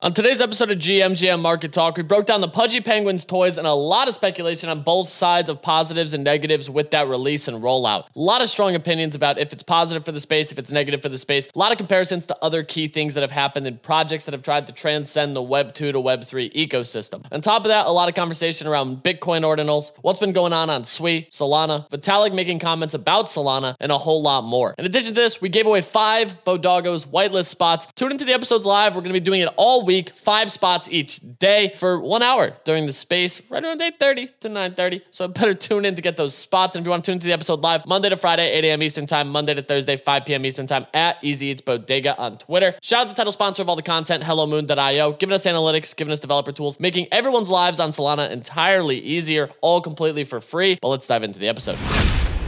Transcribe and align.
On 0.00 0.14
today's 0.14 0.40
episode 0.40 0.70
of 0.70 0.78
GMGM 0.78 1.40
Market 1.40 1.72
Talk, 1.72 1.96
we 1.96 2.04
broke 2.04 2.24
down 2.24 2.40
the 2.40 2.46
Pudgy 2.46 2.80
Penguins 2.80 3.24
toys 3.24 3.58
and 3.58 3.66
a 3.66 3.72
lot 3.72 4.06
of 4.06 4.14
speculation 4.14 4.68
on 4.68 4.82
both 4.82 5.08
sides 5.08 5.50
of 5.50 5.60
positives 5.60 6.14
and 6.14 6.22
negatives 6.22 6.70
with 6.70 6.92
that 6.92 7.08
release 7.08 7.48
and 7.48 7.60
rollout. 7.60 8.04
A 8.04 8.20
lot 8.20 8.40
of 8.40 8.48
strong 8.48 8.76
opinions 8.76 9.16
about 9.16 9.40
if 9.40 9.52
it's 9.52 9.64
positive 9.64 10.04
for 10.04 10.12
the 10.12 10.20
space, 10.20 10.52
if 10.52 10.58
it's 10.60 10.70
negative 10.70 11.02
for 11.02 11.08
the 11.08 11.18
space. 11.18 11.48
A 11.52 11.58
lot 11.58 11.72
of 11.72 11.78
comparisons 11.78 12.26
to 12.26 12.36
other 12.40 12.62
key 12.62 12.86
things 12.86 13.14
that 13.14 13.22
have 13.22 13.32
happened 13.32 13.66
in 13.66 13.78
projects 13.78 14.24
that 14.26 14.34
have 14.34 14.44
tried 14.44 14.68
to 14.68 14.72
transcend 14.72 15.34
the 15.34 15.42
Web 15.42 15.74
2 15.74 15.90
to 15.90 15.98
Web 15.98 16.22
3 16.22 16.50
ecosystem. 16.50 17.26
On 17.32 17.40
top 17.40 17.62
of 17.62 17.68
that, 17.68 17.86
a 17.86 17.90
lot 17.90 18.08
of 18.08 18.14
conversation 18.14 18.68
around 18.68 19.02
Bitcoin 19.02 19.42
ordinals, 19.42 19.90
what's 20.02 20.20
been 20.20 20.32
going 20.32 20.52
on 20.52 20.70
on 20.70 20.82
SWI, 20.82 21.28
Solana, 21.28 21.90
Vitalik 21.90 22.32
making 22.32 22.60
comments 22.60 22.94
about 22.94 23.24
Solana, 23.24 23.74
and 23.80 23.90
a 23.90 23.98
whole 23.98 24.22
lot 24.22 24.44
more. 24.44 24.76
In 24.78 24.84
addition 24.84 25.12
to 25.12 25.20
this, 25.20 25.40
we 25.40 25.48
gave 25.48 25.66
away 25.66 25.80
five 25.80 26.44
Bodoggos 26.44 27.04
whitelist 27.04 27.46
spots. 27.46 27.86
Tune 27.96 28.12
into 28.12 28.24
the 28.24 28.32
episodes 28.32 28.64
live. 28.64 28.94
We're 28.94 29.00
going 29.00 29.12
to 29.12 29.20
be 29.20 29.24
doing 29.24 29.40
it 29.40 29.48
all 29.56 29.87
week, 29.88 30.10
five 30.10 30.52
spots 30.52 30.86
each 30.92 31.18
day 31.38 31.72
for 31.74 31.98
one 31.98 32.22
hour 32.22 32.52
during 32.64 32.84
the 32.84 32.92
space, 32.92 33.40
right 33.50 33.64
around 33.64 33.80
8.30 33.80 34.38
to 34.40 34.48
9.30. 34.50 35.00
So 35.08 35.26
better 35.38 35.54
tune 35.54 35.86
in 35.86 35.94
to 35.94 36.02
get 36.02 36.18
those 36.18 36.36
spots. 36.36 36.76
And 36.76 36.82
if 36.82 36.86
you 36.86 36.90
want 36.90 37.04
to 37.04 37.08
tune 37.10 37.14
into 37.14 37.26
the 37.26 37.32
episode 37.32 37.60
live, 37.62 37.86
Monday 37.86 38.10
to 38.10 38.16
Friday, 38.16 38.50
8 38.50 38.64
a.m. 38.66 38.82
Eastern 38.82 39.06
Time, 39.06 39.30
Monday 39.30 39.54
to 39.54 39.62
Thursday, 39.62 39.96
5 39.96 40.26
p.m. 40.26 40.44
Eastern 40.44 40.66
Time 40.66 40.86
at 40.92 41.16
Easy 41.22 41.46
Eats 41.46 41.62
Bodega 41.62 42.18
on 42.18 42.36
Twitter. 42.36 42.74
Shout 42.82 43.00
out 43.00 43.08
to 43.08 43.14
the 43.14 43.16
title 43.16 43.32
sponsor 43.32 43.62
of 43.62 43.70
all 43.70 43.76
the 43.76 43.82
content, 43.82 44.22
HelloMoon.io, 44.22 45.12
giving 45.12 45.32
us 45.32 45.46
analytics, 45.46 45.96
giving 45.96 46.12
us 46.12 46.20
developer 46.20 46.52
tools, 46.52 46.78
making 46.78 47.08
everyone's 47.10 47.48
lives 47.48 47.80
on 47.80 47.88
Solana 47.88 48.30
entirely 48.30 48.98
easier, 48.98 49.48
all 49.62 49.80
completely 49.80 50.24
for 50.24 50.38
free. 50.38 50.78
But 50.82 50.88
let's 50.88 51.06
dive 51.06 51.22
into 51.22 51.38
the 51.38 51.48
episode. 51.48 51.78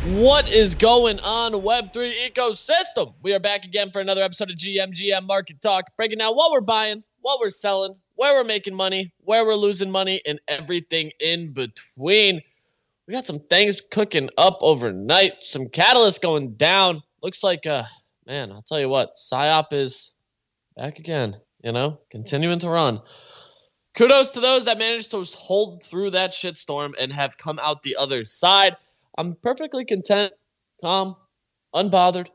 What 0.09 0.51
is 0.51 0.75
going 0.75 1.21
on, 1.21 1.53
Web3 1.53 2.31
ecosystem? 2.31 3.13
We 3.23 3.35
are 3.35 3.39
back 3.39 3.65
again 3.65 3.91
for 3.91 4.01
another 4.01 4.23
episode 4.23 4.51
of 4.51 4.57
GMGM 4.57 5.27
Market 5.27 5.61
Talk, 5.61 5.95
breaking 5.97 6.19
down 6.19 6.35
what 6.35 6.53
we're 6.53 6.63
buying, 6.63 7.05
what 7.21 7.41
we're 7.41 7.51
selling, 7.51 7.95
where 8.17 8.35
we're 8.35 8.45
making 8.45 8.75
money, 8.75 9.13
where 9.21 9.45
we're 9.45 9.55
losing 9.55 9.91
money, 9.91 10.21
and 10.27 10.41
everything 10.49 11.11
in 11.21 11.53
between. 11.53 12.41
We 13.07 13.15
got 13.15 13.27
some 13.27 13.41
things 13.51 13.81
cooking 13.91 14.31
up 14.39 14.59
overnight, 14.61 15.33
some 15.41 15.67
catalysts 15.67 16.21
going 16.21 16.55
down. 16.55 17.03
Looks 17.23 17.43
like, 17.43 17.67
uh, 17.67 17.85
man, 18.27 18.53
I'll 18.53 18.63
tell 18.63 18.81
you 18.81 18.89
what, 18.89 19.15
PSYOP 19.15 19.73
is 19.73 20.13
back 20.77 20.99
again, 20.99 21.37
you 21.63 21.73
know, 21.73 22.01
continuing 22.11 22.59
to 22.61 22.71
run. 22.71 23.01
Kudos 23.97 24.31
to 24.33 24.41
those 24.41 24.65
that 24.67 24.79
managed 24.79 25.11
to 25.11 25.25
hold 25.37 25.83
through 25.83 26.11
that 26.11 26.31
shitstorm 26.31 26.93
and 26.99 27.13
have 27.13 27.37
come 27.37 27.59
out 27.61 27.83
the 27.83 27.97
other 27.97 28.25
side. 28.25 28.77
I'm 29.19 29.35
perfectly 29.35 29.85
content, 29.85 30.33
calm, 30.81 31.17
unbothered, 31.75 32.29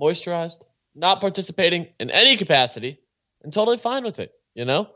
moisturized, 0.00 0.62
not 0.94 1.20
participating 1.20 1.88
in 2.00 2.10
any 2.10 2.36
capacity, 2.36 2.98
and 3.42 3.52
totally 3.52 3.76
fine 3.76 4.04
with 4.04 4.18
it, 4.18 4.32
you 4.54 4.64
know? 4.64 4.88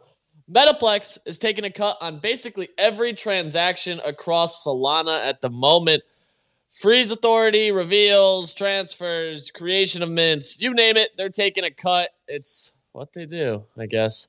Metaplex 0.50 1.18
is 1.26 1.38
taking 1.38 1.64
a 1.64 1.70
cut 1.70 1.96
on 2.00 2.20
basically 2.20 2.68
every 2.78 3.12
transaction 3.12 4.00
across 4.04 4.64
Solana 4.64 5.24
at 5.24 5.40
the 5.40 5.50
moment. 5.50 6.02
Freeze 6.70 7.10
authority, 7.10 7.72
reveals, 7.72 8.54
transfers, 8.54 9.50
creation 9.50 10.02
of 10.02 10.10
mints, 10.10 10.60
you 10.60 10.72
name 10.74 10.96
it, 10.96 11.10
they're 11.16 11.30
taking 11.30 11.64
a 11.64 11.70
cut. 11.70 12.10
It's 12.28 12.74
what 12.92 13.12
they 13.12 13.26
do, 13.26 13.64
I 13.78 13.86
guess. 13.86 14.28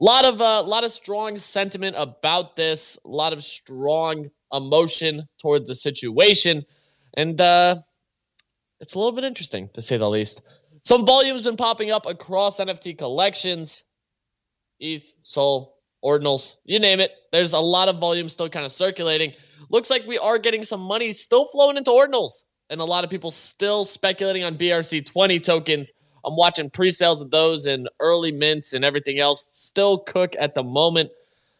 A 0.00 0.04
lot 0.04 0.24
of 0.24 0.40
a 0.40 0.44
uh, 0.44 0.62
lot 0.62 0.84
of 0.84 0.92
strong 0.92 1.38
sentiment 1.38 1.96
about 1.98 2.54
this, 2.54 2.98
a 3.04 3.08
lot 3.08 3.32
of 3.32 3.42
strong 3.42 4.30
emotion 4.52 5.26
towards 5.40 5.68
the 5.68 5.74
situation, 5.74 6.64
and 7.14 7.40
uh, 7.40 7.76
it's 8.80 8.94
a 8.94 8.98
little 8.98 9.12
bit 9.12 9.24
interesting 9.24 9.68
to 9.74 9.82
say 9.82 9.96
the 9.96 10.08
least. 10.08 10.42
Some 10.88 11.04
volume's 11.04 11.42
been 11.42 11.54
popping 11.54 11.90
up 11.90 12.06
across 12.06 12.58
NFT 12.58 12.96
collections, 12.96 13.84
ETH, 14.80 15.14
Sol, 15.20 15.76
Ordinals, 16.02 16.56
you 16.64 16.78
name 16.78 16.98
it. 16.98 17.12
There's 17.30 17.52
a 17.52 17.58
lot 17.58 17.90
of 17.90 17.98
volume 17.98 18.26
still 18.30 18.48
kind 18.48 18.64
of 18.64 18.72
circulating. 18.72 19.34
Looks 19.68 19.90
like 19.90 20.06
we 20.06 20.16
are 20.16 20.38
getting 20.38 20.64
some 20.64 20.80
money 20.80 21.12
still 21.12 21.44
flowing 21.48 21.76
into 21.76 21.90
Ordinals, 21.90 22.44
and 22.70 22.80
a 22.80 22.84
lot 22.86 23.04
of 23.04 23.10
people 23.10 23.30
still 23.30 23.84
speculating 23.84 24.44
on 24.44 24.56
BRC20 24.56 25.42
tokens 25.42 25.92
I'm 26.24 26.36
watching 26.36 26.70
pre-sales 26.70 27.20
of 27.20 27.30
those 27.30 27.66
and 27.66 27.86
early 28.00 28.32
mints 28.32 28.72
and 28.72 28.82
everything 28.82 29.18
else. 29.18 29.46
Still 29.50 29.98
cook 29.98 30.36
at 30.40 30.54
the 30.54 30.62
moment. 30.62 31.10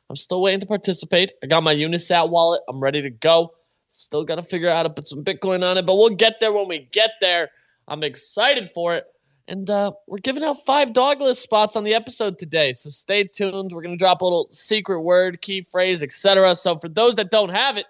I'm 0.09 0.17
still 0.17 0.41
waiting 0.41 0.61
to 0.61 0.67
participate. 0.67 1.33
I 1.43 1.49
got 1.49 1.63
my 1.63 1.75
Unisat 1.75 2.31
wallet. 2.31 2.63
I'm 2.67 2.81
ready 2.81 3.03
to 3.03 3.11
go. 3.11 3.53
Still 3.91 4.25
got 4.25 4.37
to 4.37 4.43
figure 4.43 4.71
out 4.71 4.79
how 4.79 4.83
to 4.85 4.91
put 4.91 5.07
some 5.07 5.23
Bitcoin 5.23 5.63
on 5.71 5.77
it, 5.77 5.85
but 5.85 5.97
we'll 5.97 6.17
get 6.17 6.41
there 6.41 6.55
when 6.55 6.67
we 6.67 6.89
get 6.93 7.11
there. 7.21 7.51
I'm 7.89 8.03
excited 8.03 8.71
for 8.75 8.95
it. 8.95 9.05
And 9.49 9.71
uh, 9.71 9.93
we're 10.07 10.19
giving 10.19 10.45
out 10.45 10.59
five 10.67 10.93
dogless 10.93 11.37
spots 11.37 11.75
on 11.75 11.83
the 11.83 11.95
episode 11.95 12.39
today. 12.39 12.75
So 12.75 12.91
stay 12.91 13.25
tuned. 13.25 13.73
We're 13.73 13.81
going 13.81 13.97
to 13.97 13.99
drop 13.99 14.21
a 14.21 14.25
little 14.25 14.49
secret 14.53 15.01
word, 15.01 15.41
key 15.41 15.63
phrase, 15.63 16.03
etc. 16.03 16.55
So 16.55 16.79
for 16.79 16.91
those 16.91 17.17
that 17.17 17.31
don't 17.31 17.49
have 17.49 17.79
it, 17.79 17.87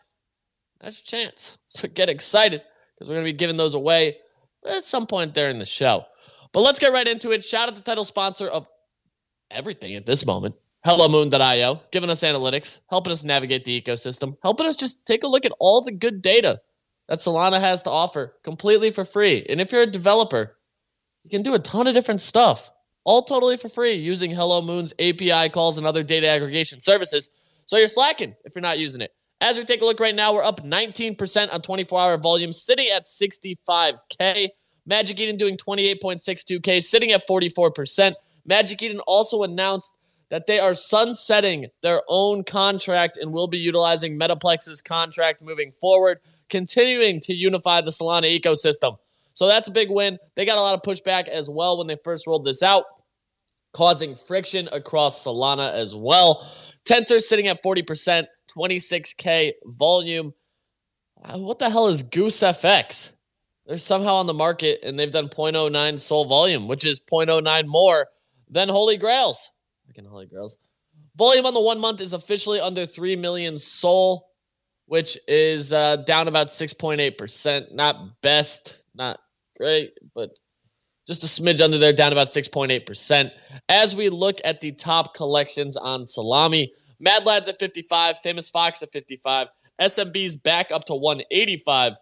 that's 0.81 0.99
your 0.99 1.21
chance. 1.21 1.59
So 1.69 1.89
get 1.89 2.09
excited 2.09 2.63
because 2.95 3.09
we're 3.09 3.17
going 3.17 3.27
to 3.27 3.33
be 3.33 3.37
giving 3.37 3.57
those 3.57 3.75
away 3.75 4.19
at 4.65 4.85
some 4.85 5.05
point 5.05 5.35
during 5.35 5.59
the 5.59 5.67
show. 5.67 6.05
But 6.53 6.61
let's 6.61 6.79
get 6.79 6.93
right 6.93 7.07
into 7.07 7.33
it. 7.33 7.45
Shout 7.45 7.69
out 7.69 7.75
to 7.75 7.81
the 7.81 7.85
title 7.85 8.05
sponsor 8.05 8.47
of 8.47 8.69
everything 9.51 9.97
at 9.97 10.07
this 10.07 10.25
moment, 10.25 10.55
HelloMoon.io, 10.87 11.81
giving 11.91 12.09
us 12.09 12.23
analytics, 12.23 12.79
helping 12.89 13.13
us 13.13 13.25
navigate 13.25 13.65
the 13.65 13.81
ecosystem, 13.81 14.37
helping 14.45 14.67
us 14.67 14.77
just 14.77 15.05
take 15.05 15.25
a 15.25 15.29
look 15.29 15.45
at 15.45 15.53
all 15.59 15.83
the 15.83 15.93
good 15.93 16.23
data 16.23 16.61
that 17.09 17.19
Solana 17.19 17.59
has 17.59 17.83
to 17.83 17.91
offer 17.91 18.35
completely 18.45 18.93
for 18.93 19.05
free. 19.05 19.45
And 19.49 19.61
if 19.61 19.73
you're 19.73 19.83
a 19.83 19.87
developer, 19.87 20.58
you 21.28 21.37
can 21.39 21.43
do 21.43 21.53
a 21.53 21.59
ton 21.59 21.87
of 21.87 21.93
different 21.93 22.22
stuff, 22.22 22.71
all 23.05 23.22
totally 23.22 23.59
for 23.59 23.69
free 23.69 23.93
using 23.93 24.31
Hello 24.31 24.62
Moon's 24.62 24.94
API 24.99 25.50
calls 25.50 25.77
and 25.77 25.87
other 25.87 26.03
data 26.03 26.27
aggregation 26.27 26.81
services. 26.81 27.28
So 27.66 27.77
you're 27.77 27.87
slacking 27.87 28.34
if 28.47 28.55
you're 28.55 28.62
not 28.62 28.78
using 28.78 29.03
it. 29.03 29.12
As 29.43 29.59
we 29.59 29.65
take 29.66 29.83
a 29.83 29.84
look 29.84 30.00
right 30.00 30.15
now, 30.15 30.33
we're 30.33 30.43
up 30.43 30.65
19% 30.65 31.53
on 31.53 31.61
24 31.61 32.00
hour 32.00 32.16
volume, 32.16 32.55
sitting 32.55 32.89
at 32.89 33.05
65K. 33.05 34.49
Magic 34.87 35.21
Eden 35.21 35.37
doing 35.37 35.59
28.62K, 35.59 36.83
sitting 36.83 37.12
at 37.12 37.28
44%. 37.28 38.15
Magic 38.47 38.83
Eden 38.83 39.00
also 39.00 39.43
announced 39.43 39.93
that 40.31 40.47
they 40.47 40.59
are 40.59 40.75
sunsetting 40.75 41.66
their 41.83 42.00
own 42.09 42.43
contract 42.43 43.19
and 43.19 43.34
will 43.34 43.49
be 43.49 43.59
utilizing 43.59 44.19
Metaplex's 44.19 44.81
contract 44.81 45.43
moving 45.43 45.72
forward, 45.72 46.21
continuing 46.49 47.21
to 47.21 47.34
unify 47.34 47.83
the 47.83 47.91
Solana 47.91 48.34
ecosystem. 48.41 48.97
So 49.38 49.47
that's 49.47 49.69
a 49.69 49.71
big 49.71 49.88
win. 49.88 50.19
They 50.34 50.44
got 50.44 50.59
a 50.59 50.60
lot 50.60 50.75
of 50.75 50.82
pushback 50.82 51.28
as 51.28 51.49
well 51.49 51.78
when 51.78 51.87
they 51.87 51.97
first 52.03 52.26
rolled 52.26 52.44
this 52.44 52.60
out, 52.60 52.82
causing 53.72 54.16
friction 54.16 54.69
across 54.72 55.25
Solana 55.25 55.72
as 55.72 55.94
well. 55.94 56.44
Tensor 56.84 57.21
sitting 57.21 57.47
at 57.47 57.62
40%, 57.62 58.27
26K 58.53 59.53
volume. 59.66 60.34
Uh, 61.22 61.38
what 61.38 61.60
the 61.60 61.71
hell 61.71 61.87
is 61.87 62.03
Goose 62.03 62.41
FX? 62.41 63.12
they're 63.65 63.77
somehow 63.77 64.15
on 64.15 64.27
the 64.27 64.34
market 64.34 64.81
and 64.82 64.98
they've 64.98 65.12
done 65.12 65.28
0.09 65.28 66.00
SOL 66.00 66.25
volume, 66.25 66.66
which 66.66 66.84
is 66.84 66.98
0.09 66.98 67.65
more 67.69 68.09
than 68.50 68.69
Holy 68.69 68.97
Grails. 68.97 69.53
Again, 69.88 70.06
Holy 70.06 70.27
Grails. 70.27 70.56
Volume 71.15 71.47
on 71.47 71.54
the 71.54 71.60
one 71.60 71.78
month 71.78 72.00
is 72.00 72.12
officially 72.12 72.59
under 72.59 72.87
3 72.87 73.15
million 73.15 73.56
SOL, 73.56 74.32
which 74.87 75.16
is 75.28 75.72
uh, 75.72 75.98
down 75.98 76.27
about 76.27 76.48
6.8%. 76.48 77.72
Not 77.72 78.21
best, 78.21 78.81
not 78.97 79.21
great, 79.59 79.93
but 80.15 80.31
just 81.07 81.25
a 81.25 81.27
smidge 81.27 81.61
under 81.61 81.79
there, 81.79 81.93
down 81.93 82.13
about 82.13 82.29
6.8%. 82.29 83.31
As 83.69 83.97
we 83.97 84.09
look 84.09 84.37
at 84.45 84.61
the 84.61 84.73
top 84.73 85.15
collections 85.15 85.77
on 85.77 86.05
Salami, 86.05 86.73
Mad 87.01 87.25
Lads 87.27 87.49
at 87.49 87.59
55, 87.59 88.19
Famous 88.19 88.51
Fox 88.51 88.83
at 88.83 88.93
55, 88.93 89.49
SMB's 89.81 90.37
back 90.37 90.71
up 90.71 90.85
to 90.85 90.95
185. 90.95 91.95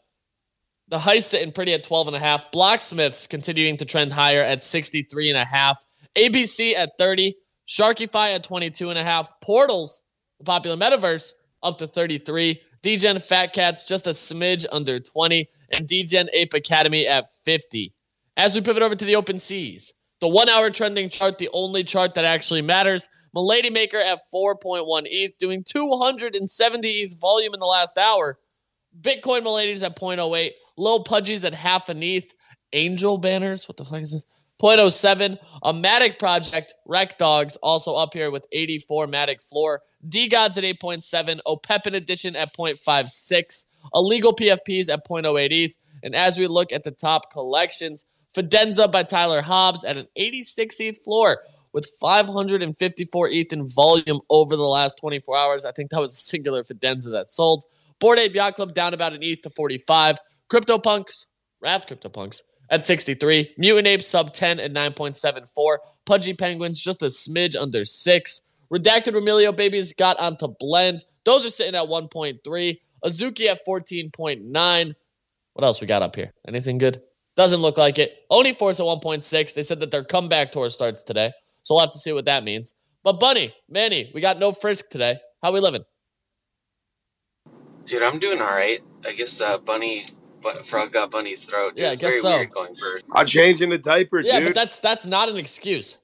The 0.88 0.98
heist 0.98 1.24
sitting 1.24 1.52
pretty 1.52 1.72
at 1.74 1.84
12 1.84 2.08
and 2.08 2.16
a 2.16 2.20
half. 2.20 2.50
Blocksmiths 2.52 3.28
continuing 3.28 3.76
to 3.76 3.84
trend 3.84 4.12
higher 4.12 4.42
at 4.42 4.64
63 4.64 5.30
and 5.30 5.38
a 5.38 5.44
half. 5.44 5.78
ABC 6.16 6.74
at 6.74 6.92
30. 6.98 7.34
Sharkify 7.66 8.34
at 8.34 8.44
22 8.44 8.90
and 8.90 8.98
a 8.98 9.02
half. 9.02 9.32
Portals, 9.40 10.02
the 10.38 10.44
popular 10.44 10.76
metaverse, 10.76 11.32
up 11.62 11.78
to 11.78 11.86
33. 11.86 12.60
Degen 12.82 13.18
Fat 13.18 13.52
Cats 13.52 13.84
just 13.84 14.06
a 14.06 14.10
smidge 14.10 14.64
under 14.70 15.00
20. 15.00 15.48
And 15.72 15.86
Degen 15.86 16.28
Ape 16.32 16.54
Academy 16.54 17.06
at 17.06 17.26
50. 17.44 17.92
As 18.36 18.54
we 18.54 18.60
pivot 18.60 18.82
over 18.82 18.94
to 18.94 19.04
the 19.04 19.16
open 19.16 19.38
seas, 19.38 19.92
the 20.20 20.28
one 20.28 20.48
hour 20.48 20.70
trending 20.70 21.10
chart, 21.10 21.38
the 21.38 21.48
only 21.52 21.84
chart 21.84 22.14
that 22.14 22.24
actually 22.24 22.62
matters. 22.62 23.08
Milady 23.34 23.70
Maker 23.70 23.98
at 23.98 24.20
4.1 24.32 25.02
ETH, 25.04 25.36
doing 25.38 25.62
270 25.64 26.88
ETH 26.88 27.20
volume 27.20 27.54
in 27.54 27.60
the 27.60 27.66
last 27.66 27.98
hour. 27.98 28.38
Bitcoin 29.00 29.42
Milady's 29.42 29.82
at 29.82 29.96
0.08. 29.96 30.52
Lil 30.78 31.04
Pudgys 31.04 31.44
at 31.44 31.54
half 31.54 31.88
an 31.88 32.02
ETH. 32.02 32.32
Angel 32.72 33.18
banners. 33.18 33.68
What 33.68 33.76
the 33.76 33.84
fuck 33.84 34.02
is 34.02 34.12
this? 34.12 34.26
0.07. 34.62 35.38
A 35.62 35.72
Matic 35.72 36.18
project. 36.18 36.74
Wreck 36.86 37.18
Dogs 37.18 37.56
also 37.56 37.94
up 37.94 38.14
here 38.14 38.30
with 38.30 38.46
84 38.52 39.06
Matic 39.06 39.42
floor. 39.42 39.82
DeGods 40.08 40.56
at 40.56 40.64
8.7. 40.64 41.40
OPEPEN 41.46 41.94
edition 41.94 42.36
at 42.36 42.56
0.56. 42.56 43.64
Illegal 43.94 44.34
PFPs 44.34 44.88
at 44.88 45.06
0.08 45.08 45.48
ETH. 45.50 45.72
And 46.02 46.14
as 46.14 46.38
we 46.38 46.46
look 46.46 46.72
at 46.72 46.84
the 46.84 46.90
top 46.90 47.32
collections, 47.32 48.04
Fidenza 48.34 48.90
by 48.90 49.02
Tyler 49.02 49.40
Hobbs 49.40 49.84
at 49.84 49.96
an 49.96 50.06
86 50.16 50.78
ETH 50.80 51.02
floor 51.02 51.40
with 51.72 51.90
554 52.00 53.28
ETH 53.28 53.52
in 53.52 53.68
volume 53.68 54.20
over 54.30 54.56
the 54.56 54.62
last 54.62 54.98
24 54.98 55.36
hours. 55.36 55.64
I 55.64 55.72
think 55.72 55.90
that 55.90 56.00
was 56.00 56.12
a 56.12 56.16
singular 56.16 56.64
Fidenza 56.64 57.10
that 57.12 57.30
sold. 57.30 57.64
Bored 57.98 58.18
Ape 58.18 58.34
Yacht 58.34 58.56
Club 58.56 58.74
down 58.74 58.94
about 58.94 59.14
an 59.14 59.22
ETH 59.22 59.42
to 59.42 59.50
45. 59.50 60.18
CryptoPunks, 60.50 61.26
Wrapped 61.60 61.88
CryptoPunks 61.88 62.42
at 62.70 62.84
63. 62.84 63.54
Mutant 63.58 63.86
Ape 63.86 64.02
sub 64.02 64.32
10 64.32 64.60
at 64.60 64.72
9.74. 64.72 65.78
Pudgy 66.04 66.34
Penguins 66.34 66.80
just 66.80 67.02
a 67.02 67.06
smidge 67.06 67.56
under 67.56 67.84
6. 67.84 68.40
Redacted 68.72 69.14
Remilio 69.14 69.56
Babies 69.56 69.92
got 69.92 70.18
onto 70.18 70.48
Blend. 70.58 71.04
Those 71.24 71.46
are 71.46 71.50
sitting 71.50 71.74
at 71.74 71.88
1.3. 71.88 72.80
Azuki 73.04 73.46
at 73.46 73.64
14.9. 73.66 74.94
What 75.54 75.64
else 75.64 75.80
we 75.80 75.86
got 75.86 76.02
up 76.02 76.16
here? 76.16 76.32
Anything 76.48 76.78
good? 76.78 77.00
Doesn't 77.36 77.60
look 77.60 77.76
like 77.78 77.98
it. 77.98 78.18
Oni 78.30 78.52
Force 78.52 78.80
at 78.80 78.86
1.6. 78.86 79.54
They 79.54 79.62
said 79.62 79.80
that 79.80 79.90
their 79.90 80.04
comeback 80.04 80.52
tour 80.52 80.70
starts 80.70 81.02
today. 81.02 81.32
So 81.62 81.74
we'll 81.74 81.82
have 81.82 81.92
to 81.92 81.98
see 81.98 82.12
what 82.12 82.24
that 82.26 82.44
means. 82.44 82.72
But 83.04 83.20
Bunny, 83.20 83.54
Manny, 83.68 84.10
we 84.14 84.20
got 84.20 84.38
no 84.38 84.52
frisk 84.52 84.88
today. 84.90 85.16
How 85.42 85.52
we 85.52 85.60
living? 85.60 85.84
Dude, 87.84 88.02
I'm 88.02 88.18
doing 88.18 88.40
all 88.40 88.48
right. 88.48 88.80
I 89.04 89.12
guess 89.12 89.40
uh, 89.40 89.58
Bunny, 89.58 90.06
but 90.42 90.66
Frog 90.66 90.92
got 90.92 91.10
Bunny's 91.10 91.44
throat. 91.44 91.74
Yeah, 91.76 91.90
I 91.90 91.94
guess 91.94 92.20
very 92.20 92.20
so. 92.20 92.36
Weird 92.36 92.50
going 92.52 92.74
first. 92.76 93.04
I'm 93.12 93.26
changing 93.26 93.70
the 93.70 93.78
diaper, 93.78 94.20
Yeah, 94.22 94.40
dude. 94.40 94.48
but 94.48 94.54
that's 94.56 94.80
that's 94.80 95.06
not 95.06 95.28
an 95.28 95.36
excuse. 95.36 95.98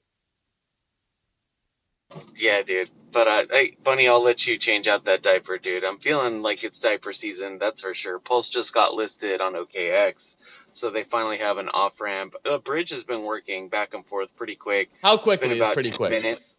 Yeah, 2.35 2.61
dude. 2.61 2.89
But 3.13 3.27
uh, 3.27 3.43
hey, 3.51 3.77
Bunny, 3.83 4.07
I'll 4.07 4.23
let 4.23 4.47
you 4.47 4.57
change 4.57 4.87
out 4.87 5.05
that 5.05 5.21
diaper, 5.21 5.57
dude. 5.59 5.83
I'm 5.83 5.99
feeling 5.99 6.41
like 6.41 6.63
it's 6.63 6.79
diaper 6.79 7.13
season. 7.13 7.59
That's 7.59 7.81
for 7.81 7.93
sure. 7.93 8.19
Pulse 8.19 8.49
just 8.49 8.73
got 8.73 8.95
listed 8.95 9.39
on 9.39 9.53
OKX, 9.53 10.35
so 10.73 10.89
they 10.89 11.03
finally 11.03 11.37
have 11.37 11.57
an 11.59 11.69
off 11.69 12.01
ramp. 12.01 12.33
The 12.43 12.59
bridge 12.59 12.89
has 12.89 13.03
been 13.03 13.23
working 13.23 13.69
back 13.69 13.93
and 13.93 14.05
forth 14.07 14.29
pretty 14.35 14.55
quick. 14.55 14.89
How 15.03 15.13
It's 15.15 15.23
been 15.23 15.51
quickly 15.51 15.57
is 15.59 15.61
about 15.61 15.73
pretty 15.75 15.91
10 15.91 15.97
quick. 15.97 16.11
minutes. 16.11 16.55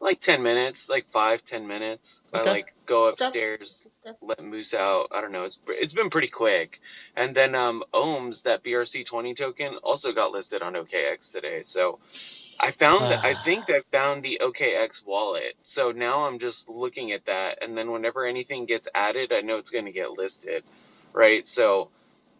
Like 0.00 0.20
10 0.20 0.42
minutes, 0.42 0.88
like 0.88 1.06
five, 1.12 1.44
10 1.44 1.66
minutes. 1.66 2.22
I 2.34 2.42
like 2.42 2.74
go 2.86 3.06
Okay. 3.08 3.26
upstairs, 3.26 3.86
let 4.20 4.42
Moose 4.42 4.74
out. 4.74 5.08
I 5.12 5.20
don't 5.20 5.30
know. 5.30 5.44
It's 5.44 5.58
it's 5.68 5.94
been 5.94 6.10
pretty 6.10 6.28
quick. 6.28 6.80
And 7.16 7.36
then 7.36 7.54
um 7.54 7.84
Ohms, 7.94 8.42
that 8.42 8.64
BRC20 8.64 9.36
token, 9.36 9.76
also 9.84 10.12
got 10.12 10.32
listed 10.32 10.60
on 10.62 10.72
OKX 10.74 11.30
today. 11.30 11.62
So 11.62 12.00
I 12.60 12.70
found 12.72 13.10
that 13.10 13.24
I 13.24 13.34
think 13.44 13.70
I 13.70 13.82
found 13.90 14.22
the 14.22 14.40
OKX 14.42 15.04
wallet. 15.04 15.54
So 15.62 15.90
now 15.90 16.26
I'm 16.26 16.38
just 16.38 16.68
looking 16.68 17.12
at 17.12 17.26
that 17.26 17.62
and 17.62 17.76
then 17.76 17.90
whenever 17.90 18.24
anything 18.24 18.66
gets 18.66 18.88
added, 18.94 19.32
I 19.32 19.40
know 19.40 19.56
it's 19.56 19.70
going 19.70 19.86
to 19.86 19.92
get 19.92 20.12
listed, 20.12 20.62
right? 21.12 21.46
So 21.46 21.90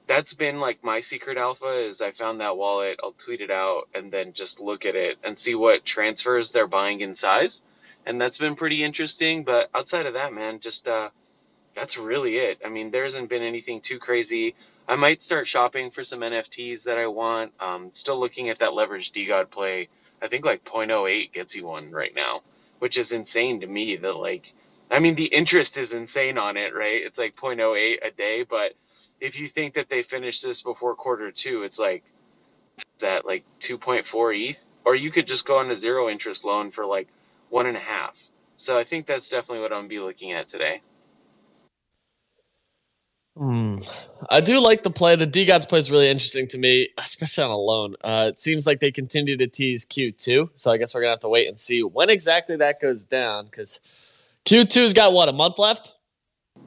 that's 0.07 0.35
been 0.35 0.61
like 0.61 0.85
my 0.85 1.01
secret 1.01 1.39
alpha 1.39 1.81
is 1.87 2.01
I 2.01 2.13
found 2.13 2.41
that 2.41 2.57
wallet, 2.57 3.01
I'll 3.03 3.13
tweet 3.13 3.41
it 3.41 3.51
out 3.51 3.89
and 3.95 4.13
then 4.13 4.33
just 4.33 4.61
look 4.61 4.87
at 4.87 4.95
it 4.95 5.19
and 5.25 5.39
see 5.39 5.55
what 5.55 5.85
transfers 5.85 6.53
they're 6.53 6.67
buying 6.67 7.01
in 7.01 7.15
size. 7.15 7.63
And 8.07 8.21
that's 8.21 8.39
been 8.39 8.57
pretty 8.57 8.83
interesting, 8.85 9.45
but 9.45 9.71
outside 9.75 10.07
of 10.07 10.15
that, 10.15 10.33
man, 10.33 10.61
just 10.61 10.87
uh 10.89 11.11
that's 11.75 11.97
really 11.97 12.37
it. 12.37 12.61
I 12.65 12.69
mean, 12.69 12.91
there 12.91 13.05
hasn't 13.05 13.29
been 13.29 13.43
anything 13.43 13.81
too 13.81 13.99
crazy. 13.99 14.55
I 14.89 14.97
might 14.97 15.23
start 15.23 15.47
shopping 15.47 15.91
for 15.91 16.05
some 16.05 16.21
NFTs 16.21 16.85
that 16.85 16.99
I 16.99 17.07
want. 17.07 17.53
Um, 17.61 17.91
still 17.93 18.19
looking 18.19 18.49
at 18.49 18.59
that 18.59 18.75
leverage 18.75 19.13
DeGod 19.13 19.51
play. 19.51 19.89
I 20.23 20.29
think 20.29 20.45
like 20.45 20.65
0.08 20.65 21.33
gets 21.33 21.57
you 21.57 21.67
one 21.67 21.91
right 21.91 22.15
now, 22.15 22.43
which 22.79 22.97
is 22.97 23.13
insane 23.13 23.61
to 23.61 23.67
me. 23.67 23.97
That 23.97 24.17
like, 24.17 24.55
I 24.91 25.01
mean, 25.01 25.17
the 25.17 25.27
interest 25.27 25.77
is 25.77 25.93
insane 25.93 26.39
on 26.39 26.57
it, 26.57 26.75
right? 26.75 27.03
It's 27.03 27.19
like 27.19 27.37
0.08 27.37 27.99
a 28.07 28.11
day, 28.13 28.45
but 28.49 28.75
if 29.21 29.39
you 29.39 29.49
think 29.49 29.75
that 29.75 29.89
they 29.89 30.03
finish 30.03 30.41
this 30.41 30.63
before 30.63 30.95
quarter 30.95 31.33
two, 31.33 31.65
it's 31.65 31.79
like 31.79 32.05
that 33.01 33.27
like 33.27 33.45
2.4 33.61 34.51
ETH, 34.51 34.65
or 34.85 34.95
you 34.95 35.11
could 35.11 35.27
just 35.27 35.45
go 35.45 35.59
on 35.59 35.71
a 35.71 35.77
zero 35.77 36.09
interest 36.09 36.45
loan 36.45 36.71
for 36.71 36.87
like 36.87 37.09
one 37.51 37.67
and 37.67 37.77
a 37.77 37.81
half. 37.81 38.17
So 38.57 38.79
I 38.79 38.85
think 38.85 39.07
that's 39.07 39.29
definitely 39.29 39.61
what 39.61 39.73
I'm 39.73 39.81
gonna 39.81 39.89
be 39.89 40.01
looking 40.01 40.33
at 40.33 40.47
today. 40.47 40.83
Hmm. 43.37 43.77
I 44.29 44.43
do 44.43 44.61
like 44.61 44.83
the 44.83 44.91
play. 44.91 45.17
The 45.17 45.27
DeGods 45.27 45.67
play 45.67 45.79
is 45.79 45.91
really 45.91 46.09
interesting 46.09 46.47
to 46.49 46.59
me, 46.59 46.91
especially 46.99 47.45
on 47.45 47.51
a 47.51 47.57
loan. 47.57 47.95
Uh, 48.05 48.27
it 48.29 48.39
seems 48.39 48.67
like 48.67 48.81
they 48.81 48.93
continue 48.93 49.37
to 49.39 49.47
tease 49.47 49.87
Q2, 49.87 50.51
so 50.55 50.71
I 50.71 50.77
guess 50.77 50.95
we're 50.95 51.01
gonna 51.01 51.13
have 51.13 51.21
to 51.21 51.31
wait 51.31 51.49
and 51.49 51.59
see 51.59 51.83
when 51.83 52.11
exactly 52.11 52.57
that 52.57 52.79
goes 52.81 53.05
down 53.05 53.47
because 53.47 54.23
Q2's 54.45 54.93
got 54.93 55.15
what 55.15 55.29
a 55.31 55.33
month 55.33 55.59
left, 55.59 55.95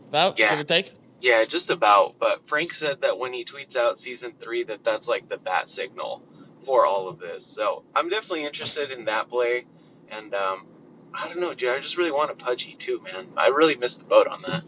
about 0.10 0.40
Yeah. 0.40 0.50
give 0.50 0.60
or 0.60 0.64
take. 0.64 0.94
Yeah, 1.22 1.46
just 1.46 1.70
about. 1.70 2.16
But 2.20 2.48
Frank 2.48 2.74
said 2.74 3.02
that 3.02 3.18
when 3.18 3.32
he 3.34 3.46
tweets 3.46 3.76
out 3.76 4.00
season 4.00 4.34
three, 4.40 4.64
that 4.64 4.84
that's 4.84 5.08
like 5.08 5.30
the 5.30 5.38
bat 5.38 5.70
signal 5.70 6.24
for 6.66 6.86
all 6.86 7.08
of 7.08 7.20
this. 7.20 7.46
So 7.46 7.84
I'm 7.96 8.10
definitely 8.10 8.44
interested 8.44 8.92
in 8.92 9.06
that 9.06 9.30
play. 9.30 9.66
And 10.10 10.34
um, 10.34 10.66
I 11.14 11.28
don't 11.28 11.40
know, 11.40 11.54
dude. 11.54 11.70
I 11.70 11.80
just 11.80 11.98
really 11.98 12.12
want 12.12 12.32
a 12.32 12.36
pudgy 12.36 12.76
too, 12.80 13.02
man. 13.04 13.28
I 13.38 13.48
really 13.48 13.76
missed 13.76 14.00
the 14.00 14.06
boat 14.06 14.28
on 14.28 14.42
that. 14.44 14.64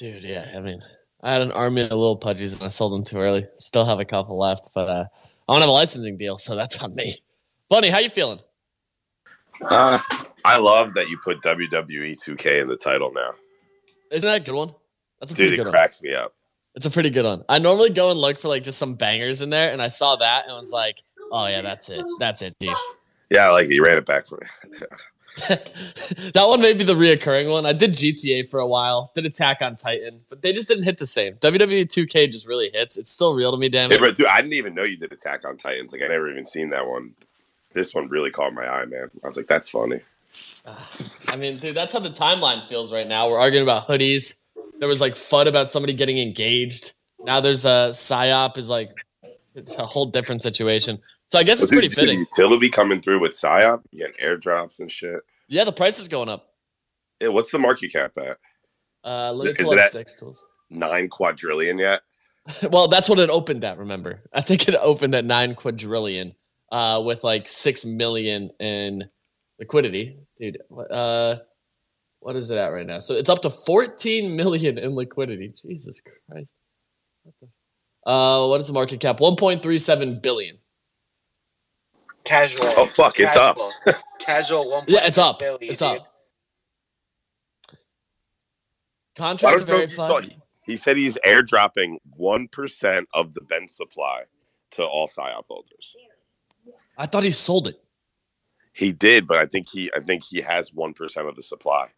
Dude, 0.00 0.24
yeah. 0.24 0.46
I 0.56 0.60
mean, 0.60 0.82
I 1.22 1.30
had 1.30 1.42
an 1.42 1.52
army 1.52 1.82
of 1.82 1.90
little 1.90 2.18
pudgies 2.18 2.54
and 2.56 2.64
I 2.64 2.68
sold 2.68 2.94
them 2.94 3.04
too 3.04 3.18
early. 3.18 3.46
Still 3.56 3.84
have 3.84 4.00
a 4.00 4.04
couple 4.06 4.38
left, 4.38 4.70
but 4.74 4.88
uh, 4.88 5.04
I 5.46 5.52
don't 5.52 5.60
have 5.60 5.68
a 5.68 5.72
licensing 5.72 6.16
deal, 6.16 6.38
so 6.38 6.56
that's 6.56 6.82
on 6.82 6.94
me. 6.94 7.14
Bunny, 7.68 7.90
how 7.90 7.98
you 7.98 8.08
feeling? 8.08 8.40
Uh, 9.62 9.98
I 10.42 10.56
love 10.56 10.94
that 10.94 11.10
you 11.10 11.18
put 11.22 11.42
WWE 11.42 12.16
2K 12.18 12.62
in 12.62 12.66
the 12.66 12.78
title 12.78 13.12
now. 13.12 13.32
Isn't 14.10 14.26
that 14.26 14.40
a 14.40 14.44
good 14.44 14.54
one? 14.54 14.74
That's 15.20 15.32
a 15.32 15.34
Dude, 15.34 15.48
pretty 15.48 15.54
it 15.54 15.56
good 15.58 15.66
one. 15.66 15.72
cracks 15.72 16.00
me 16.00 16.14
up. 16.14 16.32
It's 16.74 16.86
a 16.86 16.90
pretty 16.90 17.10
good 17.10 17.26
one. 17.26 17.44
I 17.50 17.58
normally 17.58 17.90
go 17.90 18.10
and 18.10 18.18
look 18.18 18.40
for 18.40 18.48
like 18.48 18.62
just 18.62 18.78
some 18.78 18.94
bangers 18.94 19.42
in 19.42 19.50
there, 19.50 19.70
and 19.70 19.82
I 19.82 19.88
saw 19.88 20.16
that 20.16 20.46
and 20.46 20.54
was 20.54 20.72
like, 20.72 21.02
"Oh 21.30 21.46
yeah, 21.46 21.60
that's 21.60 21.90
it. 21.90 22.04
That's 22.18 22.40
it, 22.42 22.54
Chief." 22.62 22.74
Yeah, 23.28 23.48
I 23.48 23.50
like 23.50 23.66
it. 23.68 23.74
You 23.74 23.84
ran 23.84 23.98
it 23.98 24.06
back 24.06 24.26
for 24.26 24.38
me. 24.40 24.78
that 25.48 26.44
one 26.46 26.60
may 26.60 26.72
be 26.72 26.84
the 26.84 26.94
reoccurring 26.94 27.50
one. 27.50 27.64
I 27.66 27.72
did 27.72 27.92
GTA 27.92 28.48
for 28.50 28.60
a 28.60 28.66
while, 28.66 29.10
did 29.14 29.26
Attack 29.26 29.62
on 29.62 29.76
Titan, 29.76 30.20
but 30.28 30.42
they 30.42 30.52
just 30.52 30.68
didn't 30.68 30.84
hit 30.84 30.98
the 30.98 31.06
same. 31.06 31.34
WWE 31.34 31.86
2K 31.86 32.30
just 32.30 32.46
really 32.46 32.70
hits. 32.72 32.96
It's 32.96 33.10
still 33.10 33.34
real 33.34 33.50
to 33.52 33.56
me, 33.58 33.68
damn 33.68 33.90
Hey, 33.90 33.96
it. 33.96 34.00
bro, 34.00 34.10
dude, 34.12 34.26
I 34.26 34.40
didn't 34.40 34.54
even 34.54 34.74
know 34.74 34.82
you 34.82 34.96
did 34.96 35.12
Attack 35.12 35.44
on 35.44 35.56
Titans. 35.56 35.92
Like, 35.92 36.02
I 36.02 36.08
never 36.08 36.30
even 36.30 36.46
seen 36.46 36.70
that 36.70 36.86
one. 36.86 37.14
This 37.72 37.94
one 37.94 38.08
really 38.08 38.30
caught 38.30 38.52
my 38.52 38.66
eye, 38.66 38.84
man. 38.84 39.10
I 39.22 39.26
was 39.26 39.36
like, 39.36 39.46
that's 39.46 39.68
funny. 39.68 40.00
I 41.28 41.36
mean, 41.36 41.58
dude, 41.58 41.76
that's 41.76 41.92
how 41.92 42.00
the 42.00 42.10
timeline 42.10 42.68
feels 42.68 42.92
right 42.92 43.06
now. 43.06 43.28
We're 43.28 43.38
arguing 43.38 43.62
about 43.62 43.86
hoodies. 43.88 44.40
There 44.78 44.88
was 44.88 45.00
like 45.00 45.14
FUD 45.14 45.46
about 45.46 45.70
somebody 45.70 45.92
getting 45.92 46.18
engaged. 46.18 46.92
Now 47.22 47.40
there's 47.40 47.64
a 47.64 47.90
psyop 47.92 48.56
is 48.56 48.68
like 48.70 48.90
it's 49.54 49.74
a 49.76 49.84
whole 49.84 50.06
different 50.06 50.42
situation. 50.42 50.98
So 51.30 51.38
I 51.38 51.44
guess 51.44 51.60
it's 51.60 51.70
dude, 51.70 51.76
pretty 51.76 51.86
you 51.88 51.94
see 51.94 52.00
the 52.00 52.06
fitting. 52.08 52.18
utility 52.20 52.68
coming 52.68 53.00
through 53.00 53.20
with 53.20 53.30
PSYOP, 53.32 53.82
getting 53.96 54.14
airdrops 54.20 54.80
and 54.80 54.90
shit. 54.90 55.20
Yeah, 55.46 55.62
the 55.62 55.70
price 55.70 56.00
is 56.00 56.08
going 56.08 56.28
up. 56.28 56.54
Yeah, 57.20 57.28
what's 57.28 57.52
the 57.52 57.58
market 57.60 57.92
cap 57.92 58.10
at? 58.18 58.36
Uh, 59.04 59.32
let 59.32 59.44
me 59.56 59.64
Is 59.64 59.70
it 59.70 59.78
at- 59.78 60.18
tools. 60.18 60.44
Nine 60.70 61.08
quadrillion 61.08 61.78
yet? 61.78 62.02
Well, 62.72 62.88
that's 62.88 63.08
what 63.08 63.20
it 63.20 63.30
opened 63.30 63.62
at. 63.62 63.78
Remember, 63.78 64.24
I 64.34 64.40
think 64.40 64.66
it 64.66 64.74
opened 64.74 65.14
at 65.14 65.24
nine 65.24 65.54
quadrillion, 65.54 66.34
uh, 66.72 67.00
with 67.04 67.22
like 67.22 67.46
six 67.46 67.84
million 67.84 68.50
in 68.58 69.04
liquidity, 69.60 70.18
dude. 70.40 70.58
Uh, 70.90 71.36
what 72.18 72.34
is 72.34 72.50
it 72.50 72.58
at 72.58 72.68
right 72.68 72.86
now? 72.86 72.98
So 72.98 73.14
it's 73.14 73.28
up 73.30 73.42
to 73.42 73.50
fourteen 73.50 74.34
million 74.34 74.78
in 74.78 74.96
liquidity. 74.96 75.54
Jesus 75.64 76.00
Christ. 76.28 76.52
What 77.22 77.34
the- 77.40 78.10
Uh, 78.10 78.48
what 78.48 78.60
is 78.60 78.66
the 78.66 78.72
market 78.72 78.98
cap? 78.98 79.20
One 79.20 79.36
point 79.36 79.62
three 79.62 79.78
seven 79.78 80.18
billion. 80.20 80.58
Casual. 82.30 82.64
Oh, 82.76 82.86
fuck, 82.86 83.18
it's 83.18 83.34
up. 83.34 83.56
Casual. 83.56 84.02
Casual 84.20 84.70
one. 84.70 84.84
Yeah, 84.86 85.04
it's 85.04 85.18
up. 85.18 85.40
Billion, 85.40 85.72
It's 85.72 85.82
up. 85.82 85.96
dude. 85.96 86.04
I 87.72 87.76
Contracts 89.16 89.64
don't 89.64 89.76
know 89.76 89.82
if 89.82 89.90
you 89.90 89.96
verified. 89.96 90.24
saw, 90.30 90.36
he 90.62 90.76
said 90.76 90.96
he's 90.96 91.18
airdropping 91.26 91.96
1% 92.18 93.04
of 93.14 93.34
the 93.34 93.40
Ben 93.40 93.66
supply 93.66 94.22
to 94.72 94.84
all 94.84 95.08
PSYOP 95.08 95.44
holders. 95.48 95.96
I 96.96 97.06
thought 97.06 97.24
he 97.24 97.32
sold 97.32 97.66
it. 97.66 97.82
He 98.74 98.92
did, 98.92 99.26
but 99.26 99.38
I 99.38 99.46
think 99.46 99.68
he 99.68 99.90
I 99.96 99.98
think 100.00 100.22
he 100.22 100.40
has 100.40 100.70
1% 100.70 101.28
of 101.28 101.34
the 101.34 101.42
supply. 101.42 101.88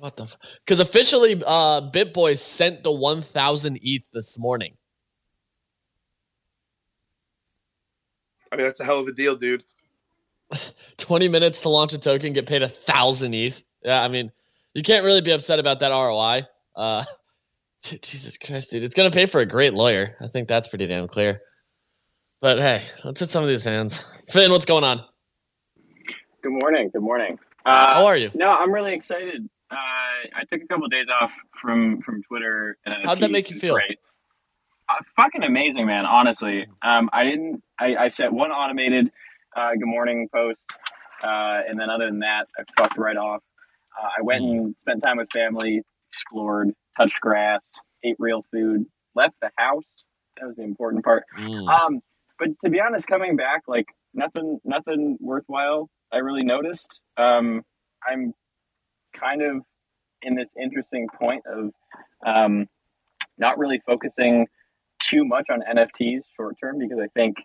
What 0.00 0.16
the? 0.16 0.34
Because 0.64 0.80
officially, 0.80 1.40
uh, 1.46 1.88
BitBoy 1.92 2.36
sent 2.36 2.82
the 2.82 2.90
one 2.90 3.22
thousand 3.22 3.78
ETH 3.80 4.02
this 4.12 4.38
morning. 4.38 4.76
I 8.52 8.56
mean, 8.56 8.66
that's 8.66 8.80
a 8.80 8.84
hell 8.84 8.98
of 8.98 9.06
a 9.06 9.12
deal, 9.12 9.36
dude. 9.36 9.64
20 10.98 11.28
minutes 11.28 11.60
to 11.62 11.68
launch 11.68 11.92
a 11.92 11.98
token, 11.98 12.32
get 12.32 12.46
paid 12.46 12.62
a 12.62 12.68
thousand 12.68 13.34
ETH. 13.34 13.62
Yeah, 13.82 14.02
I 14.02 14.08
mean, 14.08 14.30
you 14.74 14.82
can't 14.82 15.04
really 15.04 15.20
be 15.20 15.32
upset 15.32 15.58
about 15.58 15.80
that 15.80 15.90
ROI. 15.90 16.42
Uh, 16.74 17.04
Jesus 18.02 18.36
Christ, 18.36 18.70
dude, 18.70 18.84
it's 18.84 18.94
gonna 18.94 19.10
pay 19.10 19.26
for 19.26 19.40
a 19.40 19.46
great 19.46 19.74
lawyer. 19.74 20.16
I 20.20 20.28
think 20.28 20.48
that's 20.48 20.68
pretty 20.68 20.86
damn 20.86 21.08
clear. 21.08 21.40
But 22.40 22.58
hey, 22.58 22.82
let's 23.04 23.20
hit 23.20 23.28
some 23.28 23.42
of 23.42 23.48
these 23.48 23.64
hands. 23.64 24.04
Finn, 24.30 24.50
what's 24.50 24.64
going 24.64 24.84
on? 24.84 25.02
Good 26.42 26.52
morning. 26.52 26.90
Good 26.90 27.02
morning. 27.02 27.38
Uh, 27.64 27.94
How 27.94 28.06
are 28.06 28.16
you? 28.16 28.30
No, 28.34 28.54
I'm 28.56 28.72
really 28.72 28.92
excited. 28.92 29.48
Uh, 29.70 29.74
I 29.74 30.44
took 30.50 30.62
a 30.62 30.66
couple 30.66 30.84
of 30.84 30.92
days 30.92 31.06
off 31.20 31.34
from 31.52 32.00
from 32.00 32.22
Twitter. 32.22 32.78
And 32.84 32.94
How'd 33.04 33.18
that 33.18 33.30
make 33.32 33.50
you 33.50 33.58
feel? 33.58 33.74
Great. 33.74 33.98
Uh, 34.88 35.02
fucking 35.16 35.42
amazing, 35.42 35.86
man. 35.86 36.06
Honestly, 36.06 36.66
um, 36.84 37.10
I 37.12 37.24
didn't. 37.24 37.62
I, 37.78 37.96
I 37.96 38.08
set 38.08 38.32
one 38.32 38.50
automated 38.50 39.10
uh, 39.56 39.72
good 39.72 39.86
morning 39.86 40.28
post, 40.32 40.78
uh, 41.24 41.60
and 41.68 41.78
then 41.78 41.90
other 41.90 42.06
than 42.06 42.20
that, 42.20 42.46
I 42.56 42.62
fucked 42.78 42.96
right 42.96 43.16
off. 43.16 43.42
Uh, 44.00 44.08
I 44.18 44.22
went 44.22 44.44
and 44.44 44.76
spent 44.78 45.02
time 45.02 45.16
with 45.16 45.28
family, 45.32 45.82
explored, 46.08 46.70
touched 46.96 47.20
grass, 47.20 47.62
ate 48.04 48.16
real 48.18 48.44
food, 48.52 48.86
left 49.14 49.34
the 49.42 49.50
house. 49.56 50.04
That 50.36 50.46
was 50.46 50.56
the 50.56 50.62
important 50.62 51.04
part. 51.04 51.24
Mm. 51.38 51.68
Um, 51.68 52.00
but 52.38 52.48
to 52.64 52.70
be 52.70 52.80
honest, 52.80 53.08
coming 53.08 53.34
back, 53.34 53.62
like 53.66 53.86
nothing, 54.14 54.60
nothing 54.64 55.16
worthwhile. 55.20 55.88
I 56.12 56.18
really 56.18 56.44
noticed. 56.44 57.00
Um, 57.16 57.64
I'm 58.08 58.34
kind 59.12 59.42
of 59.42 59.62
in 60.22 60.36
this 60.36 60.48
interesting 60.60 61.08
point 61.18 61.42
of 61.46 61.72
um, 62.24 62.66
not 63.38 63.58
really 63.58 63.80
focusing 63.84 64.46
too 65.00 65.24
much 65.24 65.46
on 65.50 65.60
NFTs 65.62 66.20
short 66.36 66.56
term 66.62 66.78
because 66.78 66.98
I 67.02 67.08
think 67.08 67.36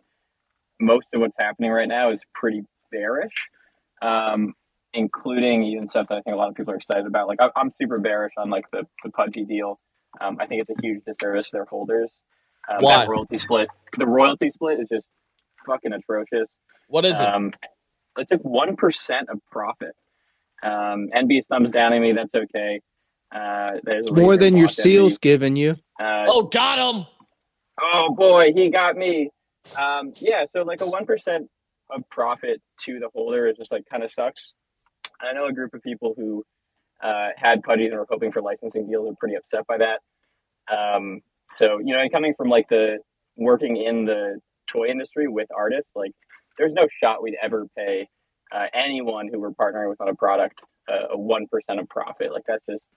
most 0.80 1.08
of 1.14 1.22
what's 1.22 1.36
happening 1.38 1.72
right 1.72 1.88
now 1.88 2.12
is 2.12 2.24
pretty 2.34 2.64
bearish, 2.92 3.34
um, 4.02 4.54
including 4.94 5.64
even 5.64 5.88
stuff 5.88 6.08
that 6.10 6.16
I 6.18 6.22
think 6.22 6.34
a 6.34 6.38
lot 6.38 6.50
of 6.50 6.56
people 6.56 6.74
are 6.74 6.78
excited 6.78 7.06
about. 7.06 7.28
Like 7.28 7.40
I- 7.42 7.52
I'm 7.56 7.72
super 7.72 8.00
bearish 8.00 8.34
on 8.38 8.50
like 8.50 8.66
the 8.72 8.86
the 9.04 9.12
Pudgy 9.12 9.46
deal. 9.46 9.80
Um, 10.20 10.38
I 10.40 10.46
think 10.46 10.62
it's 10.62 10.70
a 10.70 10.82
huge 10.82 11.04
disservice 11.06 11.50
to 11.52 11.58
their 11.58 11.66
holders. 11.66 12.12
Um, 12.70 12.78
Why? 12.82 12.98
That 12.98 13.10
royalty 13.10 13.38
split. 13.38 13.70
The 13.98 14.08
royalty 14.08 14.50
split 14.50 14.80
is 14.80 14.88
just 14.90 15.08
fucking 15.66 15.94
atrocious. 15.94 16.50
What 16.88 17.06
is 17.06 17.20
it? 17.20 17.28
Um, 17.28 17.54
it 18.18 18.28
took 18.30 18.42
one 18.42 18.76
percent 18.76 19.30
of 19.30 19.40
profit. 19.52 19.96
Um, 20.64 21.10
NB's 21.16 21.48
thumbs 21.48 21.72
down 21.72 21.92
downing 21.92 22.02
me. 22.02 22.14
That's 22.14 22.36
okay. 22.36 22.82
Uh, 23.34 23.78
there's 23.84 24.12
More 24.12 24.36
than 24.36 24.58
your 24.58 24.68
seals 24.68 25.18
NB. 25.18 25.22
giving 25.22 25.56
you. 25.56 25.72
Uh, 26.00 26.26
oh, 26.28 26.44
got 26.44 26.96
him. 26.96 27.06
Oh 27.82 28.14
boy, 28.14 28.52
he 28.56 28.70
got 28.70 28.96
me. 28.96 29.30
Um, 29.80 30.14
yeah, 30.20 30.46
so 30.52 30.64
like 30.64 30.82
a 30.82 30.88
one 30.88 31.06
percent 31.06 31.48
of 31.90 32.08
profit 32.10 32.62
to 32.82 33.00
the 33.00 33.10
holder 33.14 33.48
is 33.48 33.58
just 33.58 33.72
like 33.72 33.84
kind 33.90 34.04
of 34.04 34.12
sucks. 34.12 34.54
I 35.22 35.34
know 35.34 35.48
a 35.48 35.54
group 35.54 35.74
of 35.74 35.84
people 35.84 36.14
who 36.18 36.44
uh, 37.04 37.30
had 37.36 37.62
pudgies 37.62 37.90
and 37.90 37.98
were 37.98 38.08
hoping 38.10 38.32
for 38.32 38.42
licensing 38.42 38.88
deals 38.88 39.10
are 39.10 39.16
pretty 39.20 39.36
upset 39.36 39.68
by 39.68 39.78
that. 39.78 40.00
Um, 40.74 41.22
so 41.50 41.80
you 41.80 41.94
know, 41.94 42.08
coming 42.12 42.34
from 42.36 42.50
like 42.50 42.70
the 42.70 43.00
working 43.36 43.78
in 43.78 44.06
the 44.06 44.40
toy 44.68 44.88
industry 44.88 45.28
with 45.28 45.48
artists, 45.56 45.92
like 45.96 46.12
there's 46.58 46.74
no 46.74 46.88
shot 47.02 47.22
we'd 47.22 47.38
ever 47.42 47.68
pay 47.78 48.08
uh, 48.52 48.66
anyone 48.74 49.30
who 49.32 49.40
we're 49.40 49.52
partnering 49.52 49.90
with 49.90 50.02
on 50.02 50.10
a 50.10 50.16
product 50.16 50.64
uh, 50.90 51.08
a 51.12 51.18
one 51.18 51.48
percent 51.48 51.80
of 51.80 51.88
profit. 51.90 52.32
Like 52.32 52.44
that's 52.48 52.64
just 52.70 52.88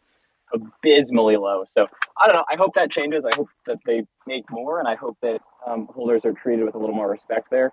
abysmally 0.55 1.37
low. 1.37 1.65
So 1.71 1.87
I 2.21 2.27
don't 2.27 2.37
know. 2.37 2.45
I 2.51 2.57
hope 2.57 2.75
that 2.75 2.91
changes. 2.91 3.25
I 3.25 3.35
hope 3.37 3.49
that 3.67 3.79
they 3.87 4.05
make 4.27 4.51
more, 4.51 4.79
and 4.79 4.89
I 4.89 4.95
hope 4.95 5.17
that 5.23 5.41
um, 5.67 5.87
holders 5.87 6.25
are 6.25 6.33
treated 6.33 6.65
with 6.65 6.75
a 6.75 6.79
little 6.79 6.95
more 6.95 7.11
respect 7.11 7.51
there. 7.51 7.73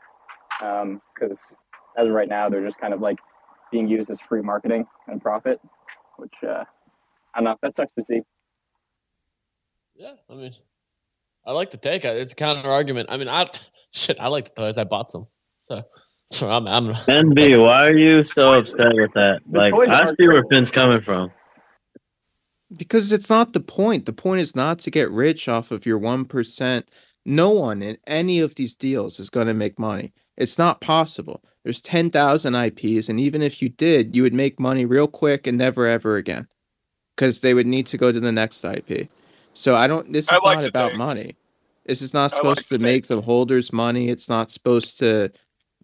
Because 0.60 1.54
as 1.98 2.08
of 2.08 2.14
right 2.14 2.30
now, 2.30 2.50
they're 2.50 2.64
just 2.64 2.80
kind 2.80 2.94
of 2.94 3.02
like 3.02 3.18
being 3.72 3.88
used 3.88 4.10
as 4.10 4.22
free 4.22 4.42
marketing 4.42 4.86
and 5.08 5.22
profit, 5.22 5.60
which 6.18 6.34
uh, 6.44 6.64
I 7.34 7.38
don't 7.38 7.46
know. 7.46 7.58
That 7.62 7.76
sucks 7.76 7.94
to 7.96 8.04
see. 8.04 8.22
Yeah, 9.96 10.14
I 10.30 10.34
mean, 10.34 10.54
I 11.46 11.52
like 11.52 11.72
the 11.72 11.78
take. 11.78 12.06
It's 12.06 12.34
a 12.34 12.36
counter 12.36 12.70
argument. 12.70 13.10
I 13.12 13.18
mean, 13.18 13.28
I 13.30 13.46
shit. 13.92 14.18
I 14.20 14.28
like 14.28 14.56
the 14.56 14.62
toys. 14.62 14.78
I 14.78 14.84
bought 14.84 15.12
some, 15.12 15.28
so 15.68 15.84
so 16.32 16.50
I'm 16.50 16.68
I'm. 16.68 16.94
NB, 16.94 17.62
why 17.64 17.88
are 17.88 17.98
you 17.98 18.24
so 18.24 18.54
upset 18.54 18.94
with 18.94 19.14
that? 19.14 19.42
the 19.50 19.58
Like, 19.60 19.74
I 19.90 20.04
see 20.06 20.28
where 20.28 20.42
great. 20.42 20.50
Finn's 20.50 20.72
coming 20.72 21.02
from. 21.02 21.32
Because 22.78 23.12
it's 23.12 23.30
not 23.30 23.54
the 23.54 23.60
point. 23.60 24.06
The 24.06 24.13
point 24.13 24.42
is 24.42 24.56
not 24.56 24.80
to 24.80 24.92
get 24.92 25.12
rich 25.12 25.48
off 25.48 25.72
of 25.72 25.86
your 25.86 26.00
1%. 26.00 26.84
No 27.25 27.50
one 27.51 27.82
in 27.82 27.98
any 28.08 28.40
of 28.40 28.56
these 28.56 28.75
deals 28.75 29.20
is 29.20 29.30
going 29.30 29.48
to 29.48 29.54
make 29.54 29.78
money. 29.78 30.13
It's 30.38 30.58
not 30.58 30.82
possible. 30.82 31.44
There's 31.63 31.82
10,000 31.82 32.56
IPs, 32.56 33.10
and 33.10 33.20
even 33.20 33.42
if 33.42 33.62
you 33.62 33.70
did, 33.70 34.16
you 34.16 34.24
would 34.24 34.34
make 34.34 34.60
money 34.60 34.86
real 34.86 35.08
quick 35.08 35.46
and 35.46 35.58
never 35.58 35.86
ever 35.86 36.16
again. 36.16 36.48
Because 37.16 37.42
they 37.42 37.54
would 37.54 37.68
need 37.68 37.86
to 37.88 37.98
go 37.98 38.12
to 38.12 38.20
the 38.20 38.32
next 38.32 38.63
IP. 38.63 39.10
So 39.54 39.75
I 39.75 39.86
don't, 39.86 40.12
this 40.12 40.25
is 40.25 40.40
like 40.44 40.60
not 40.60 40.66
about 40.66 40.96
money. 40.96 41.36
This 41.86 42.01
is 42.01 42.13
not 42.13 42.32
supposed 42.32 42.60
like 42.60 42.68
to 42.68 42.78
the 42.78 42.84
make 42.84 43.08
the 43.08 43.22
holders 43.22 43.74
money. 43.74 44.10
It's 44.10 44.30
not 44.30 44.50
supposed 44.50 44.98
to 45.00 45.32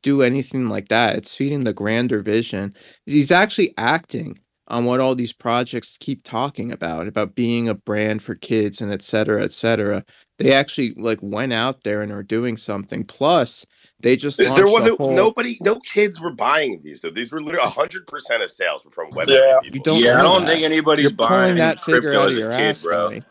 do 0.02 0.22
anything 0.22 0.70
like 0.70 0.88
that. 0.88 1.16
It's 1.16 1.36
feeding 1.36 1.64
the 1.64 1.74
grander 1.74 2.22
vision. 2.22 2.74
He's 3.06 3.32
actually 3.32 3.74
acting 3.78 4.40
on 4.70 4.86
what 4.86 5.00
all 5.00 5.16
these 5.16 5.34
projects 5.34 5.96
keep 6.00 6.24
talking 6.24 6.72
about 6.72 7.08
about 7.08 7.36
being 7.36 7.70
a 7.70 7.74
brand 7.74 8.22
for 8.22 8.36
kids 8.36 8.82
and 8.82 8.92
et 8.92 9.02
cetera 9.02 9.42
et 9.44 9.52
cetera 9.52 10.04
they 10.40 10.52
actually 10.54 10.94
like 10.96 11.20
went 11.22 11.54
out 11.54 11.84
there 11.84 12.02
and 12.02 12.12
are 12.12 12.24
doing 12.24 12.58
something 12.58 13.04
plus 13.06 13.66
they 14.00 14.16
just 14.16 14.38
There 14.38 14.48
launched 14.50 14.58
there 14.64 14.72
wasn't 14.72 14.98
whole- 15.00 15.16
nobody, 15.16 15.58
no 15.62 15.80
kids 15.80 16.20
were 16.22 16.32
buying 16.32 16.80
these 16.84 17.02
though. 17.02 17.10
These 17.10 17.32
were 17.32 17.42
literally 17.42 17.68
hundred 17.68 18.06
percent 18.06 18.44
of 18.44 18.52
sales 18.52 18.86
were 18.86 18.92
from 18.92 19.10
web 19.12 19.28
Yeah. 19.28 19.58
you 19.64 19.80
don't 19.82 20.00
yeah, 20.04 20.20
I 20.20 20.22
don't 20.22 20.46
that. 20.46 20.52
think 20.52 20.64
anybody's 20.64 21.04
you're 21.06 21.14
buying 21.14 21.56
that 21.56 21.80
figure 21.80 22.14
out 22.14 22.28
of 22.28 22.34
your 22.38 22.52
kid, 22.52 22.70
ass 22.70 22.84
bro. 22.84 23.10
Tony. 23.10 23.24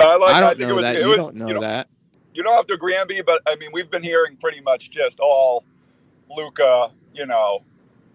I 0.00 0.16
like. 0.16 0.34
i 0.34 0.36
I, 0.36 0.40
don't 0.40 0.48
think 0.56 0.68
know 0.68 0.68
it 0.68 0.72
was. 0.76 0.82
that 0.82 0.96
It 0.96 1.00
you 1.00 1.06
was, 1.08 1.16
don't 1.16 1.36
know 1.36 1.48
you 1.48 1.54
know, 1.54 1.60
that 1.60 1.88
You 2.34 2.42
don't 2.42 2.54
have 2.54 2.66
to 2.66 2.74
agree 2.74 2.96
on 2.96 3.06
me, 3.06 3.22
but 3.24 3.40
I 3.46 3.56
mean, 3.56 3.70
we've 3.72 3.90
been 3.90 4.02
hearing 4.02 4.36
pretty 4.36 4.60
much 4.60 4.90
just 4.90 5.20
all 5.20 5.64
Luca, 6.28 6.90
you 7.14 7.24
know, 7.26 7.60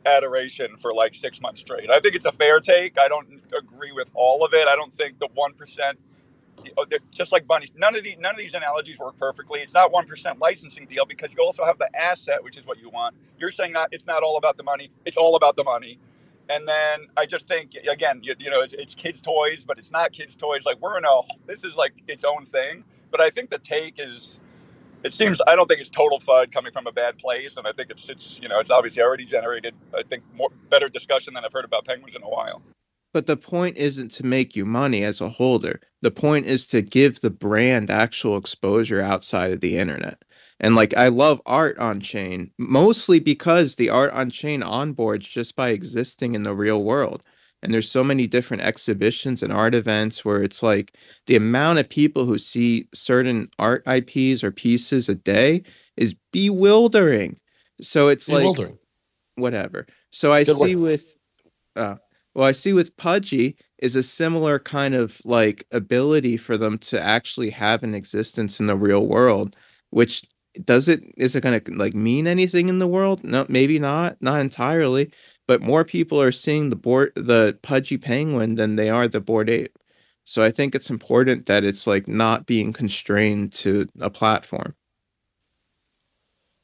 adoration 0.06 0.78
for 0.78 0.94
like 0.94 1.14
six 1.16 1.42
months 1.42 1.62
straight. 1.62 1.90
I 1.90 2.00
think 2.00 2.16
it's 2.16 2.26
a 2.26 2.32
fair 2.32 2.60
take. 2.60 2.98
I 2.98 3.08
don't 3.08 3.42
agree 3.58 3.92
with 3.92 4.08
all 4.14 4.46
of 4.46 4.54
it. 4.54 4.68
I 4.68 4.76
don't 4.76 4.94
think 4.94 5.20
the 5.20 5.30
one 5.34 5.54
percent. 5.54 6.00
Just 7.12 7.32
like 7.32 7.48
bunnies, 7.48 7.72
none 7.76 7.96
of 7.96 8.04
these 8.04 8.18
none 8.20 8.34
of 8.34 8.38
these 8.38 8.54
analogies 8.54 9.00
work 9.00 9.18
perfectly. 9.18 9.62
It's 9.62 9.74
not 9.74 9.92
one 9.92 10.06
percent 10.06 10.40
licensing 10.40 10.88
deal 10.88 11.06
because 11.06 11.34
you 11.34 11.42
also 11.42 11.64
have 11.64 11.78
the 11.78 11.90
asset, 11.98 12.44
which 12.44 12.58
is 12.58 12.66
what 12.66 12.80
you 12.80 12.90
want. 12.90 13.16
You're 13.38 13.52
saying 13.52 13.72
not 13.72 13.90
it's 13.94 14.06
not 14.06 14.24
all 14.24 14.38
about 14.38 14.58
the 14.58 14.64
money. 14.64 14.90
It's 15.06 15.18
all 15.18 15.36
about 15.36 15.56
the 15.56 15.64
money. 15.64 16.00
And 16.50 16.68
then 16.68 17.08
I 17.16 17.28
just 17.28 17.48
think 17.48 17.76
again, 17.90 18.22
you, 18.24 18.36
you 18.40 18.50
know, 18.50 18.62
it's, 18.62 18.74
it's 18.74 18.96
kids' 18.96 19.22
toys, 19.22 19.64
but 19.66 19.80
it's 19.80 19.92
not 19.92 20.12
kids' 20.12 20.36
toys. 20.36 20.66
Like 20.66 20.82
we're 20.82 20.98
in 20.98 21.06
a 21.06 21.22
this 21.46 21.64
is 21.64 21.76
like 21.76 21.94
its 22.08 22.26
own 22.26 22.46
thing. 22.46 22.84
But 23.12 23.22
I 23.22 23.30
think 23.30 23.50
the 23.50 23.60
take 23.60 23.96
is 23.98 24.40
it 25.04 25.14
seems 25.14 25.42
I 25.48 25.56
don't 25.56 25.68
think 25.68 25.82
it's 25.82 25.90
total 25.90 26.20
FUD 26.20 26.52
coming 26.52 26.72
from 26.72 26.88
a 26.88 26.92
bad 26.92 27.18
place, 27.18 27.58
and 27.58 27.68
I 27.68 27.72
think 27.72 27.90
it's 27.90 28.10
it's 28.10 28.40
you 28.42 28.50
know 28.50 28.60
it's 28.60 28.72
obviously 28.72 29.02
already 29.04 29.26
generated 29.26 29.74
I 29.96 30.04
think 30.04 30.24
more 30.36 30.50
better 30.70 30.90
discussion 30.90 31.34
than 31.34 31.46
I've 31.46 31.54
heard 31.54 31.66
about 31.66 31.86
penguins 31.86 32.16
in 32.16 32.24
a 32.24 32.30
while. 32.30 32.62
But 33.12 33.26
the 33.26 33.38
point 33.38 33.78
isn't 33.78 34.10
to 34.12 34.26
make 34.26 34.56
you 34.56 34.66
money 34.66 35.04
as 35.04 35.20
a 35.20 35.30
holder. 35.30 35.82
The 36.02 36.12
point 36.12 36.46
is 36.46 36.68
to 36.68 36.82
give 36.82 37.22
the 37.22 37.32
brand 37.32 37.90
actual 37.90 38.38
exposure 38.38 39.02
outside 39.02 39.52
of 39.52 39.62
the 39.62 39.78
internet. 39.78 40.24
And 40.60 40.76
like 40.76 40.96
I 40.96 41.08
love 41.08 41.42
art 41.46 41.78
on 41.80 42.02
chain 42.02 42.52
mostly 42.58 43.20
because 43.20 43.76
the 43.76 43.90
art 43.90 44.14
on 44.14 44.30
chain 44.30 44.62
onboards 44.62 45.22
just 45.22 45.56
by 45.56 45.70
existing 45.70 46.36
in 46.36 46.44
the 46.44 46.54
real 46.54 46.84
world. 46.84 47.24
And 47.62 47.74
there's 47.74 47.90
so 47.92 48.04
many 48.04 48.28
different 48.28 48.64
exhibitions 48.64 49.44
and 49.44 49.52
art 49.52 49.76
events 49.76 50.24
where 50.24 50.42
it's 50.42 50.64
like 50.64 50.96
the 51.28 51.36
amount 51.36 51.80
of 51.80 51.90
people 51.90 52.26
who 52.26 52.38
see 52.38 52.88
certain 52.94 53.50
art 53.60 53.84
IPs 53.88 54.44
or 54.44 54.52
pieces 54.52 55.10
a 55.10 55.16
day 55.16 55.64
is 55.98 56.16
bewildering. 56.32 57.38
So 57.82 58.08
it's 58.08 58.30
like 58.30 58.44
Bewildering. 58.44 58.78
whatever. 59.36 59.88
So 60.12 60.34
I 60.34 60.44
Good 60.44 60.58
see 60.58 60.76
word. 60.76 60.84
with 60.92 61.18
uh 61.76 61.96
well 62.36 62.48
I 62.48 62.52
see 62.54 62.74
with 62.74 62.96
Pudgy 62.98 63.56
is 63.80 63.96
a 63.96 64.04
similar 64.04 64.60
kind 64.60 64.96
of 64.96 65.22
like 65.26 65.66
ability 65.72 66.38
for 66.38 66.58
them 66.58 66.78
to 66.80 67.02
actually 67.02 67.50
have 67.52 67.84
an 67.84 67.96
existence 67.96 68.60
in 68.60 68.68
the 68.68 68.76
real 68.76 69.08
world, 69.08 69.56
which 69.92 70.24
does 70.66 70.88
it 70.88 71.04
is 71.18 71.36
it 71.36 71.44
going 71.44 71.60
to 71.62 71.72
like 71.76 71.94
mean 71.94 72.28
anything 72.28 72.70
in 72.70 72.80
the 72.80 72.88
world? 72.88 73.24
No, 73.24 73.46
maybe 73.50 73.80
not, 73.80 74.18
not 74.22 74.42
entirely, 74.42 75.12
but 75.50 75.64
more 75.64 75.84
people 75.84 76.22
are 76.22 76.32
seeing 76.32 76.70
the 76.70 76.76
board 76.76 77.12
the 77.16 77.58
Pudgy 77.64 77.98
penguin 77.98 78.54
than 78.54 78.76
they 78.76 78.88
are 78.92 79.08
the 79.08 79.20
Bored 79.20 79.50
Ape. 79.50 79.76
So 80.26 80.44
I 80.44 80.52
think 80.52 80.76
it's 80.76 80.92
important 80.92 81.48
that 81.48 81.64
it's 81.64 81.88
like 81.88 82.08
not 82.08 82.46
being 82.46 82.72
constrained 82.72 83.52
to 83.54 83.88
a 84.00 84.12
platform. 84.12 84.76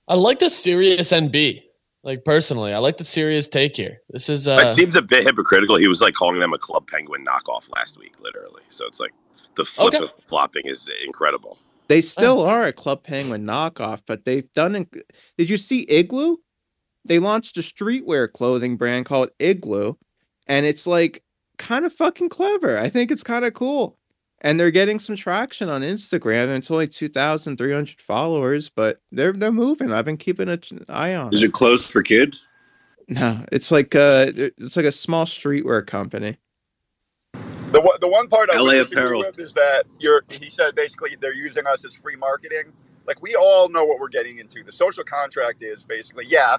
I 0.08 0.14
like 0.14 0.38
the 0.38 0.52
serious 0.52 1.12
NB. 1.12 1.64
Like 2.04 2.24
personally, 2.26 2.74
I 2.74 2.78
like 2.78 2.98
the 2.98 3.04
serious 3.04 3.50
take 3.50 3.76
here. 3.76 3.98
This 4.12 4.30
is 4.30 4.48
uh, 4.48 4.60
it 4.70 4.76
seems 4.76 4.96
a 4.96 5.02
bit 5.02 5.24
hypocritical. 5.24 5.78
He 5.78 5.88
was 5.88 6.00
like 6.02 6.14
calling 6.14 6.40
them 6.40 6.54
a 6.54 6.60
Club 6.60 6.86
Penguin 6.88 7.26
knockoff 7.26 7.68
last 7.76 7.98
week, 7.98 8.14
literally. 8.22 8.62
So 8.70 8.86
it's 8.86 9.00
like 9.00 9.14
the 9.56 9.66
flip 9.66 9.96
Okay. 9.96 10.04
of 10.04 10.12
flopping 10.28 10.68
is 10.68 10.88
incredible. 11.08 11.58
They 11.88 12.02
still 12.02 12.42
are 12.42 12.66
a 12.66 12.72
Club 12.72 13.02
Penguin 13.02 13.46
knockoff, 13.46 14.04
but 14.06 14.26
they've 14.26 14.52
done. 14.54 14.76
In- 14.76 14.90
Did 15.40 15.50
you 15.50 15.58
see 15.58 15.88
Igloo? 15.90 16.38
They 17.06 17.20
launched 17.20 17.58
a 17.58 17.62
streetwear 17.62 18.32
clothing 18.32 18.78
brand 18.78 19.06
called 19.06 19.30
Igloo, 19.40 19.94
and 20.48 20.66
it's 20.66 20.88
like 20.88 21.24
kind 21.58 21.86
of 21.86 21.94
fucking 21.94 22.30
clever. 22.30 22.78
I 22.78 22.90
think 22.90 23.12
it's 23.12 23.24
kind 23.24 23.46
of 23.46 23.54
cool, 23.54 23.98
and 24.42 24.60
they're 24.60 24.72
getting 24.72 25.00
some 25.00 25.16
traction 25.16 25.70
on 25.70 25.82
Instagram. 25.82 26.46
And 26.46 26.54
it's 26.56 26.72
only 26.72 26.88
two 26.88 27.08
thousand 27.08 27.58
three 27.58 27.72
hundred 27.74 28.02
followers, 28.02 28.70
but 28.70 29.02
they're 29.12 29.34
they're 29.34 29.52
moving. 29.52 29.94
I've 29.94 30.06
been 30.06 30.18
keeping 30.18 30.50
an 30.50 30.62
eye 30.90 31.14
on. 31.16 31.34
Is 31.34 31.44
it 31.44 31.54
closed 31.54 31.92
for 31.92 32.02
kids? 32.02 32.48
No, 33.08 33.46
it's 33.52 33.70
like 33.72 33.94
uh 33.94 34.32
it's 34.36 34.76
like 34.76 34.86
a 34.88 34.92
small 34.92 35.26
streetwear 35.26 35.86
company. 35.86 36.38
The 37.72 37.82
one- 37.82 37.98
the 38.02 38.08
one 38.08 38.28
part 38.28 38.50
I 38.50 38.58
LA 38.58 38.66
would 38.78 38.92
Apparel. 38.94 39.20
with 39.20 39.40
is 39.40 39.54
that 39.54 39.84
you're 40.00 40.24
he 40.30 40.50
said 40.50 40.74
basically 40.76 41.16
they're 41.20 41.34
using 41.36 41.68
us 41.68 41.86
as 41.86 41.96
free 41.96 42.16
marketing. 42.16 42.72
like 43.06 43.22
we 43.22 43.36
all 43.36 43.70
know 43.70 43.86
what 43.86 44.00
we're 44.00 44.08
getting 44.10 44.40
into. 44.40 44.64
The 44.64 44.72
social 44.72 45.04
contract 45.04 45.62
is 45.62 45.86
basically, 45.86 46.26
yeah, 46.28 46.56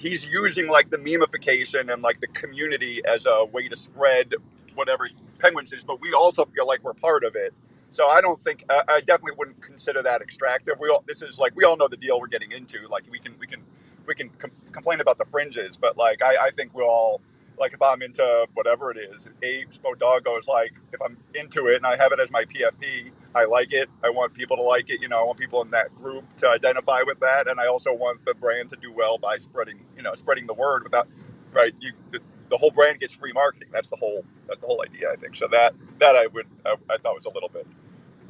he's 0.00 0.24
using 0.26 0.68
like 0.68 0.90
the 0.90 0.98
memification 0.98 1.92
and 1.92 2.02
like 2.02 2.20
the 2.20 2.28
community 2.28 3.02
as 3.06 3.26
a 3.26 3.46
way 3.46 3.68
to 3.68 3.76
spread 3.76 4.34
whatever 4.76 5.08
Penguins 5.40 5.72
is, 5.74 5.84
but 5.84 6.00
we 6.02 6.14
also 6.14 6.46
feel 6.46 6.66
like 6.66 6.84
we're 6.84 6.94
part 6.94 7.24
of 7.24 7.36
it. 7.36 7.54
So 7.92 8.08
I 8.08 8.22
don't 8.22 8.42
think 8.42 8.64
I, 8.70 8.82
I 8.88 9.00
definitely 9.00 9.36
wouldn't 9.38 9.62
consider 9.62 10.02
that 10.02 10.22
extractive. 10.22 10.76
We 10.80 10.90
all 10.90 11.04
this 11.06 11.22
is 11.22 11.38
like 11.38 11.54
we 11.56 11.64
all 11.64 11.76
know 11.76 11.88
the 11.88 11.98
deal 11.98 12.20
we're 12.20 12.28
getting 12.28 12.52
into. 12.52 12.88
Like 12.88 13.04
we 13.10 13.20
can 13.20 13.34
we 13.40 13.46
can 13.46 13.62
we 14.06 14.14
can 14.16 14.30
com- 14.30 14.52
complain 14.72 15.00
about 15.00 15.18
the 15.18 15.26
fringes, 15.26 15.78
but 15.78 15.96
like 15.98 16.22
I, 16.22 16.48
I 16.48 16.50
think 16.52 16.74
we'll 16.74 16.88
all 16.88 17.22
like 17.58 17.74
if 17.74 17.82
I'm 17.82 18.02
into 18.02 18.46
whatever 18.54 18.92
it 18.92 18.98
is, 18.98 19.26
Abe's 19.26 19.78
Bodago 19.78 20.38
is 20.38 20.48
like 20.48 20.74
if 20.92 21.02
I'm 21.02 21.18
into 21.34 21.68
it 21.68 21.76
and 21.76 21.86
I 21.86 21.96
have 21.96 22.12
it 22.12 22.20
as 22.20 22.30
my 22.32 22.44
PFP, 22.46 23.12
I 23.34 23.46
like 23.46 23.72
it. 23.72 23.88
I 24.04 24.10
want 24.10 24.34
people 24.34 24.56
to 24.58 24.62
like 24.62 24.90
it. 24.90 25.00
You 25.02 25.08
know, 25.08 25.20
I 25.20 25.24
want 25.24 25.38
people 25.38 25.62
in 25.62 25.70
that 25.72 25.94
group 25.96 26.34
to 26.38 26.50
identify 26.50 27.00
with 27.06 27.20
that, 27.20 27.48
and 27.48 27.60
I 27.60 27.68
also 27.68 27.94
want 27.94 28.24
the 28.26 28.34
brand 28.34 28.70
to 28.70 28.76
do 28.76 28.92
well 28.92 29.18
by 29.18 29.38
spreading 29.38 29.80
you 29.96 30.02
know 30.02 30.14
spreading 30.16 30.46
the 30.46 30.54
word 30.54 30.84
without 30.84 31.08
right. 31.52 31.74
You 31.80 31.92
the, 32.12 32.20
the 32.50 32.58
whole 32.58 32.72
brand 32.72 33.00
gets 33.00 33.14
free 33.14 33.32
marketing. 33.32 33.70
That's 33.72 33.88
the 33.90 33.96
whole 33.96 34.24
that's 34.48 34.60
the 34.60 34.66
whole 34.66 34.82
idea. 34.82 35.10
I 35.12 35.16
think 35.16 35.36
so. 35.36 35.48
That 35.48 35.74
that 36.00 36.16
I 36.16 36.28
would 36.28 36.46
I, 36.66 36.74
I 36.90 36.98
thought 36.98 37.16
was 37.16 37.26
a 37.26 37.30
little 37.34 37.50
bit 37.50 37.66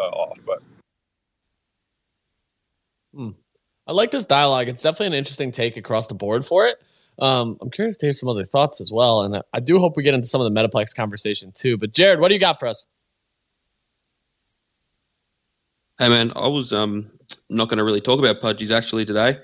uh, 0.00 0.04
off, 0.04 0.38
but 0.46 0.62
Hmm. 3.14 3.30
I 3.86 3.92
like 3.92 4.12
this 4.12 4.26
dialogue. 4.26 4.68
It's 4.68 4.82
definitely 4.82 5.08
an 5.08 5.14
interesting 5.14 5.52
take 5.52 5.76
across 5.76 6.08
the 6.08 6.14
board 6.14 6.46
for 6.46 6.66
it. 6.68 6.78
Um, 7.20 7.58
I'm 7.62 7.70
curious 7.70 7.98
to 7.98 8.06
hear 8.06 8.14
some 8.14 8.30
other 8.30 8.44
thoughts 8.44 8.80
as 8.80 8.92
well, 8.92 9.22
and 9.22 9.36
I, 9.38 9.42
I 9.54 9.60
do 9.60 9.78
hope 9.78 9.96
we 9.96 10.04
get 10.04 10.14
into 10.14 10.28
some 10.28 10.40
of 10.40 10.52
the 10.52 10.60
Metaplex 10.60 10.94
conversation 10.96 11.52
too. 11.52 11.78
But 11.78 11.92
Jared, 11.92 12.20
what 12.20 12.28
do 12.28 12.34
you 12.34 12.40
got 12.40 12.60
for 12.60 12.68
us? 12.68 12.86
Hey 16.00 16.08
man, 16.08 16.32
I 16.34 16.48
was 16.48 16.72
um 16.72 17.10
not 17.50 17.68
going 17.68 17.76
to 17.76 17.84
really 17.84 18.00
talk 18.00 18.18
about 18.18 18.40
Pudgies 18.40 18.74
actually 18.74 19.04
today. 19.04 19.36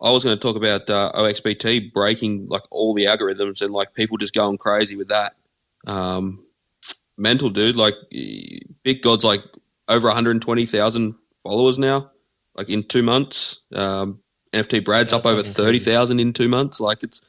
I 0.00 0.10
was 0.10 0.24
going 0.24 0.34
to 0.34 0.40
talk 0.40 0.56
about 0.56 0.88
uh, 0.88 1.12
OXBT 1.14 1.92
breaking 1.92 2.46
like 2.46 2.62
all 2.70 2.94
the 2.94 3.04
algorithms 3.04 3.60
and 3.60 3.74
like 3.74 3.92
people 3.92 4.16
just 4.16 4.32
going 4.32 4.56
crazy 4.56 4.96
with 4.96 5.08
that. 5.08 5.34
Um, 5.86 6.46
mental 7.18 7.50
dude, 7.50 7.76
like 7.76 7.92
Big 8.84 9.02
God's 9.02 9.22
like 9.22 9.42
over 9.88 10.08
120,000 10.08 11.14
followers 11.42 11.78
now, 11.78 12.10
like 12.56 12.70
in 12.70 12.84
two 12.84 13.02
months. 13.02 13.60
Um, 13.74 14.18
NFT 14.54 14.82
Brad's 14.86 15.12
Yeah, 15.12 15.18
up 15.18 15.26
over 15.26 15.42
30,000 15.42 16.20
in 16.20 16.32
two 16.32 16.48
months. 16.48 16.80
Like 16.80 17.02
it's 17.02 17.20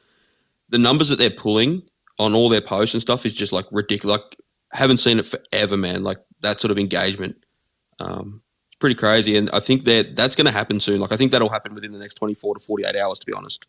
the 0.70 0.78
numbers 0.78 1.10
that 1.10 1.18
they're 1.18 1.28
pulling 1.28 1.82
on 2.18 2.34
all 2.34 2.48
their 2.48 2.62
posts 2.62 2.94
and 2.94 3.02
stuff 3.02 3.26
is 3.26 3.34
just 3.34 3.52
like 3.52 3.66
ridiculous. 3.72 4.20
Like 4.20 4.36
haven't 4.72 5.00
seen 5.00 5.18
it 5.18 5.26
forever, 5.26 5.76
man. 5.76 6.02
Like 6.02 6.18
that 6.40 6.62
sort 6.62 6.70
of 6.70 6.78
engagement. 6.78 7.36
Um, 7.98 8.40
pretty 8.80 8.96
crazy, 8.96 9.36
and 9.36 9.48
I 9.52 9.60
think 9.60 9.84
that 9.84 10.16
that's 10.16 10.34
going 10.34 10.46
to 10.46 10.52
happen 10.52 10.80
soon. 10.80 11.00
Like 11.00 11.12
I 11.12 11.16
think 11.16 11.30
that'll 11.32 11.48
happen 11.48 11.74
within 11.74 11.92
the 11.92 11.98
next 11.98 12.14
twenty 12.14 12.34
four 12.34 12.54
to 12.54 12.60
forty 12.60 12.84
eight 12.84 12.96
hours. 12.96 13.20
To 13.20 13.26
be 13.26 13.32
honest, 13.32 13.66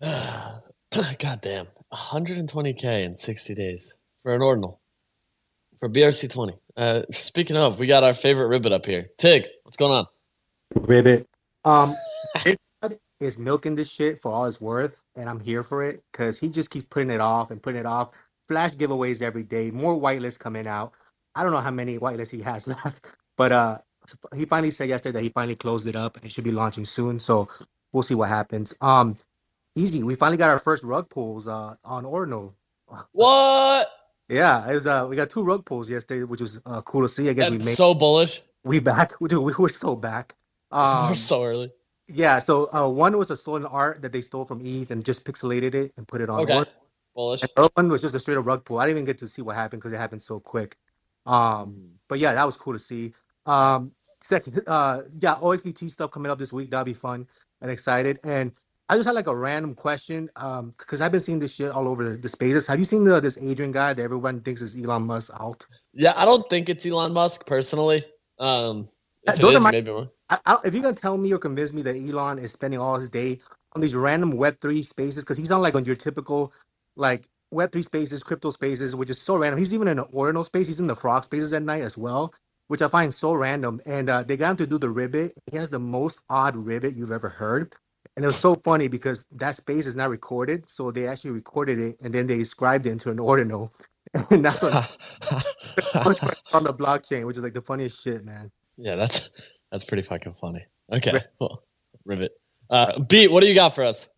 God 0.00 1.40
damn, 1.40 1.66
120k 1.92 3.04
in 3.04 3.16
60 3.16 3.54
days 3.54 3.96
for 4.22 4.34
an 4.34 4.42
ordinal 4.42 4.80
for 5.78 5.88
BRC 5.88 6.32
20. 6.32 6.54
Uh, 6.76 7.02
speaking 7.10 7.56
of, 7.56 7.78
we 7.78 7.86
got 7.86 8.04
our 8.04 8.14
favorite 8.14 8.46
ribbit 8.48 8.72
up 8.72 8.86
here. 8.86 9.08
Tig, 9.18 9.46
what's 9.64 9.76
going 9.76 9.92
on? 9.92 10.06
Ribbit. 10.74 11.26
Um, 11.64 11.94
is 13.20 13.38
milking 13.38 13.74
this 13.74 13.90
shit 13.90 14.22
for 14.22 14.32
all 14.32 14.46
it's 14.46 14.60
worth, 14.60 15.02
and 15.16 15.28
I'm 15.28 15.40
here 15.40 15.62
for 15.62 15.82
it 15.82 16.02
because 16.10 16.38
he 16.40 16.48
just 16.48 16.70
keeps 16.70 16.86
putting 16.88 17.10
it 17.10 17.20
off 17.20 17.50
and 17.50 17.62
putting 17.62 17.80
it 17.80 17.86
off. 17.86 18.10
Flash 18.48 18.72
giveaways 18.72 19.20
every 19.20 19.42
day, 19.42 19.70
more 19.70 20.00
whitelists 20.00 20.38
coming 20.38 20.66
out. 20.66 20.94
I 21.34 21.42
don't 21.42 21.52
know 21.52 21.60
how 21.60 21.70
many 21.70 21.98
whitelists 21.98 22.30
he 22.30 22.40
has 22.40 22.66
left, 22.84 23.08
but 23.40 23.52
uh, 23.52 23.78
he 24.36 24.44
finally 24.44 24.70
said 24.70 24.90
yesterday 24.90 25.14
that 25.14 25.22
he 25.22 25.30
finally 25.30 25.56
closed 25.56 25.86
it 25.86 25.96
up 25.96 26.18
and 26.18 26.26
it 26.26 26.30
should 26.30 26.44
be 26.44 26.50
launching 26.50 26.84
soon. 26.84 27.18
So 27.18 27.48
we'll 27.90 28.02
see 28.02 28.14
what 28.14 28.28
happens. 28.28 28.74
Um, 28.82 29.16
easy. 29.74 30.02
We 30.02 30.14
finally 30.14 30.36
got 30.36 30.50
our 30.50 30.58
first 30.58 30.84
rug 30.84 31.08
pulls 31.08 31.48
uh 31.48 31.74
on 31.82 32.04
Ordinal. 32.04 32.54
What? 33.12 33.88
Yeah, 34.28 34.68
it 34.70 34.74
was 34.74 34.86
uh 34.86 35.06
we 35.08 35.16
got 35.16 35.30
two 35.30 35.42
rug 35.42 35.64
pulls 35.64 35.88
yesterday, 35.88 36.24
which 36.24 36.42
was 36.42 36.60
uh 36.66 36.82
cool 36.82 37.00
to 37.00 37.08
see. 37.08 37.30
I 37.30 37.32
guess 37.32 37.48
we 37.48 37.56
made 37.56 37.78
so 37.78 37.94
bullish. 37.94 38.42
we 38.62 38.78
back. 38.78 39.12
Dude, 39.26 39.42
we 39.42 39.54
were 39.58 39.70
so 39.70 39.96
back. 39.96 40.34
Um, 40.72 41.08
We're 41.08 41.14
so 41.16 41.42
early. 41.42 41.72
yeah, 42.06 42.38
so 42.38 42.72
uh, 42.72 42.88
one 42.88 43.16
was 43.16 43.28
a 43.32 43.36
stolen 43.36 43.66
art 43.66 44.02
that 44.02 44.12
they 44.12 44.20
stole 44.20 44.44
from 44.44 44.60
ETH 44.64 44.92
and 44.92 45.04
just 45.04 45.24
pixelated 45.24 45.74
it 45.74 45.92
and 45.96 46.06
put 46.06 46.20
it 46.20 46.30
on. 46.30 46.38
Okay. 46.42 46.58
Orc. 46.58 46.68
Bullish. 47.12 47.42
And 47.42 47.50
the 47.56 47.62
other 47.62 47.72
one 47.74 47.88
was 47.88 48.02
just 48.02 48.14
a 48.14 48.20
straight 48.20 48.36
up 48.36 48.46
rug 48.46 48.64
pull. 48.64 48.78
I 48.78 48.86
didn't 48.86 48.98
even 48.98 49.06
get 49.06 49.18
to 49.18 49.26
see 49.26 49.42
what 49.42 49.56
happened 49.56 49.80
because 49.82 49.92
it 49.92 49.96
happened 49.96 50.22
so 50.22 50.38
quick. 50.38 50.76
Um, 51.26 51.90
but 52.08 52.18
yeah, 52.18 52.34
that 52.34 52.46
was 52.46 52.56
cool 52.56 52.72
to 52.72 52.78
see. 52.78 53.12
Um, 53.50 53.92
second, 54.22 54.62
uh, 54.68 55.02
yeah, 55.20 55.36
OXBT 55.36 55.90
stuff 55.90 56.12
coming 56.12 56.32
up 56.32 56.38
this 56.38 56.52
week. 56.52 56.70
That'll 56.70 56.84
be 56.86 56.94
fun 56.94 57.26
and 57.62 57.70
excited. 57.70 58.20
And 58.24 58.52
I 58.88 58.96
just 58.96 59.06
had 59.06 59.16
like 59.16 59.28
a 59.28 59.36
random 59.36 59.74
question 59.74 60.30
um, 60.36 60.74
because 60.78 61.00
I've 61.02 61.12
been 61.12 61.20
seeing 61.22 61.40
this 61.40 61.54
shit 61.54 61.72
all 61.72 61.88
over 61.88 62.04
the, 62.08 62.18
the 62.18 62.28
spaces. 62.30 62.66
Have 62.68 62.78
you 62.78 62.84
seen 62.86 63.04
the 63.04 63.20
this 63.20 63.42
Adrian 63.42 63.72
guy 63.72 63.94
that 63.94 64.02
everyone 64.02 64.40
thinks 64.42 64.62
is 64.62 64.82
Elon 64.82 65.04
Musk 65.04 65.32
out? 65.40 65.66
Yeah, 65.94 66.14
I 66.16 66.24
don't 66.24 66.48
think 66.50 66.68
it's 66.68 66.86
Elon 66.86 67.12
Musk 67.14 67.46
personally. 67.46 68.04
Um, 68.38 68.88
if 69.24 69.40
Those 69.40 69.56
is, 69.56 69.60
my- 69.60 69.66
maybe 69.66 69.90
more. 69.90 70.10
I, 70.30 70.38
I, 70.46 70.58
if 70.64 70.74
you're 70.74 70.82
gonna 70.82 70.94
tell 70.96 71.18
me 71.18 71.32
or 71.32 71.38
convince 71.38 71.72
me 71.72 71.82
that 71.82 71.96
Elon 71.96 72.38
is 72.38 72.52
spending 72.52 72.80
all 72.80 72.96
his 72.98 73.08
day 73.10 73.38
on 73.74 73.80
these 73.82 73.96
random 73.96 74.32
Web 74.32 74.58
three 74.60 74.82
spaces, 74.82 75.22
because 75.24 75.36
he's 75.38 75.50
not 75.50 75.62
like 75.62 75.74
on 75.74 75.84
your 75.84 75.96
typical 75.96 76.52
like 76.96 77.28
Web 77.50 77.72
three 77.72 77.82
spaces, 77.82 78.22
crypto 78.24 78.50
spaces, 78.50 78.96
which 78.96 79.10
is 79.10 79.20
so 79.22 79.36
random. 79.36 79.58
He's 79.58 79.74
even 79.74 79.88
in 79.88 79.98
an 80.00 80.06
ordinal 80.12 80.44
space. 80.44 80.66
He's 80.66 80.80
in 80.80 80.86
the 80.88 80.96
frog 80.96 81.24
spaces 81.24 81.52
at 81.54 81.62
night 81.62 81.82
as 81.82 81.96
well, 81.98 82.34
which 82.70 82.82
I 82.82 82.86
find 82.86 83.12
so 83.12 83.32
random. 83.32 83.80
And 83.84 84.08
uh, 84.08 84.22
they 84.22 84.36
got 84.36 84.52
him 84.52 84.56
to 84.58 84.66
do 84.66 84.78
the 84.78 84.88
ribbit. 84.88 85.32
He 85.50 85.56
has 85.56 85.68
the 85.70 85.80
most 85.80 86.20
odd 86.30 86.54
ribbit 86.54 86.94
you've 86.94 87.10
ever 87.10 87.28
heard. 87.28 87.74
And 88.14 88.24
it 88.24 88.28
was 88.28 88.36
so 88.36 88.54
funny 88.54 88.86
because 88.86 89.24
that 89.32 89.56
space 89.56 89.88
is 89.88 89.96
not 89.96 90.08
recorded, 90.08 90.68
so 90.68 90.92
they 90.92 91.08
actually 91.08 91.32
recorded 91.32 91.80
it 91.80 91.96
and 92.00 92.14
then 92.14 92.28
they 92.28 92.38
described 92.38 92.86
it 92.86 92.90
into 92.90 93.10
an 93.10 93.18
ordinal, 93.18 93.72
and 94.30 94.44
that's 94.44 94.62
what 94.62 94.74
on 96.52 96.64
the 96.64 96.74
blockchain, 96.74 97.26
which 97.26 97.36
is 97.36 97.42
like 97.42 97.54
the 97.54 97.62
funniest 97.62 98.02
shit, 98.02 98.24
man. 98.24 98.50
yeah, 98.76 98.94
that's 98.94 99.30
that's 99.70 99.84
pretty 99.84 100.02
fucking 100.02 100.34
funny. 100.34 100.64
Okay, 100.92 101.18
well, 101.40 101.62
ribbit. 102.04 102.32
Uh, 102.68 103.00
Beat, 103.00 103.30
what 103.30 103.40
do 103.40 103.48
you 103.48 103.54
got 103.54 103.74
for 103.74 103.84
us? 103.84 104.08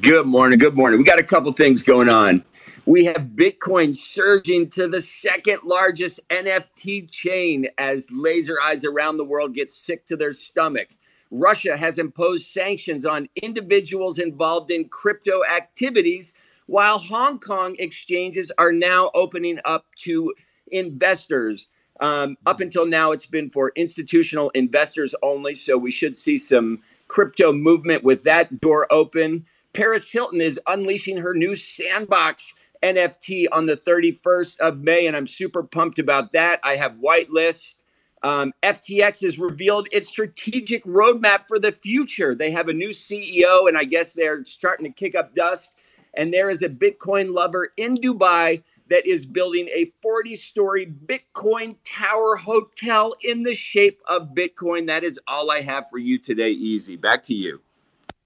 Good 0.00 0.26
morning. 0.26 0.58
Good 0.58 0.76
morning. 0.76 0.98
We 0.98 1.04
got 1.04 1.18
a 1.18 1.24
couple 1.24 1.52
things 1.52 1.82
going 1.82 2.08
on. 2.08 2.44
We 2.86 3.04
have 3.04 3.32
Bitcoin 3.36 3.94
surging 3.94 4.68
to 4.70 4.88
the 4.88 5.00
second 5.00 5.60
largest 5.64 6.18
NFT 6.30 7.10
chain 7.10 7.68
as 7.78 8.10
laser 8.10 8.56
eyes 8.64 8.84
around 8.84 9.18
the 9.18 9.24
world 9.24 9.54
get 9.54 9.70
sick 9.70 10.06
to 10.06 10.16
their 10.16 10.32
stomach. 10.32 10.88
Russia 11.30 11.76
has 11.76 11.98
imposed 11.98 12.46
sanctions 12.46 13.06
on 13.06 13.28
individuals 13.42 14.18
involved 14.18 14.70
in 14.70 14.88
crypto 14.88 15.44
activities, 15.44 16.32
while 16.66 16.98
Hong 16.98 17.38
Kong 17.38 17.76
exchanges 17.78 18.50
are 18.58 18.72
now 18.72 19.10
opening 19.14 19.60
up 19.64 19.86
to 19.98 20.34
investors. 20.72 21.66
Um, 22.00 22.36
up 22.46 22.60
until 22.60 22.86
now, 22.86 23.12
it's 23.12 23.26
been 23.26 23.50
for 23.50 23.72
institutional 23.76 24.50
investors 24.50 25.14
only. 25.22 25.54
So 25.54 25.76
we 25.76 25.92
should 25.92 26.16
see 26.16 26.38
some 26.38 26.82
crypto 27.08 27.52
movement 27.52 28.04
with 28.04 28.24
that 28.24 28.60
door 28.60 28.90
open. 28.90 29.44
Paris 29.74 30.10
Hilton 30.10 30.40
is 30.40 30.58
unleashing 30.66 31.18
her 31.18 31.34
new 31.34 31.54
sandbox 31.54 32.54
NFT 32.82 33.46
on 33.52 33.66
the 33.66 33.76
31st 33.76 34.58
of 34.58 34.78
May, 34.78 35.06
and 35.06 35.16
I'm 35.16 35.26
super 35.26 35.62
pumped 35.62 35.98
about 35.98 36.32
that. 36.32 36.60
I 36.64 36.76
have 36.76 36.92
whitelist. 36.92 37.76
Um, 38.22 38.52
FTX 38.62 39.22
has 39.22 39.38
revealed 39.38 39.88
its 39.92 40.08
strategic 40.08 40.84
roadmap 40.84 41.48
for 41.48 41.58
the 41.58 41.72
future. 41.72 42.34
They 42.34 42.50
have 42.50 42.68
a 42.68 42.72
new 42.72 42.90
CEO, 42.90 43.68
and 43.68 43.78
I 43.78 43.84
guess 43.84 44.12
they're 44.12 44.44
starting 44.44 44.86
to 44.86 44.92
kick 44.92 45.14
up 45.14 45.34
dust. 45.34 45.72
And 46.14 46.32
there 46.32 46.50
is 46.50 46.62
a 46.62 46.68
Bitcoin 46.68 47.32
lover 47.32 47.72
in 47.76 47.94
Dubai 47.94 48.62
that 48.90 49.06
is 49.06 49.24
building 49.24 49.68
a 49.68 49.86
40 50.02 50.36
story 50.36 50.92
Bitcoin 51.06 51.76
tower 51.84 52.36
hotel 52.36 53.14
in 53.22 53.44
the 53.44 53.54
shape 53.54 54.00
of 54.08 54.34
Bitcoin. 54.34 54.88
That 54.88 55.04
is 55.04 55.18
all 55.28 55.50
I 55.50 55.60
have 55.60 55.88
for 55.88 55.98
you 55.98 56.18
today, 56.18 56.50
Easy. 56.50 56.96
Back 56.96 57.22
to 57.24 57.34
you. 57.34 57.60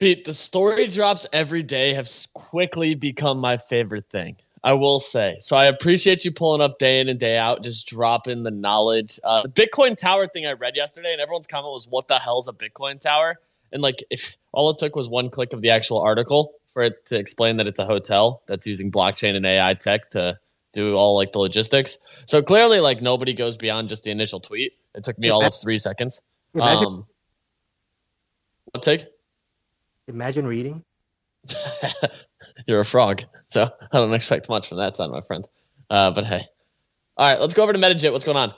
Pete, 0.00 0.24
the 0.24 0.34
story 0.34 0.88
drops 0.88 1.26
every 1.32 1.62
day 1.62 1.94
have 1.94 2.08
quickly 2.32 2.94
become 2.94 3.38
my 3.38 3.56
favorite 3.56 4.10
thing. 4.10 4.36
I 4.64 4.72
will 4.72 4.98
say. 4.98 5.37
So 5.40 5.57
I 5.57 5.66
appreciate 5.66 6.24
you 6.24 6.33
pulling 6.33 6.62
up 6.62 6.79
day 6.79 6.98
in 6.98 7.11
and 7.11 7.20
day 7.20 7.37
out, 7.37 7.62
just 7.62 7.87
dropping 7.87 8.44
the 8.44 8.50
knowledge. 8.50 9.20
Uh, 9.22 9.42
the 9.42 9.50
Bitcoin 9.50 9.94
Tower 9.94 10.27
thing 10.27 10.46
I 10.46 10.55
read 10.55 10.74
yesterday, 10.74 11.12
and 11.12 11.20
everyone's 11.20 11.46
comment 11.46 11.72
was, 11.72 11.87
"What 11.87 12.09
the 12.09 12.18
hell's 12.18 12.48
a 12.48 12.53
Bitcoin 12.53 12.98
Tower?" 12.98 13.38
And 13.72 13.83
like, 13.83 14.03
if 14.09 14.38
all 14.53 14.70
it 14.70 14.79
took 14.79 14.96
was 14.96 15.07
one 15.07 15.29
click 15.29 15.53
of 15.53 15.61
the 15.61 15.68
actual 15.68 15.98
article 15.98 16.55
for 16.72 16.83
it 16.83 17.05
to 17.07 17.18
explain 17.18 17.59
that 17.59 17.66
it's 17.66 17.79
a 17.79 17.85
hotel 17.85 18.40
that's 18.46 18.66
using 18.66 18.90
blockchain 18.90 19.37
and 19.37 19.44
AI 19.44 19.74
tech 19.74 20.11
to 20.11 20.38
do 20.72 20.94
all 20.96 21.14
like 21.14 21.33
the 21.33 21.38
logistics. 21.38 21.98
So 22.27 22.42
clearly, 22.42 22.81
like 22.81 23.03
nobody 23.03 23.35
goes 23.35 23.59
beyond 23.59 23.90
just 23.90 24.03
the 24.03 24.11
initial 24.11 24.40
tweet. 24.40 24.72
It 24.94 25.05
took 25.05 25.18
me 25.18 25.29
all 25.29 25.44
of 25.44 25.55
three 25.55 25.79
seconds. 25.79 26.22
Imagine, 26.55 26.87
Um, 26.87 27.07
what 28.72 28.83
take? 28.83 29.05
imagine 30.09 30.46
reading. 30.46 30.85
You're 32.66 32.80
a 32.80 32.85
frog, 32.85 33.22
so 33.46 33.68
I 33.92 33.98
don't 33.98 34.14
expect 34.14 34.48
much 34.48 34.68
from 34.68 34.78
that 34.78 34.96
side, 34.96 35.11
my 35.11 35.20
friend. 35.20 35.46
Uh, 35.90 36.11
but 36.11 36.24
hey, 36.24 36.40
all 37.16 37.26
right, 37.30 37.40
let's 37.40 37.54
go 37.54 37.62
over 37.62 37.72
to 37.72 37.78
Metagit. 37.78 38.12
What's 38.12 38.24
going 38.24 38.37
on? 38.37 38.54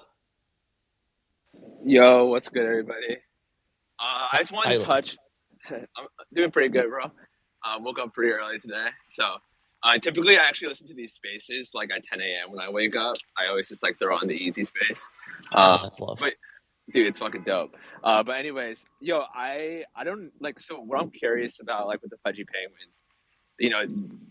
Yo, 1.85 2.27
what's 2.27 2.49
good, 2.49 2.66
everybody? 2.66 3.16
Uh, 3.99 4.29
I 4.33 4.38
just 4.38 4.53
wanted 4.53 4.79
to 4.79 4.85
touch. 4.85 5.16
I'm 5.70 6.07
doing 6.35 6.51
pretty 6.51 6.68
good, 6.68 6.88
bro. 6.88 7.05
Uh, 7.64 7.79
woke 7.81 7.99
up 7.99 8.14
pretty 8.14 8.33
early 8.33 8.59
today, 8.59 8.88
so 9.07 9.25
uh, 9.83 9.99
typically 9.99 10.37
I 10.38 10.44
actually 10.44 10.68
listen 10.68 10.88
to 10.88 10.94
these 10.94 11.12
spaces 11.12 11.72
like 11.75 11.90
at 11.94 12.03
10 12.05 12.20
a.m. 12.20 12.51
when 12.51 12.61
I 12.61 12.70
wake 12.70 12.96
up. 12.96 13.16
I 13.38 13.49
always 13.49 13.68
just 13.68 13.83
like 13.83 13.99
throw 13.99 14.16
on 14.16 14.27
the 14.27 14.35
easy 14.35 14.64
space. 14.64 15.07
Uh, 15.53 15.83
That's 15.83 16.01
love. 16.01 16.18
but 16.20 16.35
dude, 16.92 17.07
it's 17.07 17.18
fucking 17.18 17.42
dope. 17.42 17.77
Uh, 18.03 18.22
but 18.22 18.37
anyways, 18.37 18.85
yo, 19.01 19.25
I 19.35 19.85
I 19.94 20.05
don't 20.05 20.31
like. 20.40 20.61
So 20.61 20.81
what 20.81 21.01
I'm 21.01 21.11
curious 21.11 21.61
about, 21.61 21.87
like 21.87 22.03
with 22.03 22.11
the 22.11 22.18
Pudgy 22.18 22.44
Penguins, 22.44 23.03
you 23.59 23.70
know, 23.70 23.85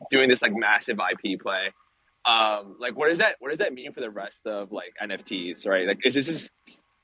doing 0.09 0.29
this 0.29 0.41
like 0.41 0.53
massive 0.53 0.99
IP 0.99 1.39
play. 1.39 1.71
Um, 2.25 2.77
like 2.79 2.97
what 2.97 3.09
does 3.09 3.19
that 3.19 3.35
what 3.39 3.49
does 3.49 3.59
that 3.59 3.73
mean 3.73 3.93
for 3.93 3.99
the 3.99 4.09
rest 4.09 4.47
of 4.47 4.71
like 4.71 4.93
NFTs, 5.01 5.67
right? 5.67 5.87
Like 5.87 6.05
is 6.05 6.13
this 6.13 6.27
is 6.27 6.49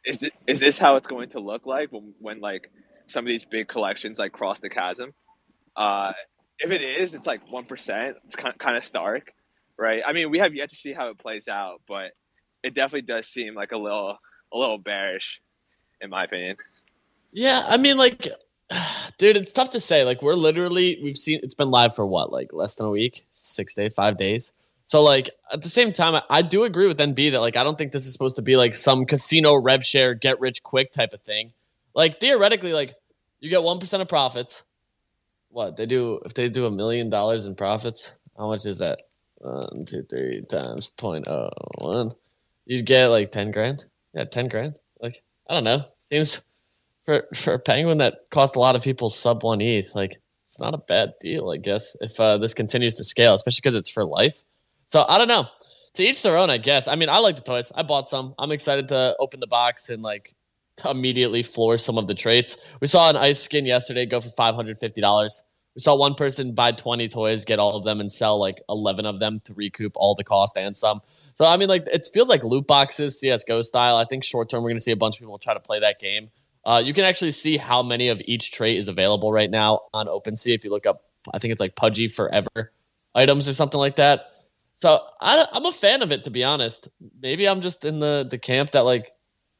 is 0.04 0.24
it, 0.24 0.34
is 0.48 0.60
this 0.60 0.78
how 0.78 0.96
it's 0.96 1.08
going 1.08 1.30
to 1.30 1.40
look 1.40 1.66
like 1.66 1.92
when, 1.92 2.14
when 2.20 2.40
like 2.40 2.72
some 3.08 3.26
of 3.26 3.30
these 3.30 3.46
big 3.46 3.68
collections 3.68 4.18
like 4.18 4.32
cross 4.32 4.60
the 4.60 4.70
chasm? 4.70 5.14
Uh, 5.76 6.14
if 6.60 6.72
it 6.72 6.82
is, 6.82 7.14
it's 7.14 7.28
like 7.28 7.52
one 7.52 7.66
percent. 7.66 8.18
It's 8.26 8.36
kind 8.36 8.58
kind 8.58 8.78
of 8.78 8.86
stark, 8.86 9.32
right? 9.78 10.02
I 10.06 10.14
mean, 10.14 10.32
we 10.32 10.40
have 10.40 10.56
yet 10.56 10.70
to 10.72 10.76
see 10.76 10.94
how 10.94 11.10
it 11.10 11.20
plays 11.20 11.48
out, 11.48 11.82
but 11.88 12.14
it 12.64 12.74
definitely 12.74 13.02
does 13.04 13.28
seem 13.28 13.56
like 13.56 13.72
a 13.72 13.78
little 13.78 14.18
a 14.52 14.58
little 14.58 14.78
bearish, 14.78 15.42
in 16.02 16.10
my 16.10 16.26
opinion. 16.26 16.58
Yeah, 17.32 17.64
I 17.68 17.78
mean, 17.78 17.98
like, 17.98 18.28
dude, 19.18 19.38
it's 19.38 19.54
tough 19.54 19.72
to 19.72 19.80
say. 19.80 20.04
Like, 20.04 20.22
we're 20.22 20.34
literally 20.36 21.00
we've 21.04 21.18
seen 21.18 21.40
it's 21.44 21.56
been 21.56 21.72
live 21.72 21.96
for 21.96 22.06
what, 22.06 22.32
like 22.32 22.54
less 22.54 22.76
than 22.76 22.88
a 22.88 22.92
week, 22.92 23.26
six 23.32 23.76
days, 23.76 23.94
five 23.94 24.18
days. 24.18 24.52
So, 24.86 25.02
like, 25.02 25.30
at 25.54 25.62
the 25.62 25.70
same 25.70 25.94
time, 25.94 26.16
I, 26.16 26.24
I 26.30 26.42
do 26.42 26.66
agree 26.66 26.88
with 26.88 26.98
NB 26.98 27.32
that 27.32 27.40
like 27.40 27.56
I 27.56 27.64
don't 27.64 27.78
think 27.78 27.92
this 27.92 28.06
is 28.06 28.14
supposed 28.14 28.36
to 28.36 28.42
be 28.42 28.58
like 28.58 28.76
some 28.76 29.06
casino 29.06 29.56
rev 29.56 29.86
share, 29.86 30.14
get 30.14 30.40
rich 30.40 30.64
quick 30.64 30.92
type 30.92 31.14
of 31.14 31.22
thing. 31.22 31.54
Like 31.94 32.20
theoretically, 32.20 32.74
like 32.74 32.96
you 33.40 33.50
get 33.50 33.64
one 33.64 33.80
percent 33.80 34.02
of 34.02 34.08
profits. 34.08 34.64
What 35.50 35.76
they 35.76 35.86
do 35.86 36.22
if 36.26 36.34
they 36.34 36.50
do 36.50 36.66
a 36.66 36.72
million 36.72 37.10
dollars 37.10 37.46
in 37.46 37.56
profits? 37.56 38.16
How 38.38 38.48
much 38.48 38.66
is 38.66 38.80
that? 38.80 39.00
One, 39.36 39.86
two, 39.86 40.04
three 40.04 40.44
times 40.50 40.88
point 40.88 41.28
oh 41.28 41.50
one. 41.78 42.12
You'd 42.66 42.86
get 42.86 43.08
like 43.08 43.32
ten 43.32 43.52
grand. 43.52 43.86
Yeah, 44.14 44.26
ten 44.26 44.48
grand. 44.48 44.76
Like 45.00 45.22
I 45.50 45.54
don't 45.54 45.64
know. 45.64 45.84
Seems 46.00 46.42
for 47.06 47.28
for 47.36 47.54
a 47.54 47.60
penguin 47.60 47.98
that 48.00 48.20
cost 48.32 48.56
a 48.56 48.60
lot 48.60 48.76
of 48.76 48.84
people 48.84 49.10
sub 49.10 49.44
one 49.44 49.62
ETH, 49.62 49.96
like 49.96 50.18
it's 50.46 50.60
not 50.60 50.74
a 50.74 50.80
bad 50.80 51.14
deal, 51.22 51.50
I 51.50 51.58
guess, 51.58 51.96
if 52.02 52.20
uh, 52.20 52.38
this 52.38 52.54
continues 52.54 52.96
to 52.96 53.06
scale, 53.06 53.34
especially 53.34 53.62
because 53.62 53.76
it's 53.76 53.90
for 53.90 54.04
life. 54.04 54.44
So 54.88 55.06
I 55.08 55.18
don't 55.18 55.30
know. 55.30 55.46
To 55.96 56.04
each 56.04 56.24
their 56.24 56.38
own, 56.38 56.50
I 56.50 56.58
guess. 56.58 56.88
I 56.88 56.96
mean, 56.96 57.10
I 57.10 57.20
like 57.20 57.36
the 57.36 57.42
toys. 57.42 57.72
I 57.76 57.84
bought 57.84 58.08
some. 58.08 58.34
I'm 58.38 58.52
excited 58.52 58.88
to 58.90 59.16
open 59.20 59.40
the 59.40 59.48
box 59.48 59.90
and 59.90 60.02
like 60.04 60.36
immediately 60.90 61.44
floor 61.44 61.78
some 61.78 61.98
of 61.98 62.08
the 62.08 62.14
traits. 62.14 62.58
We 62.80 62.88
saw 62.88 63.10
an 63.10 63.16
ice 63.16 63.40
skin 63.40 63.66
yesterday 63.66 64.06
go 64.06 64.20
for 64.20 64.30
five 64.32 64.56
hundred 64.56 64.80
fifty 64.80 65.00
dollars. 65.00 65.42
We 65.76 65.82
saw 65.82 65.96
one 65.96 66.16
person 66.16 66.54
buy 66.54 66.72
twenty 66.74 67.08
toys, 67.08 67.46
get 67.46 67.60
all 67.60 67.76
of 67.76 67.86
them, 67.86 68.00
and 68.00 68.12
sell 68.12 68.40
like 68.40 68.62
eleven 68.70 69.06
of 69.06 69.20
them 69.20 69.40
to 69.46 69.54
recoup 69.54 69.94
all 69.96 70.16
the 70.16 70.24
cost 70.24 70.58
and 70.58 70.76
some. 70.76 71.02
So 71.36 71.46
I 71.46 71.58
mean, 71.58 71.70
like 71.70 71.88
it 71.88 72.08
feels 72.14 72.30
like 72.30 72.44
loot 72.44 72.68
boxes, 72.68 73.20
CS:GO 73.20 73.62
style. 73.62 73.96
I 73.96 74.06
think 74.06 74.24
short 74.24 74.50
term 74.50 74.64
we're 74.64 74.70
going 74.70 74.78
to 74.78 74.84
see 74.84 74.92
a 74.92 74.98
bunch 74.98 75.16
of 75.16 75.22
people 75.22 75.38
try 75.38 75.54
to 75.54 75.60
play 75.60 75.80
that 75.80 76.00
game. 76.00 76.30
Uh, 76.66 76.82
you 76.84 76.94
can 76.94 77.06
actually 77.06 77.32
see 77.32 77.58
how 77.58 77.82
many 77.82 78.10
of 78.10 78.22
each 78.26 78.52
trait 78.52 78.78
is 78.78 78.88
available 78.88 79.32
right 79.32 79.50
now 79.50 79.82
on 79.94 80.08
OpenSea. 80.08 80.54
If 80.54 80.64
you 80.64 80.70
look 80.70 80.86
up, 80.86 81.04
I 81.34 81.40
think 81.40 81.52
it's 81.52 81.62
like 81.62 81.76
Pudgy 81.76 82.08
Forever 82.08 82.72
items 83.16 83.50
or 83.50 83.54
something 83.54 83.80
like 83.80 83.96
that. 83.96 84.28
So 84.76 85.00
I, 85.22 85.46
I'm 85.52 85.66
a 85.66 85.72
fan 85.72 86.02
of 86.02 86.12
it, 86.12 86.24
to 86.24 86.30
be 86.30 86.44
honest. 86.44 86.90
Maybe 87.22 87.48
I'm 87.48 87.62
just 87.62 87.86
in 87.86 88.00
the 88.00 88.28
the 88.30 88.38
camp 88.38 88.72
that 88.72 88.82
like 88.82 89.12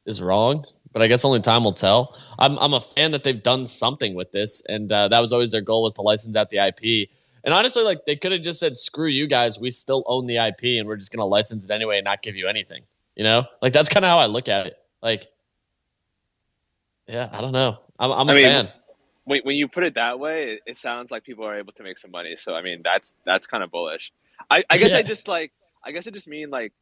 is 0.06 0.20
wrong, 0.20 0.64
but 0.92 1.02
I 1.02 1.06
guess 1.06 1.24
only 1.24 1.40
time 1.40 1.64
will 1.64 1.72
tell. 1.72 2.16
I'm 2.38 2.58
I'm 2.58 2.74
a 2.74 2.80
fan 2.80 3.10
that 3.12 3.24
they've 3.24 3.42
done 3.42 3.66
something 3.66 4.14
with 4.14 4.32
this, 4.32 4.62
and 4.68 4.90
uh, 4.90 5.08
that 5.08 5.20
was 5.20 5.32
always 5.32 5.50
their 5.52 5.60
goal 5.60 5.82
was 5.82 5.94
to 5.94 6.02
license 6.02 6.36
out 6.36 6.50
the 6.50 6.58
IP. 6.58 7.08
And 7.44 7.52
honestly, 7.52 7.82
like 7.82 8.04
they 8.06 8.16
could 8.16 8.32
have 8.32 8.42
just 8.42 8.60
said, 8.60 8.76
"Screw 8.76 9.08
you 9.08 9.26
guys, 9.26 9.58
we 9.58 9.70
still 9.70 10.04
own 10.06 10.26
the 10.26 10.36
IP, 10.36 10.78
and 10.78 10.86
we're 10.86 10.96
just 10.96 11.12
gonna 11.12 11.26
license 11.26 11.64
it 11.64 11.70
anyway 11.70 11.98
and 11.98 12.04
not 12.04 12.22
give 12.22 12.36
you 12.36 12.46
anything." 12.46 12.82
You 13.16 13.24
know, 13.24 13.44
like 13.60 13.72
that's 13.72 13.88
kind 13.88 14.04
of 14.04 14.10
how 14.10 14.18
I 14.18 14.26
look 14.26 14.48
at 14.48 14.66
it. 14.66 14.78
Like, 15.02 15.26
yeah, 17.08 17.28
I 17.32 17.40
don't 17.40 17.52
know. 17.52 17.78
I'm 17.98 18.12
I'm 18.12 18.28
a 18.28 18.32
I 18.32 18.34
mean, 18.34 18.44
fan. 18.44 18.68
When, 19.24 19.40
when 19.42 19.56
you 19.56 19.68
put 19.68 19.84
it 19.84 19.94
that 19.94 20.18
way, 20.18 20.54
it, 20.54 20.60
it 20.66 20.76
sounds 20.76 21.10
like 21.10 21.22
people 21.24 21.44
are 21.44 21.56
able 21.56 21.72
to 21.72 21.82
make 21.82 21.98
some 21.98 22.10
money. 22.10 22.36
So 22.36 22.54
I 22.54 22.62
mean, 22.62 22.80
that's 22.84 23.14
that's 23.24 23.46
kind 23.46 23.62
of 23.62 23.70
bullish. 23.70 24.12
I, 24.50 24.64
I 24.68 24.78
guess 24.78 24.90
Yeah. 24.92 24.98
I 24.98 25.02
just 25.02 25.26
like 25.28 25.52
I 25.84 25.92
guess 25.92 26.06
I 26.06 26.10
just 26.10 26.28
mean 26.28 26.50
like 26.50 26.72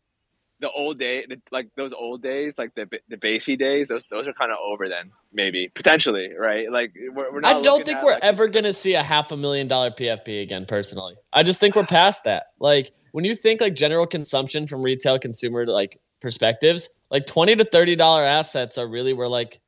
the 0.61 0.71
old 0.71 0.99
day, 0.99 1.25
the, 1.29 1.41
like 1.51 1.69
those 1.77 1.93
old 1.93 2.23
days, 2.23 2.55
like 2.59 2.75
the 2.75 2.89
the 3.09 3.17
basey 3.17 3.59
days. 3.59 3.89
Those 3.89 4.07
those 4.11 4.29
are 4.29 4.33
kind 4.33 4.53
of 4.53 4.59
over 4.65 4.89
then, 4.89 5.11
maybe 5.33 5.71
potentially, 5.75 6.31
right? 6.39 6.71
Like 6.71 6.93
we're, 7.15 7.33
we're 7.33 7.41
not. 7.41 7.57
I 7.57 7.63
don't 7.63 7.85
think 7.85 7.99
at, 7.99 8.05
we're 8.05 8.13
like, 8.13 8.25
ever 8.25 8.49
to 8.49 8.73
see 8.73 8.95
a 8.95 9.03
half 9.03 9.33
a 9.33 9.37
million 9.37 9.69
dollar 9.69 9.91
PFP 9.91 10.43
again, 10.43 10.67
personally. 10.67 11.15
I 11.33 11.43
just 11.43 11.61
think 11.61 11.75
we're 11.75 11.87
past 11.87 12.25
that. 12.25 12.47
Like, 12.59 12.93
when 13.13 13.25
you 13.25 13.35
think 13.35 13.61
like 13.61 13.75
general 13.75 14.07
consumption 14.07 14.67
from 14.67 14.83
retail 14.83 15.19
consumer 15.19 15.67
like 15.67 15.99
perspectives, 16.21 16.89
like 17.11 17.27
20 17.27 17.57
to 17.57 17.65
$30 17.65 17.99
assets 17.99 18.79
are 18.79 18.89
really 18.89 19.13
where 19.13 19.29
like 19.29 19.61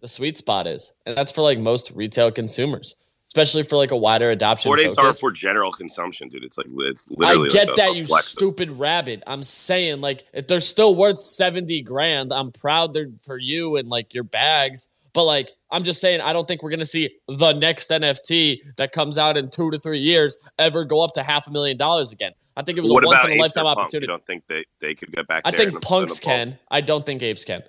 the 0.00 0.08
sweet 0.08 0.36
spot 0.36 0.66
is. 0.66 0.92
And 1.06 1.16
that's 1.16 1.32
for 1.32 1.42
like 1.42 1.58
most 1.58 1.92
retail 1.92 2.32
consumers, 2.32 2.96
especially 3.28 3.62
for 3.62 3.76
like 3.76 3.90
a 3.90 3.96
wider 3.96 4.30
adoption. 4.30 4.70
Four 4.70 4.76
days 4.76 4.96
are 4.96 5.12
for 5.12 5.30
general 5.30 5.70
consumption, 5.70 6.28
dude. 6.28 6.42
It's 6.42 6.56
like 6.56 6.66
it's 6.70 7.08
literally. 7.10 7.50
I 7.50 7.52
get 7.52 7.68
like 7.68 7.74
a- 7.74 7.80
that, 7.80 7.90
a 7.90 7.94
you 7.94 8.06
stupid 8.22 8.70
rabbit. 8.72 9.22
I'm 9.26 9.44
saying, 9.44 10.00
like, 10.00 10.24
if 10.32 10.48
they're 10.48 10.60
still 10.60 10.96
worth 10.96 11.20
70 11.20 11.82
grand, 11.82 12.32
I'm 12.32 12.50
proud 12.50 12.94
they're 12.94 13.10
for 13.22 13.38
you 13.38 13.76
and 13.76 13.88
like 13.88 14.14
your 14.14 14.24
bags. 14.24 14.88
But 15.12 15.24
like, 15.24 15.52
I'm 15.70 15.84
just 15.84 16.00
saying, 16.00 16.20
I 16.22 16.32
don't 16.32 16.48
think 16.48 16.62
we're 16.62 16.70
gonna 16.70 16.86
see 16.86 17.10
the 17.28 17.52
next 17.52 17.90
NFT 17.90 18.60
that 18.76 18.92
comes 18.92 19.18
out 19.18 19.36
in 19.36 19.50
two 19.50 19.70
to 19.70 19.78
three 19.78 20.00
years 20.00 20.38
ever 20.58 20.84
go 20.84 21.00
up 21.00 21.12
to 21.14 21.22
half 21.22 21.46
a 21.46 21.50
million 21.50 21.76
dollars 21.76 22.12
again. 22.12 22.32
I 22.56 22.62
think 22.62 22.78
it 22.78 22.80
was 22.80 22.90
What 22.90 23.04
a 23.04 23.06
once 23.06 23.24
in 23.24 23.32
a 23.32 23.36
lifetime 23.36 23.66
opportunity. 23.66 24.10
I 24.10 24.12
don't 24.12 24.26
think 24.26 24.44
they, 24.48 24.64
they 24.80 24.94
could 24.94 25.12
get 25.12 25.26
back 25.28 25.42
I 25.44 25.50
think 25.50 25.80
punks 25.82 26.18
can. 26.18 26.58
I 26.70 26.80
don't 26.80 27.04
think 27.04 27.22
apes 27.22 27.44
can. 27.44 27.62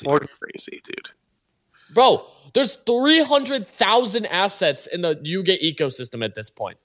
You're 0.00 0.20
crazy, 0.20 0.80
dude. 0.84 1.10
Bro, 1.94 2.26
there's 2.54 2.76
300,000 2.76 4.26
assets 4.26 4.86
in 4.86 5.02
the 5.02 5.18
Yuga 5.22 5.56
ecosystem 5.58 6.24
at 6.24 6.34
this 6.34 6.50
point. 6.50 6.78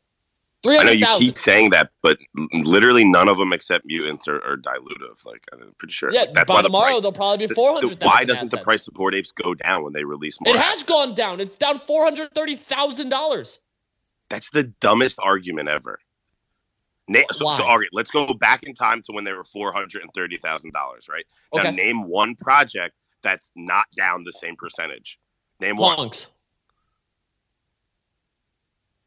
I 0.66 0.70
know 0.84 0.92
you 0.92 1.06
300,000. 1.06 1.20
keep 1.26 1.38
saying 1.38 1.70
that, 1.70 1.92
but 2.02 2.18
literally 2.52 3.06
none 3.06 3.30
of 3.30 3.38
them 3.38 3.54
except 3.54 3.86
mutants 3.86 4.28
are, 4.28 4.44
are 4.44 4.58
dilutive. 4.58 5.24
Like 5.26 5.44
I'm 5.54 5.74
pretty 5.78 5.94
sure. 5.94 6.12
Yeah, 6.12 6.26
that's 6.34 6.48
by 6.48 6.56
why 6.56 6.62
the 6.64 6.68
tomorrow 6.68 6.86
price, 6.92 7.02
there'll 7.02 7.12
probably 7.14 7.38
be 7.38 7.46
the- 7.46 7.50
the- 7.50 7.56
400,000 7.56 8.06
Why 8.06 8.24
doesn't 8.26 8.52
the 8.52 8.58
price 8.58 8.88
of 8.88 8.94
Bored 8.96 9.16
Apes 9.16 9.32
go 9.32 9.54
down 9.54 9.84
when 9.84 9.94
they 9.94 10.04
release 10.04 10.38
more? 10.42 10.54
It 10.56 10.60
has 10.60 10.84
gone 10.84 11.14
down. 11.16 11.40
It's 11.40 11.56
down 11.56 11.80
four 11.88 12.04
hundred 12.04 12.34
thirty 12.34 12.56
thousand 12.56 13.10
dollars. 13.10 13.62
That's 14.30 14.50
the 14.50 14.64
dumbest 14.64 15.20
argument 15.22 15.70
ever. 15.70 16.00
Na- 17.08 17.22
so, 17.32 17.46
so, 17.56 17.64
all 17.64 17.78
right, 17.80 17.88
let's 17.94 18.12
go 18.12 18.34
back 18.34 18.64
in 18.64 18.74
time 18.74 19.02
to 19.04 19.14
when 19.14 19.24
they 19.24 19.32
were 19.32 19.46
four 19.46 19.72
hundred 19.72 20.02
and 20.02 20.12
thirty 20.14 20.38
thousand 20.38 20.74
dollars. 20.74 21.08
Right 21.08 21.26
now, 21.54 21.62
Okay. 21.62 21.72
name 21.72 22.04
one 22.04 22.36
project 22.36 22.96
that's 23.24 23.50
not 23.56 23.86
down 23.98 24.24
the 24.24 24.34
same 24.34 24.56
percentage. 24.56 25.20
Name 25.60 25.76
one. 25.76 26.12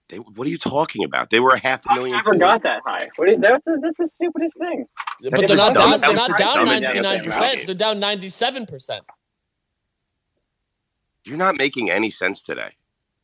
They, 0.08 0.16
what 0.16 0.46
are 0.46 0.50
you 0.50 0.58
talking 0.58 1.04
about? 1.04 1.30
They 1.30 1.38
were 1.38 1.50
a 1.50 1.58
half 1.58 1.84
a 1.84 1.88
Punks 1.88 2.08
million. 2.08 2.24
never 2.24 2.36
got 2.36 2.62
that 2.64 2.80
high. 2.84 3.06
What 3.14 3.28
is, 3.28 3.38
that's, 3.38 3.64
the, 3.64 3.78
that's 3.80 3.96
the 3.96 4.08
stupidest 4.16 4.58
thing. 4.58 4.86
But 5.22 5.30
That's 5.32 5.46
they're 5.48 5.56
not 5.56 5.72
the 5.74 5.78
down. 5.80 6.00
They're 6.00 6.14
not 6.14 6.38
down 6.38 6.56
dumbest 6.56 6.82
ninety 6.82 7.00
nine 7.00 7.22
thing 7.22 7.24
percent. 7.30 7.54
ever. 7.58 7.66
They're 7.66 7.74
down 7.74 8.00
ninety 8.00 8.28
seven 8.28 8.66
percent. 8.66 9.04
You're 11.24 11.36
not 11.36 11.58
making 11.58 11.90
any 11.90 12.10
sense 12.10 12.42
today. 12.42 12.70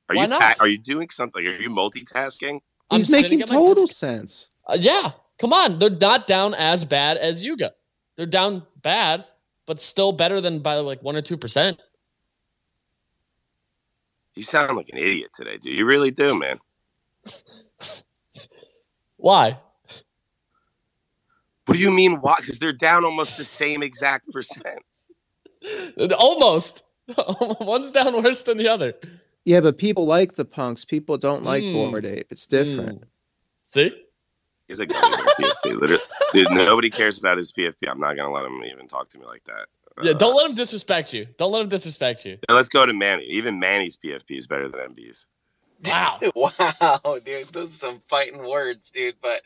Are 0.09 0.15
Why 0.15 0.23
you 0.23 0.29
not? 0.29 0.41
ta- 0.41 0.55
are 0.61 0.69
you 0.69 0.79
doing 0.79 1.09
something? 1.11 1.45
Are 1.45 1.51
you 1.57 1.71
multitasking? 1.71 2.61
I'm 2.91 3.01
He's 3.01 3.11
making 3.11 3.41
total 3.41 3.87
sense. 3.87 4.51
Uh, 4.67 4.77
yeah, 4.79 5.11
come 5.41 5.53
on. 5.53 5.79
They're 5.79 5.91
not 5.91 6.27
down 6.27 6.55
as 6.55 6.85
bad 6.85 7.17
as 7.17 7.43
Yuga. 7.43 7.73
They're 8.15 8.27
down 8.27 8.65
bad, 8.83 9.25
but 9.67 9.81
still 9.81 10.13
better 10.13 10.41
than 10.41 10.61
by 10.61 10.77
like 10.77 11.03
one 11.03 11.17
or 11.17 11.23
two 11.23 11.37
percent. 11.37 11.81
You 14.35 14.43
sound 14.45 14.77
like 14.77 14.89
an 14.91 14.99
idiot 14.99 15.31
today, 15.35 15.57
dude. 15.59 15.77
You 15.77 15.87
really 15.87 16.11
do, 16.11 16.39
man. 16.39 16.59
Why? 19.17 19.57
What 21.65 21.75
do 21.75 21.81
you 21.81 21.91
mean? 21.91 22.21
Why? 22.21 22.37
Because 22.39 22.59
they're 22.59 22.73
down 22.73 23.05
almost 23.05 23.37
the 23.39 23.45
same 23.45 23.83
exact 23.83 24.31
percent. 24.31 24.79
Almost. 26.19 26.85
One's 27.61 27.91
down 27.91 28.23
worse 28.23 28.45
than 28.45 28.57
the 28.59 28.69
other. 28.69 28.95
Yeah, 29.45 29.61
but 29.61 29.79
people 29.79 30.07
like 30.07 30.35
the 30.35 30.45
punks. 30.45 30.85
People 30.85 31.19
don't 31.19 31.43
like 31.43 31.65
Mm. 31.65 31.73
Bored 31.73 32.07
Ape. 32.07 32.27
It's 32.31 32.47
different. 32.47 33.03
See? 33.65 33.93
He's 34.69 34.79
like, 34.79 34.89
PFP. 34.89 35.65
Literally, 35.81 36.03
dude, 36.33 36.51
nobody 36.51 36.91
cares 36.91 37.19
about 37.19 37.39
his 37.39 37.53
PFP. 37.53 37.89
I'm 37.89 38.01
not 38.01 38.17
gonna 38.17 38.33
let 38.33 38.45
him 38.45 38.63
even 38.65 38.89
talk 38.89 39.09
to 39.11 39.19
me 39.19 39.25
like 39.27 39.45
that. 39.45 39.67
Yeah, 40.03 40.11
Uh, 40.13 40.15
don't 40.15 40.35
let 40.37 40.47
him 40.47 40.55
disrespect 40.55 41.13
you. 41.13 41.27
Don't 41.39 41.53
let 41.53 41.63
him 41.63 41.69
disrespect 41.69 42.25
you. 42.27 42.39
Let's 42.49 42.69
go 42.69 42.85
to 42.85 42.93
Manny. 42.93 43.25
Even 43.25 43.59
Manny's 43.59 43.97
PFP 43.97 44.37
is 44.39 44.47
better 44.47 44.69
than 44.69 44.81
NB's. 44.95 45.27
Wow. 45.85 46.21
Wow, 46.35 47.19
dude, 47.25 47.49
those 47.53 47.75
are 47.75 47.79
some 47.79 48.03
fighting 48.09 48.39
words, 48.47 48.91
dude. 48.91 49.17
But 49.23 49.43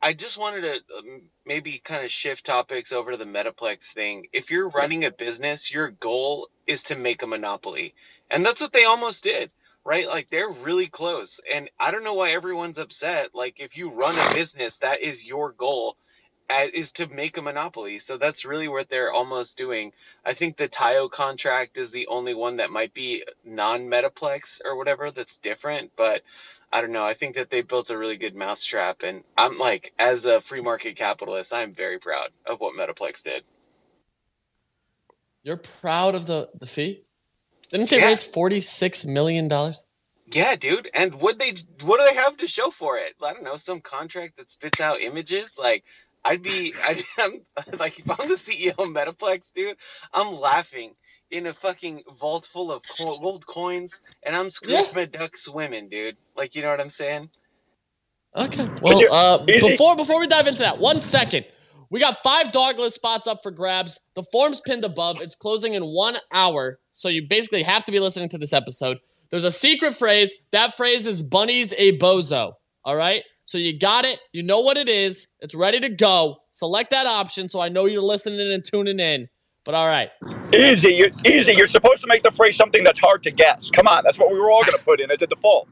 I 0.00 0.12
just 0.12 0.38
wanted 0.38 0.62
to 0.62 0.72
um, 0.96 1.22
maybe 1.46 1.78
kind 1.84 2.04
of 2.04 2.10
shift 2.10 2.46
topics 2.46 2.92
over 2.92 3.12
to 3.12 3.16
the 3.16 3.24
Metaplex 3.24 3.92
thing. 3.94 4.26
If 4.32 4.50
you're 4.50 4.68
running 4.70 5.04
a 5.04 5.10
business, 5.10 5.70
your 5.70 5.90
goal 5.90 6.48
is 6.66 6.82
to 6.84 6.96
make 6.96 7.22
a 7.22 7.26
monopoly. 7.26 7.94
And 8.30 8.44
that's 8.44 8.60
what 8.60 8.72
they 8.72 8.84
almost 8.84 9.24
did, 9.24 9.50
right? 9.84 10.06
Like 10.06 10.28
they're 10.30 10.50
really 10.50 10.88
close. 10.88 11.40
And 11.52 11.70
I 11.78 11.90
don't 11.90 12.04
know 12.04 12.14
why 12.14 12.32
everyone's 12.32 12.78
upset. 12.78 13.34
Like 13.34 13.60
if 13.60 13.76
you 13.76 13.90
run 13.90 14.18
a 14.18 14.34
business, 14.34 14.76
that 14.78 15.00
is 15.00 15.24
your 15.24 15.52
goal 15.52 15.96
is 16.72 16.92
to 16.92 17.06
make 17.06 17.36
a 17.36 17.42
monopoly. 17.42 17.98
So 17.98 18.16
that's 18.16 18.44
really 18.44 18.68
what 18.68 18.88
they're 18.88 19.12
almost 19.12 19.58
doing. 19.58 19.92
I 20.24 20.34
think 20.34 20.56
the 20.56 20.68
Tayo 20.68 21.10
contract 21.10 21.76
is 21.76 21.90
the 21.90 22.06
only 22.06 22.34
one 22.34 22.56
that 22.56 22.70
might 22.70 22.94
be 22.94 23.24
non-Metaplex 23.44 24.60
or 24.64 24.76
whatever 24.76 25.10
that's 25.10 25.36
different, 25.36 25.92
but 25.96 26.22
I 26.72 26.80
don't 26.80 26.92
know. 26.92 27.04
I 27.04 27.14
think 27.14 27.36
that 27.36 27.50
they 27.50 27.62
built 27.62 27.90
a 27.90 27.98
really 27.98 28.16
good 28.16 28.34
mousetrap, 28.34 29.02
and 29.02 29.24
I'm 29.36 29.58
like, 29.58 29.94
as 29.98 30.26
a 30.26 30.40
free 30.40 30.60
market 30.60 30.96
capitalist, 30.96 31.52
I'm 31.52 31.74
very 31.74 31.98
proud 31.98 32.28
of 32.44 32.60
what 32.60 32.74
Metaplex 32.74 33.22
did. 33.22 33.42
You're 35.42 35.56
proud 35.56 36.14
of 36.14 36.26
the 36.26 36.50
the 36.58 36.66
fee? 36.66 37.04
Didn't 37.70 37.90
they 37.90 37.98
Yeah. 37.98 38.06
raise 38.06 38.22
forty 38.22 38.60
six 38.60 39.04
million 39.04 39.48
dollars? 39.48 39.82
Yeah, 40.26 40.56
dude. 40.56 40.90
And 40.94 41.14
what 41.14 41.38
they 41.38 41.54
what 41.82 41.98
do 42.00 42.04
they 42.06 42.14
have 42.14 42.36
to 42.38 42.46
show 42.48 42.70
for 42.70 42.98
it? 42.98 43.14
I 43.22 43.32
don't 43.32 43.44
know, 43.44 43.56
some 43.56 43.80
contract 43.80 44.36
that 44.36 44.50
spits 44.50 44.80
out 44.80 45.00
images. 45.00 45.56
Like, 45.58 45.84
I'd 46.24 46.42
be, 46.42 46.74
I'd, 46.82 47.02
I'm 47.18 47.40
like, 47.78 47.98
if 47.98 48.10
I'm 48.10 48.28
the 48.28 48.34
CEO 48.34 48.70
of 48.78 48.88
Metaplex, 48.88 49.52
dude, 49.54 49.76
I'm 50.12 50.34
laughing 50.34 50.94
in 51.30 51.46
a 51.46 51.54
fucking 51.54 52.02
vault 52.18 52.48
full 52.52 52.72
of 52.72 52.82
co- 52.96 53.18
gold 53.18 53.46
coins, 53.46 54.00
and 54.22 54.34
I'm 54.36 54.48
Scrooge 54.50 54.72
Yeah. 54.72 54.84
McDuck 54.94 55.36
swimming, 55.36 55.88
dude. 55.88 56.16
Like, 56.36 56.54
you 56.54 56.62
know 56.62 56.70
what 56.70 56.80
I'm 56.80 56.90
saying? 56.90 57.28
Okay. 58.36 58.68
Well, 58.82 59.00
uh, 59.12 59.38
before 59.44 59.96
before 59.96 60.20
we 60.20 60.26
dive 60.26 60.46
into 60.46 60.60
that, 60.60 60.78
one 60.78 61.00
second. 61.00 61.46
We 61.90 62.00
got 62.00 62.18
five 62.22 62.48
dogless 62.48 62.92
spots 62.92 63.26
up 63.26 63.40
for 63.42 63.50
grabs. 63.50 63.98
The 64.14 64.22
form's 64.24 64.60
pinned 64.60 64.84
above. 64.84 65.20
It's 65.20 65.34
closing 65.34 65.74
in 65.74 65.84
one 65.84 66.18
hour, 66.32 66.78
so 66.92 67.08
you 67.08 67.26
basically 67.26 67.62
have 67.62 67.84
to 67.84 67.92
be 67.92 68.00
listening 68.00 68.28
to 68.30 68.38
this 68.38 68.52
episode. 68.52 68.98
There's 69.30 69.44
a 69.44 69.52
secret 69.52 69.94
phrase. 69.94 70.34
That 70.52 70.76
phrase 70.76 71.06
is 71.06 71.22
"Bunny's 71.22 71.72
a 71.78 71.96
bozo." 71.98 72.52
All 72.84 72.96
right. 72.96 73.22
So 73.44 73.56
you 73.56 73.78
got 73.78 74.04
it. 74.04 74.20
You 74.32 74.42
know 74.42 74.60
what 74.60 74.76
it 74.76 74.90
is. 74.90 75.26
It's 75.40 75.54
ready 75.54 75.80
to 75.80 75.88
go. 75.88 76.36
Select 76.52 76.90
that 76.90 77.06
option 77.06 77.48
so 77.48 77.60
I 77.60 77.70
know 77.70 77.86
you're 77.86 78.02
listening 78.02 78.40
and 78.52 78.62
tuning 78.62 79.00
in. 79.00 79.26
But 79.64 79.74
all 79.74 79.86
right. 79.86 80.10
Easy, 80.54 80.92
you 80.94 81.10
easy. 81.26 81.52
You're 81.52 81.66
supposed 81.66 82.00
to 82.02 82.06
make 82.06 82.22
the 82.22 82.30
phrase 82.30 82.56
something 82.56 82.84
that's 82.84 83.00
hard 83.00 83.22
to 83.22 83.30
guess. 83.30 83.70
Come 83.70 83.86
on, 83.86 84.02
that's 84.04 84.18
what 84.18 84.30
we 84.32 84.38
were 84.38 84.50
all 84.50 84.64
going 84.64 84.76
to 84.78 84.84
put 84.84 85.00
in 85.00 85.10
as 85.10 85.22
a 85.22 85.26
default. 85.26 85.68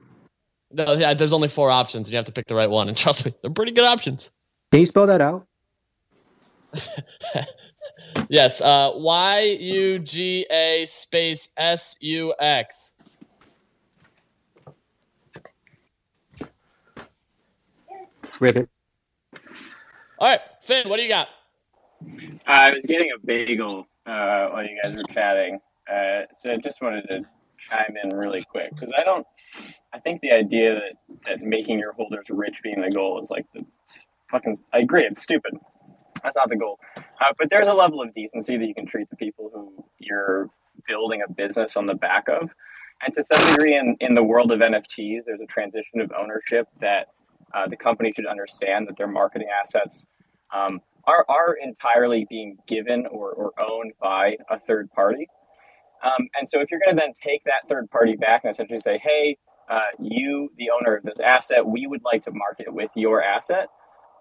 No, 0.72 0.92
yeah, 0.94 1.14
there's 1.14 1.32
only 1.32 1.48
four 1.48 1.70
options, 1.70 2.08
and 2.08 2.12
you 2.12 2.16
have 2.16 2.24
to 2.26 2.32
pick 2.32 2.46
the 2.46 2.54
right 2.54 2.68
one. 2.68 2.88
And 2.88 2.96
trust 2.96 3.24
me, 3.24 3.32
they're 3.42 3.50
pretty 3.50 3.72
good 3.72 3.84
options. 3.84 4.30
Can 4.70 4.80
you 4.80 4.86
spell 4.86 5.06
that 5.06 5.20
out? 5.20 5.46
Yes, 8.28 8.60
uh, 8.60 8.92
Y 8.94 9.56
U 9.60 9.98
G 10.00 10.46
A 10.50 10.84
space 10.86 11.48
S 11.56 11.96
U 12.00 12.34
X. 12.40 13.16
Ribbit. 18.40 18.68
All 20.18 20.28
right, 20.28 20.40
Finn, 20.62 20.88
what 20.88 20.96
do 20.96 21.02
you 21.02 21.08
got? 21.08 21.28
I 22.46 22.72
was 22.72 22.82
getting 22.86 23.10
a 23.14 23.24
bagel 23.24 23.86
uh, 24.06 24.48
while 24.48 24.64
you 24.64 24.78
guys 24.82 24.94
were 24.94 25.02
chatting, 25.04 25.60
uh, 25.90 26.22
so 26.32 26.52
I 26.52 26.56
just 26.56 26.82
wanted 26.82 27.06
to 27.08 27.22
chime 27.58 27.94
in 28.02 28.10
really 28.10 28.44
quick 28.44 28.70
because 28.74 28.92
I 28.98 29.04
don't. 29.04 29.26
I 29.92 29.98
think 30.00 30.20
the 30.20 30.32
idea 30.32 30.74
that 30.74 31.16
that 31.26 31.42
making 31.42 31.78
your 31.78 31.92
holders 31.92 32.26
rich 32.28 32.60
being 32.62 32.80
the 32.80 32.90
goal 32.90 33.20
is 33.20 33.30
like 33.30 33.46
the 33.52 33.64
fucking. 34.30 34.58
I 34.72 34.78
agree, 34.78 35.04
it's 35.04 35.22
stupid. 35.22 35.58
That's 36.26 36.36
not 36.36 36.48
the 36.48 36.56
goal. 36.56 36.80
Uh, 36.96 37.32
but 37.38 37.50
there's 37.50 37.68
a 37.68 37.74
level 37.74 38.02
of 38.02 38.12
decency 38.12 38.56
that 38.56 38.66
you 38.66 38.74
can 38.74 38.84
treat 38.84 39.08
the 39.10 39.16
people 39.16 39.48
who 39.54 39.84
you're 40.00 40.50
building 40.88 41.22
a 41.26 41.32
business 41.32 41.76
on 41.76 41.86
the 41.86 41.94
back 41.94 42.24
of. 42.28 42.50
And 43.04 43.14
to 43.14 43.22
some 43.30 43.52
degree, 43.52 43.76
in, 43.76 43.96
in 44.00 44.14
the 44.14 44.24
world 44.24 44.50
of 44.50 44.58
NFTs, 44.58 45.20
there's 45.24 45.40
a 45.40 45.46
transition 45.46 46.00
of 46.00 46.10
ownership 46.18 46.66
that 46.80 47.10
uh, 47.54 47.68
the 47.68 47.76
company 47.76 48.12
should 48.14 48.26
understand 48.26 48.88
that 48.88 48.96
their 48.96 49.06
marketing 49.06 49.46
assets 49.62 50.04
um, 50.52 50.80
are, 51.04 51.24
are 51.28 51.56
entirely 51.62 52.26
being 52.28 52.56
given 52.66 53.06
or, 53.06 53.30
or 53.30 53.52
owned 53.60 53.92
by 54.00 54.36
a 54.50 54.58
third 54.58 54.90
party. 54.90 55.28
Um, 56.02 56.28
and 56.36 56.48
so 56.48 56.60
if 56.60 56.72
you're 56.72 56.80
going 56.80 56.96
to 56.96 57.00
then 57.00 57.14
take 57.22 57.44
that 57.44 57.68
third 57.68 57.88
party 57.88 58.16
back 58.16 58.42
and 58.42 58.50
essentially 58.50 58.78
say, 58.78 58.98
hey, 58.98 59.36
uh, 59.70 59.80
you, 60.00 60.50
the 60.58 60.70
owner 60.70 60.96
of 60.96 61.04
this 61.04 61.20
asset, 61.20 61.64
we 61.64 61.86
would 61.86 62.02
like 62.04 62.22
to 62.22 62.32
market 62.32 62.74
with 62.74 62.90
your 62.96 63.22
asset. 63.22 63.68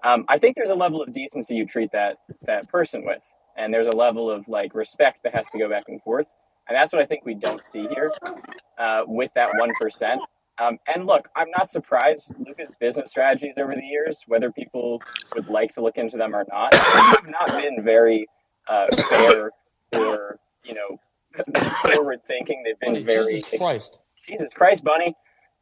Um, 0.05 0.25
I 0.29 0.39
think 0.39 0.57
there's 0.57 0.71
a 0.71 0.75
level 0.75 1.03
of 1.03 1.13
decency 1.13 1.57
you 1.57 1.67
treat 1.67 1.91
that 1.93 2.19
that 2.47 2.69
person 2.69 3.05
with, 3.05 3.23
and 3.57 3.73
there's 3.73 3.89
a 3.89 3.93
level 3.93 4.31
of 4.31 4.47
like 4.49 4.75
respect 4.75 5.21
that 5.25 5.35
has 5.35 5.49
to 5.51 5.59
go 5.59 5.69
back 5.69 5.85
and 5.89 6.01
forth, 6.03 6.27
and 6.69 6.77
that's 6.77 6.93
what 6.93 7.03
I 7.03 7.07
think 7.07 7.25
we 7.25 7.35
don't 7.35 7.65
see 7.65 7.87
here 7.89 8.13
uh, 8.79 9.03
with 9.07 9.31
that 9.35 9.55
one 9.55 9.75
percent. 9.75 10.23
Um, 10.59 10.79
and 10.93 11.07
look, 11.07 11.29
I'm 11.35 11.51
not 11.57 11.71
surprised. 11.71 12.33
Luca's 12.39 12.75
business 12.79 13.11
strategies 13.11 13.55
over 13.59 13.75
the 13.75 13.83
years, 13.85 14.23
whether 14.27 14.51
people 14.53 15.03
would 15.35 15.49
like 15.49 15.73
to 15.73 15.81
look 15.83 15.97
into 15.97 16.17
them 16.17 16.35
or 16.35 16.45
not, 16.49 16.75
have 16.75 17.27
not 17.27 17.49
been 17.61 17.83
very 17.83 18.27
uh, 18.69 18.87
fair 19.09 19.51
or 19.93 20.39
you 20.63 20.75
know 20.75 20.97
forward 21.83 22.21
thinking. 22.27 22.63
They've 22.65 22.79
been 22.79 22.93
Bunny, 22.93 23.05
very 23.05 23.43
Jesus 23.43 23.53
Christ. 23.57 23.99
Jesus 24.27 24.53
Christ, 24.55 24.83
Bunny. 24.85 25.15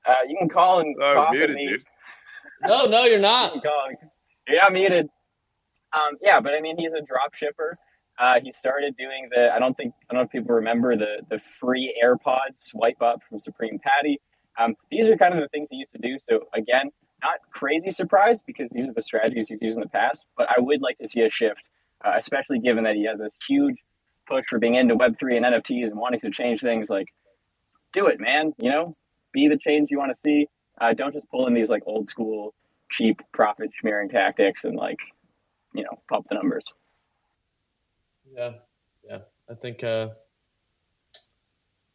Uh, 0.08 0.16
you 0.28 0.38
can 0.40 0.50
call 0.50 0.82
and 0.82 0.96
I 1.02 1.16
was 1.16 1.28
muted, 1.30 1.58
me. 1.58 1.68
dude. 1.68 1.84
No, 2.62 2.86
no, 2.88 3.06
you're 3.06 3.20
You 3.22 3.22
not. 3.22 3.54
can 3.62 3.62
call. 4.48 4.72
Muted. 4.72 5.10
Um, 5.94 6.18
yeah, 6.22 6.40
but 6.40 6.54
I 6.54 6.62
mean, 6.62 6.78
he's 6.78 6.94
a 6.94 7.02
drop 7.02 7.36
shipper. 7.36 7.78
Uh, 8.18 8.40
he 8.42 8.52
started 8.52 8.96
doing 8.98 9.30
the. 9.34 9.54
I 9.54 9.60
don't 9.60 9.76
think 9.76 9.94
I 10.10 10.14
don't 10.14 10.22
know 10.22 10.26
if 10.26 10.32
people 10.32 10.56
remember 10.56 10.96
the 10.96 11.22
the 11.30 11.40
free 11.60 11.96
AirPods 12.04 12.62
swipe 12.62 13.02
up 13.02 13.22
from 13.28 13.40
Supreme 13.40 13.80
Patty. 13.80 14.20
Um, 14.58 14.76
these 14.92 15.10
are 15.10 15.18
kind 15.18 15.34
of 15.34 15.40
the 15.40 15.48
things 15.50 15.70
he 15.72 15.78
used 15.78 15.94
to 15.94 16.00
do. 16.00 16.18
So 16.30 16.48
again, 16.54 16.92
not 17.22 17.40
crazy 17.52 17.90
surprise 17.90 18.42
because 18.42 18.70
these 18.70 18.88
are 18.88 18.94
the 18.94 19.02
strategies 19.02 19.50
he's 19.50 19.62
used 19.62 19.78
in 19.78 19.82
the 19.82 19.90
past. 19.90 20.26
But 20.38 20.48
I 20.50 20.60
would 20.60 20.82
like 20.82 20.98
to 21.00 21.08
see 21.08 21.22
a 21.22 21.30
shift, 21.30 21.70
uh, 22.06 22.14
especially 22.16 22.60
given 22.60 22.84
that 22.84 22.96
he 22.96 23.06
has 23.06 23.20
this 23.20 23.36
huge 23.48 23.78
push 24.28 24.46
for 24.48 24.60
being 24.60 24.76
into 24.76 24.96
Web 24.96 25.18
three 25.18 25.38
and 25.38 25.46
NFTs 25.46 25.90
and 25.90 26.00
wanting 26.00 26.20
to 26.20 26.30
change 26.30 26.62
things. 26.62 26.90
Like, 26.90 27.08
do 27.94 28.08
it, 28.08 28.20
man. 28.20 28.54
You 28.58 28.70
know, 28.70 28.96
be 29.32 29.48
the 29.48 29.58
change 29.58 29.90
you 29.90 29.98
want 29.98 30.12
to 30.12 30.20
see. 30.22 30.48
Uh, 30.80 30.94
don't 30.94 31.14
just 31.14 31.30
pull 31.30 31.48
in 31.48 31.54
these 31.54 31.70
like 31.70 31.84
old 31.86 32.10
school 32.10 32.54
cheap 32.94 33.22
profit 33.34 33.72
smearing 33.82 34.08
tactics 34.08 34.64
and 34.64 34.76
like 34.76 35.00
you 35.74 35.84
know 35.84 36.00
pump 36.08 36.28
the 36.30 36.36
numbers. 36.36 36.64
Yeah, 38.32 38.52
yeah. 39.08 39.20
I 39.50 39.56
think. 39.56 39.84
uh 39.84 40.10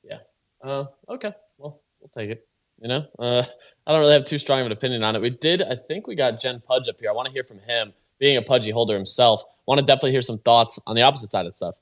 Yeah. 0.02 0.18
Uh, 0.62 0.84
okay. 1.08 1.32
Well, 1.56 1.80
we'll 2.00 2.10
take 2.16 2.30
it. 2.30 2.46
You 2.80 2.88
know, 2.88 3.04
uh, 3.18 3.42
I 3.86 3.92
don't 3.92 4.00
really 4.00 4.12
have 4.12 4.24
too 4.24 4.38
strong 4.38 4.60
of 4.60 4.66
an 4.66 4.72
opinion 4.72 5.02
on 5.02 5.16
it. 5.16 5.22
We 5.22 5.30
did. 5.30 5.62
I 5.62 5.74
think 5.88 6.06
we 6.06 6.14
got 6.14 6.40
Jen 6.40 6.60
Pudge 6.60 6.88
up 6.88 7.00
here. 7.00 7.10
I 7.10 7.12
want 7.12 7.26
to 7.26 7.32
hear 7.32 7.42
from 7.42 7.58
him, 7.58 7.92
being 8.20 8.36
a 8.36 8.42
pudgy 8.42 8.70
holder 8.70 8.94
himself. 8.94 9.42
Want 9.66 9.80
to 9.80 9.86
definitely 9.86 10.12
hear 10.12 10.22
some 10.22 10.38
thoughts 10.38 10.78
on 10.86 10.94
the 10.94 11.02
opposite 11.02 11.32
side 11.32 11.46
of 11.46 11.56
stuff. 11.56 11.74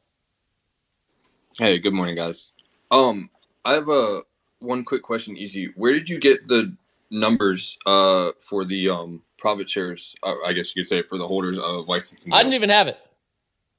Hey, 1.58 1.78
good 1.78 1.92
morning, 1.92 2.16
guys. 2.16 2.52
Um, 2.90 3.28
I 3.64 3.72
have 3.72 3.88
a 3.88 4.20
one 4.60 4.84
quick 4.84 5.02
question, 5.02 5.36
easy. 5.36 5.70
Where 5.76 5.92
did 5.92 6.08
you 6.08 6.18
get 6.18 6.46
the 6.46 6.74
numbers 7.10 7.78
uh 7.86 8.30
for 8.38 8.64
the 8.64 8.88
um 8.90 9.22
profit 9.38 9.68
shares? 9.68 10.14
Uh, 10.22 10.34
I 10.46 10.52
guess 10.52 10.74
you 10.74 10.82
could 10.82 10.88
say 10.88 11.02
for 11.02 11.18
the 11.18 11.26
holders 11.26 11.58
of 11.58 11.88
licensing. 11.88 12.32
I 12.32 12.42
didn't 12.42 12.54
even 12.54 12.70
have 12.70 12.88
it. 12.88 12.98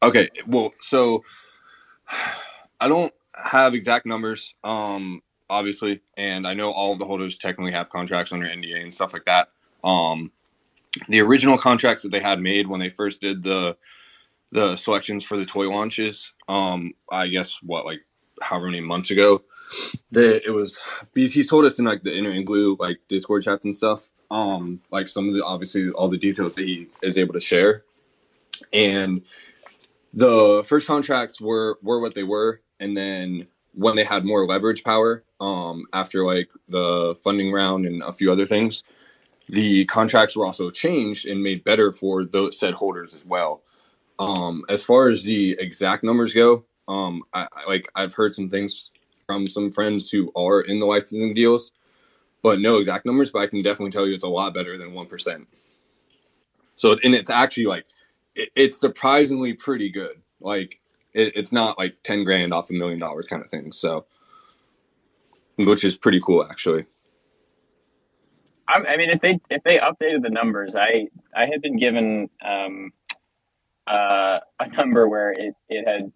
Okay, 0.04 0.30
well, 0.46 0.74
so 0.80 1.24
I 2.80 2.88
don't 2.88 3.14
have 3.34 3.74
exact 3.74 4.06
numbers, 4.06 4.54
um, 4.64 5.22
obviously, 5.50 6.02
and 6.16 6.48
I 6.48 6.54
know 6.54 6.72
all 6.72 6.94
of 6.94 7.00
the 7.00 7.06
holders 7.06 7.38
technically 7.38 7.72
have 7.72 7.90
contracts 7.90 8.32
under 8.32 8.48
NDA 8.48 8.84
and 8.84 8.94
stuff 8.94 9.14
like 9.14 9.26
that. 9.26 9.50
Um, 9.84 10.32
the 11.08 11.22
original 11.22 11.58
contracts 11.58 12.04
that 12.04 12.12
they 12.12 12.20
had 12.20 12.40
made 12.40 12.68
when 12.68 12.80
they 12.80 12.90
first 12.90 13.22
did 13.22 13.44
the 13.44 13.78
the 14.52 14.78
selections 14.78 15.26
for 15.26 15.38
the 15.38 15.46
toy 15.46 15.70
launches, 15.70 16.32
um, 16.48 16.94
I 17.12 17.28
guess 17.28 17.60
what 17.62 17.86
like 17.86 18.00
however 18.42 18.68
many 18.68 18.82
months 18.82 19.12
ago, 19.12 19.42
that 20.12 20.46
it 20.46 20.52
was 20.52 20.80
because 21.14 21.34
he's 21.34 21.50
told 21.50 21.66
us 21.66 21.80
in 21.80 21.86
like 21.86 22.04
the 22.04 22.16
inner 22.16 22.32
and 22.32 22.46
glue 22.46 22.78
like 22.80 23.00
Discord 23.08 23.44
chats 23.44 23.66
and 23.66 23.76
stuff, 23.76 24.10
um, 24.32 24.82
like 24.92 25.08
some 25.08 25.28
of 25.28 25.36
the 25.36 25.44
obviously 25.44 25.90
all 25.92 26.08
the 26.10 26.18
details 26.18 26.56
that 26.56 26.66
he 26.66 26.88
is 27.02 27.18
able 27.18 27.34
to 27.34 27.40
share, 27.40 27.84
and 28.74 29.22
the 30.14 30.64
first 30.68 30.88
contracts 30.88 31.40
were 31.40 31.78
were 31.82 32.00
what 32.00 32.14
they 32.16 32.24
were. 32.24 32.60
And 32.80 32.96
then 32.96 33.48
when 33.74 33.96
they 33.96 34.04
had 34.04 34.26
more 34.26 34.46
leverage 34.46 34.84
power 34.84 35.24
um 35.40 35.86
after 35.94 36.26
like 36.26 36.50
the 36.68 37.16
funding 37.24 37.52
round 37.52 37.86
and 37.86 38.02
a 38.02 38.12
few 38.12 38.32
other 38.32 38.46
things 38.46 38.84
the 39.50 39.86
contracts 39.86 40.36
were 40.36 40.46
also 40.46 40.70
changed 40.72 41.26
and 41.28 41.42
made 41.42 41.64
better 41.64 41.92
for 41.92 42.26
those 42.26 42.60
said 42.60 42.74
holders 42.74 43.14
as 43.14 43.26
well. 43.26 43.62
Um 44.20 44.64
as 44.68 44.84
far 44.84 45.10
as 45.10 45.24
the 45.24 45.56
exact 45.60 46.04
numbers 46.04 46.34
go 46.34 46.66
um 46.88 47.24
I, 47.34 47.48
I 47.54 47.68
like 47.68 47.90
i've 47.96 48.14
heard 48.14 48.34
some 48.34 48.50
things 48.50 48.92
from 49.26 49.48
some 49.48 49.72
friends 49.72 50.10
who 50.10 50.32
are 50.36 50.62
in 50.62 50.80
the 50.80 50.88
licensing 50.88 51.34
deals 51.34 51.72
but 52.44 52.60
no 52.62 52.78
exact 52.78 53.06
numbers 53.06 53.32
but 53.32 53.40
i 53.40 53.48
can 53.48 53.62
definitely 53.64 53.92
tell 53.92 54.08
you 54.08 54.16
it's 54.16 54.24
a 54.26 54.30
lot 54.30 54.54
better 54.54 54.78
than 54.78 54.92
1% 54.92 55.46
So 56.78 56.98
and 57.04 57.16
it's 57.16 57.32
actually 57.32 57.66
like 57.68 57.88
it, 58.36 58.50
it's 58.56 58.80
surprisingly 58.80 59.54
pretty 59.54 59.92
good. 59.92 60.22
Like 60.42 60.80
it, 61.14 61.34
it's 61.38 61.54
not 61.54 61.80
like 61.80 61.98
ten 62.04 62.26
grand 62.26 62.54
off 62.54 62.72
a 62.72 62.74
million 62.74 63.00
dollars 63.00 63.28
kind 63.28 63.44
of 63.44 63.52
thing. 63.52 63.74
So 63.74 64.08
which 65.58 65.84
is 65.84 65.98
pretty 65.98 66.22
cool 66.22 66.46
actually. 66.50 66.86
I, 68.68 68.80
I 68.94 68.98
mean, 68.98 69.10
if 69.12 69.22
they 69.22 69.40
if 69.50 69.64
they 69.64 69.80
updated 69.80 70.24
the 70.24 70.30
numbers, 70.32 70.76
I 70.76 71.08
I 71.36 71.48
had 71.48 71.62
been 71.62 71.78
given 71.78 72.30
um, 72.46 72.92
uh, 73.88 74.40
a 74.60 74.68
number 74.78 75.08
where 75.08 75.32
it, 75.32 75.56
it 75.70 75.88
had 75.88 76.12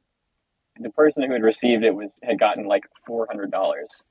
the 0.81 0.89
person 0.89 1.23
who 1.23 1.33
had 1.33 1.43
received 1.43 1.83
it 1.83 1.95
was 1.95 2.11
had 2.23 2.39
gotten 2.39 2.65
like 2.65 2.85
four 3.05 3.27
hundred 3.29 3.51
dollars 3.51 4.05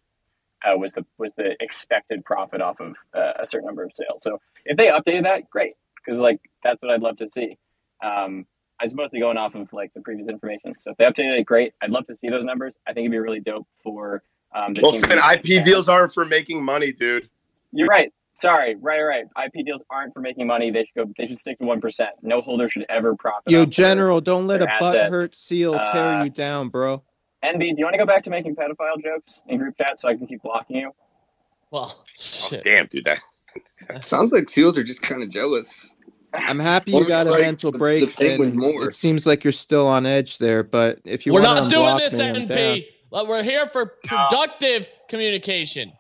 uh, 0.65 0.77
was 0.77 0.93
the 0.93 1.05
was 1.19 1.33
the 1.37 1.57
expected 1.61 2.25
profit 2.25 2.61
off 2.61 2.81
of 2.81 2.97
uh, 3.15 3.33
a 3.39 3.47
certain 3.47 3.67
number 3.67 3.83
of 3.83 3.93
sales. 3.95 4.23
So 4.23 4.41
if 4.65 4.77
they 4.77 4.89
updated 4.89 5.25
that, 5.25 5.49
great, 5.51 5.75
because 5.97 6.21
like 6.21 6.41
that's 6.63 6.83
what 6.83 6.91
I'd 6.91 7.03
love 7.03 7.17
to 7.19 7.29
see. 7.31 7.57
Um, 8.03 8.47
I 8.81 8.85
was 8.85 8.95
mostly 8.95 9.21
going 9.21 9.37
off 9.37 9.55
of 9.55 9.73
like 9.73 9.93
the 9.93 10.01
previous 10.01 10.29
information. 10.29 10.75
So 10.79 10.93
if 10.93 10.97
they 10.97 11.05
updated 11.05 11.41
it, 11.41 11.45
great. 11.45 11.75
I'd 11.83 11.91
love 11.91 12.07
to 12.07 12.17
see 12.17 12.31
those 12.31 12.45
numbers. 12.45 12.75
I 12.87 12.93
think 12.93 13.05
it'd 13.05 13.13
be 13.13 13.19
really 13.19 13.41
dope 13.41 13.67
for 13.83 14.23
um, 14.55 14.73
the 14.73 14.81
Well, 14.83 14.93
team. 14.93 15.05
IP 15.05 15.65
deals 15.65 15.89
aren't 15.89 16.15
for 16.15 16.25
making 16.25 16.65
money, 16.65 16.93
dude. 16.93 17.29
You're 17.73 17.89
right. 17.89 18.13
Sorry, 18.41 18.75
right, 18.77 19.03
right. 19.03 19.25
IP 19.45 19.65
deals 19.67 19.83
aren't 19.91 20.15
for 20.15 20.21
making 20.21 20.47
money. 20.47 20.71
They 20.71 20.85
should 20.87 20.95
go. 21.09 21.13
They 21.19 21.27
should 21.27 21.39
stick 21.39 21.59
to 21.59 21.65
one 21.67 21.81
percent. 21.81 22.11
No 22.23 22.41
holder 22.41 22.69
should 22.71 22.87
ever 22.89 23.15
profit. 23.15 23.51
Yo, 23.53 23.61
off 23.61 23.67
their- 23.67 23.71
General, 23.71 24.21
don't 24.21 24.47
let 24.47 24.63
a 24.63 24.69
butt 24.81 25.03
hurt 25.11 25.35
seal 25.35 25.73
tear 25.75 26.05
Uh, 26.21 26.25
you 26.25 26.31
down, 26.31 26.69
bro. 26.69 27.03
Envy, 27.43 27.73
do 27.73 27.79
you 27.79 27.85
want 27.85 27.95
to 27.95 27.99
go 27.99 28.07
back 28.07 28.23
to 28.25 28.31
making 28.31 28.55
pedophile 28.57 29.03
jokes 29.03 29.43
in 29.47 29.59
group 29.59 29.77
chat 29.79 29.99
so 30.01 30.09
I 30.09 30.15
can 30.17 30.27
keep 30.27 30.43
blocking 30.43 30.77
you? 30.77 30.93
Well, 31.71 32.05
shit. 32.19 32.65
Damn, 32.65 32.87
dude, 32.87 33.05
that 33.05 33.19
Sounds 34.05 34.33
like 34.33 34.49
seals 34.49 34.77
are 34.79 34.83
just 34.85 35.03
kind 35.03 35.23
of 35.23 35.31
jealous. 35.31 35.97
I'm 36.33 36.59
happy 36.59 36.93
you 36.93 37.07
got 37.09 37.27
a 37.27 37.31
like 37.31 37.41
mental 37.43 37.73
break. 37.73 38.09
the 38.09 38.25
Penguins 38.25 38.53
and 38.53 38.61
more. 38.61 38.89
It 38.89 38.95
seems 38.95 39.27
like 39.27 39.43
you're 39.43 39.53
still 39.53 39.87
on 39.87 40.07
edge 40.07 40.39
there, 40.39 40.63
but 40.63 41.01
if 41.05 41.27
you 41.27 41.33
We're 41.33 41.43
want 41.43 41.57
not 41.63 41.71
to 41.71 41.75
doing 41.77 41.97
this, 41.97 42.19
me, 42.19 42.29
I'm 42.29 42.47
down. 42.47 42.79
NP. 43.13 43.27
We're 43.29 43.43
here 43.43 43.67
for 43.69 43.87
productive 44.05 44.89
communication. 45.09 45.93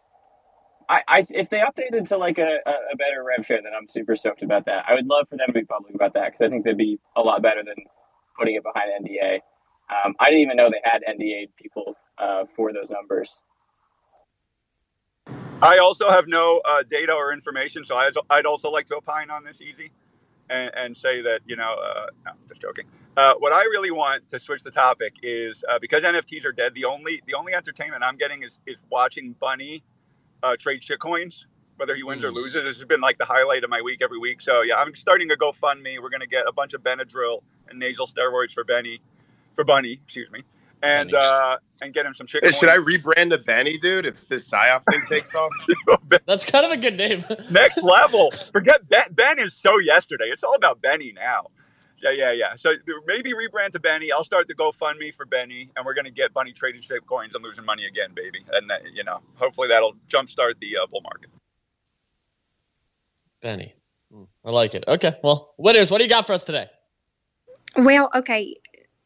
I, 0.90 1.02
I 1.06 1.26
if 1.30 1.48
they 1.50 1.58
updated 1.58 2.08
to 2.08 2.16
like 2.16 2.38
a, 2.38 2.58
a, 2.66 2.96
better 2.96 3.22
rev 3.24 3.46
share, 3.46 3.62
then 3.62 3.72
I'm 3.80 3.86
super 3.86 4.16
stoked 4.16 4.42
about 4.42 4.66
that. 4.66 4.84
I 4.88 4.94
would 4.94 5.06
love 5.06 5.28
for 5.30 5.36
them 5.36 5.46
to 5.46 5.52
be 5.52 5.64
public 5.64 5.94
about 5.94 6.14
that 6.14 6.32
because 6.32 6.40
I 6.42 6.48
think 6.48 6.64
they'd 6.64 6.76
be 6.76 6.98
a 7.16 7.20
lot 7.20 7.42
better 7.42 7.62
than 7.64 7.76
putting 8.36 8.56
it 8.56 8.64
behind 8.64 9.06
NDA. 9.06 9.36
Um, 10.04 10.16
I 10.18 10.26
didn't 10.26 10.40
even 10.40 10.56
know 10.56 10.68
they 10.68 10.80
had 10.82 11.02
NDA 11.08 11.50
people 11.56 11.94
uh, 12.18 12.44
for 12.56 12.72
those 12.72 12.90
numbers. 12.90 13.40
I 15.62 15.78
also 15.78 16.10
have 16.10 16.26
no 16.26 16.60
uh, 16.64 16.82
data 16.88 17.12
or 17.12 17.32
information, 17.32 17.84
so 17.84 17.94
I, 17.96 18.10
I'd 18.28 18.46
also 18.46 18.70
like 18.70 18.86
to 18.86 18.96
opine 18.96 19.30
on 19.30 19.44
this 19.44 19.60
easy 19.60 19.92
and, 20.48 20.70
and 20.74 20.96
say 20.96 21.22
that, 21.22 21.42
you 21.46 21.54
know, 21.54 21.76
uh, 21.84 22.06
no, 22.24 22.32
just 22.48 22.62
joking. 22.62 22.86
Uh, 23.16 23.34
what 23.38 23.52
I 23.52 23.62
really 23.64 23.90
want 23.90 24.26
to 24.28 24.40
switch 24.40 24.62
the 24.62 24.70
topic 24.70 25.16
is 25.22 25.64
uh, 25.68 25.78
because 25.78 26.02
NFTs 26.02 26.44
are 26.46 26.52
dead, 26.52 26.74
the 26.74 26.86
only 26.86 27.20
the 27.26 27.34
only 27.34 27.54
entertainment 27.54 28.02
I'm 28.02 28.16
getting 28.16 28.42
is, 28.42 28.58
is 28.66 28.76
watching 28.90 29.34
Bunny 29.38 29.84
uh, 30.42 30.56
trade 30.58 30.82
shit 30.82 30.98
coins, 30.98 31.46
whether 31.76 31.94
he 31.94 32.02
wins 32.02 32.24
or 32.24 32.32
loses. 32.32 32.64
This 32.64 32.76
has 32.76 32.84
been 32.84 33.00
like 33.00 33.18
the 33.18 33.24
highlight 33.24 33.64
of 33.64 33.70
my 33.70 33.80
week 33.82 34.00
every 34.02 34.18
week. 34.18 34.40
So, 34.40 34.62
yeah, 34.62 34.76
I'm 34.76 34.94
starting 34.94 35.30
a 35.30 35.34
GoFundMe. 35.34 36.00
We're 36.00 36.10
going 36.10 36.20
to 36.20 36.26
get 36.26 36.44
a 36.46 36.52
bunch 36.52 36.74
of 36.74 36.82
Benadryl 36.82 37.42
and 37.68 37.78
nasal 37.78 38.06
steroids 38.06 38.52
for 38.52 38.64
Benny, 38.64 39.00
for 39.54 39.64
Bunny, 39.64 39.92
excuse 40.04 40.30
me, 40.30 40.40
and 40.82 41.14
uh, 41.14 41.56
and 41.82 41.92
get 41.92 42.06
him 42.06 42.14
some 42.14 42.26
shitcoins. 42.26 42.44
Hey, 42.44 42.50
should 42.52 42.68
I 42.68 42.76
rebrand 42.76 43.30
the 43.30 43.38
Benny, 43.38 43.78
dude? 43.78 44.06
If 44.06 44.28
this 44.28 44.48
psyop 44.50 44.82
thing 44.90 45.00
takes 45.08 45.34
off, 45.34 45.50
That's 46.26 46.44
kind 46.44 46.64
of 46.64 46.72
a 46.72 46.76
good 46.76 46.96
name. 46.96 47.24
next 47.50 47.82
level. 47.82 48.30
Forget 48.52 48.88
Ben. 48.88 49.12
Ben 49.12 49.38
is 49.38 49.54
so 49.54 49.78
yesterday. 49.78 50.26
It's 50.32 50.44
all 50.44 50.54
about 50.54 50.80
Benny 50.82 51.12
now. 51.12 51.48
Yeah, 52.02 52.12
yeah, 52.12 52.32
yeah. 52.32 52.56
So 52.56 52.72
maybe 53.06 53.32
rebrand 53.32 53.72
to 53.72 53.80
Benny. 53.80 54.12
I'll 54.12 54.24
start 54.24 54.48
the 54.48 54.54
GoFundMe 54.54 55.14
for 55.14 55.26
Benny, 55.26 55.70
and 55.76 55.84
we're 55.84 55.94
gonna 55.94 56.10
get 56.10 56.32
Bunny 56.32 56.52
trading 56.52 56.82
shape 56.82 57.06
coins 57.06 57.34
and 57.34 57.44
losing 57.44 57.64
money 57.64 57.86
again, 57.86 58.10
baby. 58.14 58.44
And 58.52 58.70
that, 58.70 58.82
you 58.94 59.04
know, 59.04 59.20
hopefully 59.34 59.68
that'll 59.68 59.94
jumpstart 60.08 60.54
the 60.60 60.78
uh, 60.78 60.86
bull 60.86 61.02
market. 61.02 61.30
Benny. 63.42 63.74
Hmm, 64.12 64.24
I 64.44 64.50
like 64.50 64.74
it. 64.74 64.84
Okay. 64.88 65.14
Well, 65.22 65.54
winners, 65.58 65.90
what 65.90 65.98
do 65.98 66.04
you 66.04 66.10
got 66.10 66.26
for 66.26 66.32
us 66.32 66.44
today? 66.44 66.68
Well, 67.76 68.10
okay. 68.14 68.56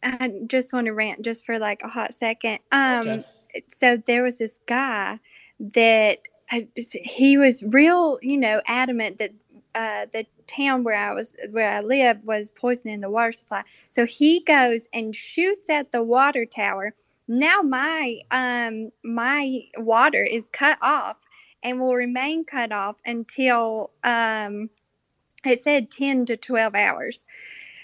I 0.02 0.32
just 0.46 0.72
want 0.72 0.86
to 0.86 0.92
rant 0.92 1.22
just 1.22 1.46
for 1.46 1.58
like 1.58 1.82
a 1.82 1.88
hot 1.88 2.14
second. 2.14 2.58
Um, 2.72 3.08
Okay. 3.08 3.24
so 3.68 3.96
there 3.96 4.22
was 4.22 4.38
this 4.38 4.60
guy 4.66 5.18
that 5.60 6.20
I, 6.50 6.68
he 6.76 7.38
was 7.38 7.62
real, 7.68 8.18
you 8.22 8.36
know, 8.36 8.60
adamant 8.66 9.18
that 9.18 9.32
uh, 9.74 10.06
the 10.12 10.26
town 10.46 10.84
where 10.84 10.96
I 10.96 11.12
was, 11.12 11.32
where 11.50 11.70
I 11.70 11.80
live, 11.80 12.18
was 12.24 12.50
poisoning 12.50 13.00
the 13.00 13.10
water 13.10 13.32
supply. 13.32 13.62
So 13.90 14.06
he 14.06 14.40
goes 14.40 14.88
and 14.92 15.14
shoots 15.14 15.70
at 15.70 15.92
the 15.92 16.02
water 16.02 16.46
tower. 16.46 16.94
Now 17.26 17.62
my 17.62 18.18
um 18.30 18.90
my 19.02 19.62
water 19.78 20.24
is 20.24 20.48
cut 20.52 20.78
off 20.82 21.16
and 21.62 21.80
will 21.80 21.94
remain 21.94 22.44
cut 22.44 22.70
off 22.70 22.96
until 23.06 23.92
um 24.04 24.68
it 25.44 25.62
said 25.62 25.90
10 25.90 26.26
to 26.26 26.36
12 26.36 26.74
hours. 26.74 27.24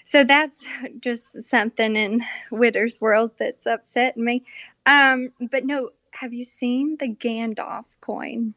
So 0.05 0.25
that's 0.25 0.67
just 1.01 1.43
something 1.43 1.97
in 1.97 2.21
Witter's 2.51 3.01
world 3.01 3.33
that's 3.39 3.67
upsetting 3.67 4.25
me. 4.25 4.45
Um, 4.87 5.31
but 5.51 5.65
no, 5.65 5.91
have 6.13 6.33
you 6.33 6.45
seen 6.45 6.97
the 6.99 7.09
Gandalf 7.09 7.85
coin? 8.01 8.55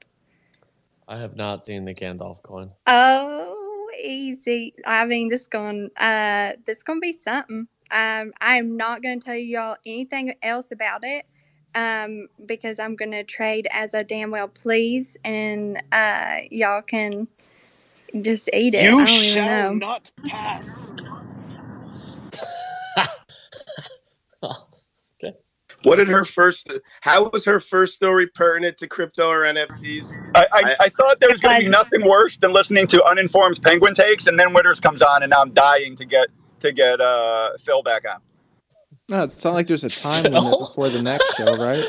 I 1.14 1.22
have 1.22 1.36
not 1.36 1.64
seen 1.64 1.86
the 1.86 1.94
Gandalf 1.94 2.42
coin. 2.42 2.72
Oh, 2.88 3.88
easy. 4.04 4.74
I 4.86 5.06
mean, 5.06 5.30
this 5.30 5.46
going 5.46 5.92
uh 5.98 6.54
this 6.66 6.82
gonna 6.82 7.00
be 7.00 7.14
something. 7.14 7.68
Um, 7.92 8.34
I'm 8.42 8.76
not 8.78 9.04
gonna 9.04 9.20
tell 9.20 9.36
y'all 9.36 9.76
anything 9.86 10.34
else 10.42 10.72
about 10.72 11.02
it. 11.04 11.26
Um, 11.76 12.30
because 12.48 12.80
I'm 12.80 12.96
gonna 12.96 13.24
trade 13.24 13.68
as 13.72 13.94
I 13.94 14.02
damn 14.02 14.32
well 14.32 14.48
please, 14.48 15.16
and 15.24 15.84
uh, 15.92 16.38
y'all 16.50 16.82
can 16.82 17.28
just 18.22 18.50
eat 18.52 18.74
it. 18.74 18.80
I 18.80 18.84
You 18.86 19.06
don't 19.06 19.24
even 19.24 19.46
shall 19.46 19.46
know. 19.46 19.74
not 19.76 20.12
pass. 20.26 20.92
What 25.84 25.98
did 25.98 26.08
her 26.08 26.24
first? 26.26 26.68
How 27.02 27.30
was 27.30 27.46
her 27.46 27.60
first 27.60 27.94
story 27.94 28.28
pertinent 28.28 28.78
to 28.80 28.88
crypto 28.88 29.30
or 29.30 29.42
NFTs? 29.42 30.06
I, 30.36 30.48
I, 30.52 30.76
I 30.82 30.90
thought 30.90 31.20
there 31.20 31.30
was 31.30 31.40
going 31.40 31.60
to 31.60 31.66
be 31.66 31.70
nothing 31.70 32.08
worse 32.08 32.38
than 32.38 32.54
listening 32.54 32.88
to 32.88 33.04
uninformed 33.04 33.62
penguin 33.62 33.94
takes, 33.94 34.28
and 34.28 34.40
then 34.40 34.54
Witters 34.54 34.82
comes 34.82 35.02
on, 35.02 35.24
and 35.24 35.30
now 35.30 35.42
I'm 35.42 35.52
dying 35.52 35.96
to 35.98 36.06
get 36.06 36.28
to 36.60 36.72
get 36.72 37.02
uh, 37.02 37.52
Phil 37.60 37.84
back 37.84 38.04
on. 38.10 38.20
No, 39.10 39.24
it's 39.24 39.44
not 39.44 39.54
like 39.54 39.68
there's 39.68 39.84
a 39.84 39.90
time 39.90 40.24
limit 40.24 40.60
before 40.60 40.90
the 40.90 41.02
next 41.02 41.36
show, 41.36 41.54
right? 41.58 41.84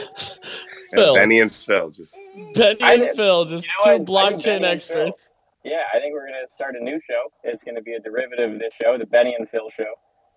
Yeah, 0.93 1.01
Phil. 1.01 1.15
Benny 1.15 1.41
and 1.41 1.53
Phil 1.53 1.91
just. 1.91 2.17
Benny 2.55 2.83
I 2.83 2.95
and 2.95 3.17
Phil, 3.17 3.45
just 3.45 3.67
you 3.67 3.73
know 3.91 3.99
two 3.99 4.13
what? 4.13 4.25
I 4.25 4.33
blockchain 4.33 4.45
Benny 4.61 4.67
experts. 4.67 5.31
Yeah, 5.65 5.83
I 5.95 5.99
think 5.99 6.13
we're 6.13 6.27
gonna 6.27 6.49
start 6.51 6.75
a 6.79 6.83
new 6.83 7.01
show. 7.09 7.33
It's 7.43 7.65
gonna 7.65 7.83
be 7.83 7.95
a 7.95 8.01
derivative 8.01 8.53
of 8.53 8.59
this 8.59 8.75
show, 8.83 8.99
the 8.99 9.07
Benny 9.07 9.35
and 9.39 9.49
Phil 9.49 9.71
show. 9.77 9.95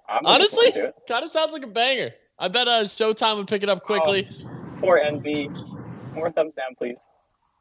I'm 0.07 0.25
Honestly, 0.25 0.71
forward 0.71 0.81
to 0.81 0.87
it. 0.89 0.95
kind 1.07 1.25
of 1.25 1.31
sounds 1.31 1.51
like 1.51 1.63
a 1.63 1.67
banger. 1.67 2.11
I 2.39 2.47
bet 2.47 2.67
uh, 2.67 2.83
Showtime 2.83 3.37
would 3.37 3.47
pick 3.47 3.63
it 3.63 3.69
up 3.69 3.83
quickly. 3.83 4.27
Poor 4.79 4.99
NB. 4.99 6.13
More 6.13 6.31
thumbs 6.31 6.53
down, 6.53 6.75
please. 6.77 7.05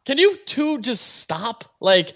Can 0.05 0.19
you 0.19 0.37
two 0.45 0.81
just 0.81 1.19
stop? 1.21 1.65
Like, 1.81 2.13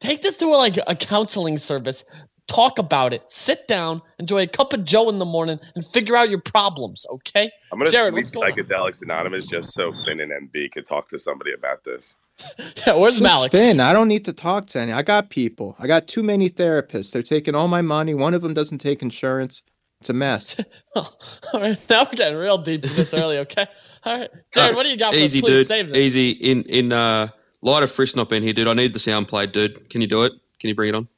take 0.00 0.22
this 0.22 0.36
to 0.38 0.46
a, 0.46 0.56
like 0.56 0.78
a 0.86 0.94
counseling 0.94 1.58
service. 1.58 2.04
Talk 2.46 2.78
about 2.78 3.12
it. 3.12 3.22
Sit 3.30 3.68
down, 3.68 4.00
enjoy 4.18 4.44
a 4.44 4.46
cup 4.46 4.72
of 4.72 4.82
Joe 4.86 5.10
in 5.10 5.18
the 5.18 5.26
morning, 5.26 5.60
and 5.74 5.84
figure 5.84 6.16
out 6.16 6.30
your 6.30 6.40
problems. 6.40 7.04
Okay, 7.10 7.50
I'm 7.70 7.78
gonna 7.78 7.90
Jared, 7.90 8.14
sleep 8.14 8.24
what's 8.24 8.30
going 8.34 8.52
on? 8.52 8.58
psychedelics 8.58 9.02
anonymous 9.02 9.44
just 9.44 9.74
so 9.74 9.92
Finn 9.92 10.20
and 10.20 10.32
NB 10.32 10.72
could 10.72 10.86
talk 10.86 11.08
to 11.10 11.18
somebody 11.18 11.52
about 11.52 11.84
this. 11.84 12.16
Yeah, 12.86 12.94
where's 12.94 13.14
Just 13.14 13.22
Malik? 13.22 13.50
Finn, 13.52 13.80
I 13.80 13.92
don't 13.92 14.08
need 14.08 14.24
to 14.26 14.32
talk 14.32 14.66
to 14.68 14.78
any. 14.78 14.92
I 14.92 15.02
got 15.02 15.28
people. 15.28 15.74
I 15.78 15.86
got 15.88 16.06
too 16.06 16.22
many 16.22 16.48
therapists. 16.48 17.10
They're 17.12 17.22
taking 17.22 17.54
all 17.54 17.66
my 17.68 17.82
money. 17.82 18.14
One 18.14 18.32
of 18.32 18.40
them 18.42 18.54
doesn't 18.54 18.78
take 18.78 19.02
insurance. 19.02 19.62
It's 20.00 20.10
a 20.10 20.12
mess. 20.12 20.56
All 20.96 21.10
right, 21.54 21.76
now 21.90 22.04
we're 22.04 22.16
getting 22.16 22.38
real 22.38 22.58
deep 22.58 22.84
in 22.84 22.90
this 22.94 23.12
early. 23.12 23.38
Okay, 23.38 23.66
all 24.04 24.16
right, 24.18 24.30
Jared, 24.52 24.76
what 24.76 24.84
do 24.84 24.90
you 24.90 24.96
got? 24.96 25.12
For 25.12 25.18
Easy, 25.18 25.40
us? 25.40 25.44
Dude. 25.46 25.66
save 25.66 25.88
this. 25.88 25.96
Easy. 25.98 26.30
In 26.30 26.62
in 26.64 26.92
uh, 26.92 27.28
light 27.62 27.82
of 27.82 27.90
Frisk 27.90 28.14
not 28.14 28.28
being 28.30 28.42
here, 28.44 28.52
dude. 28.52 28.68
I 28.68 28.74
need 28.74 28.92
the 28.94 29.00
sound 29.00 29.26
played, 29.26 29.50
dude. 29.52 29.90
Can 29.90 30.00
you 30.00 30.06
do 30.06 30.22
it? 30.22 30.32
Can 30.60 30.68
you 30.68 30.74
bring 30.76 30.90
it 30.90 30.94
on? 30.94 31.08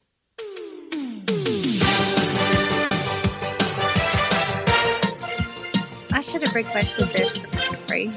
I 6.13 6.19
should 6.21 6.45
have 6.45 6.55
requested 6.55 7.07
this 7.09 7.37
for 7.39 7.75
free. 7.87 8.11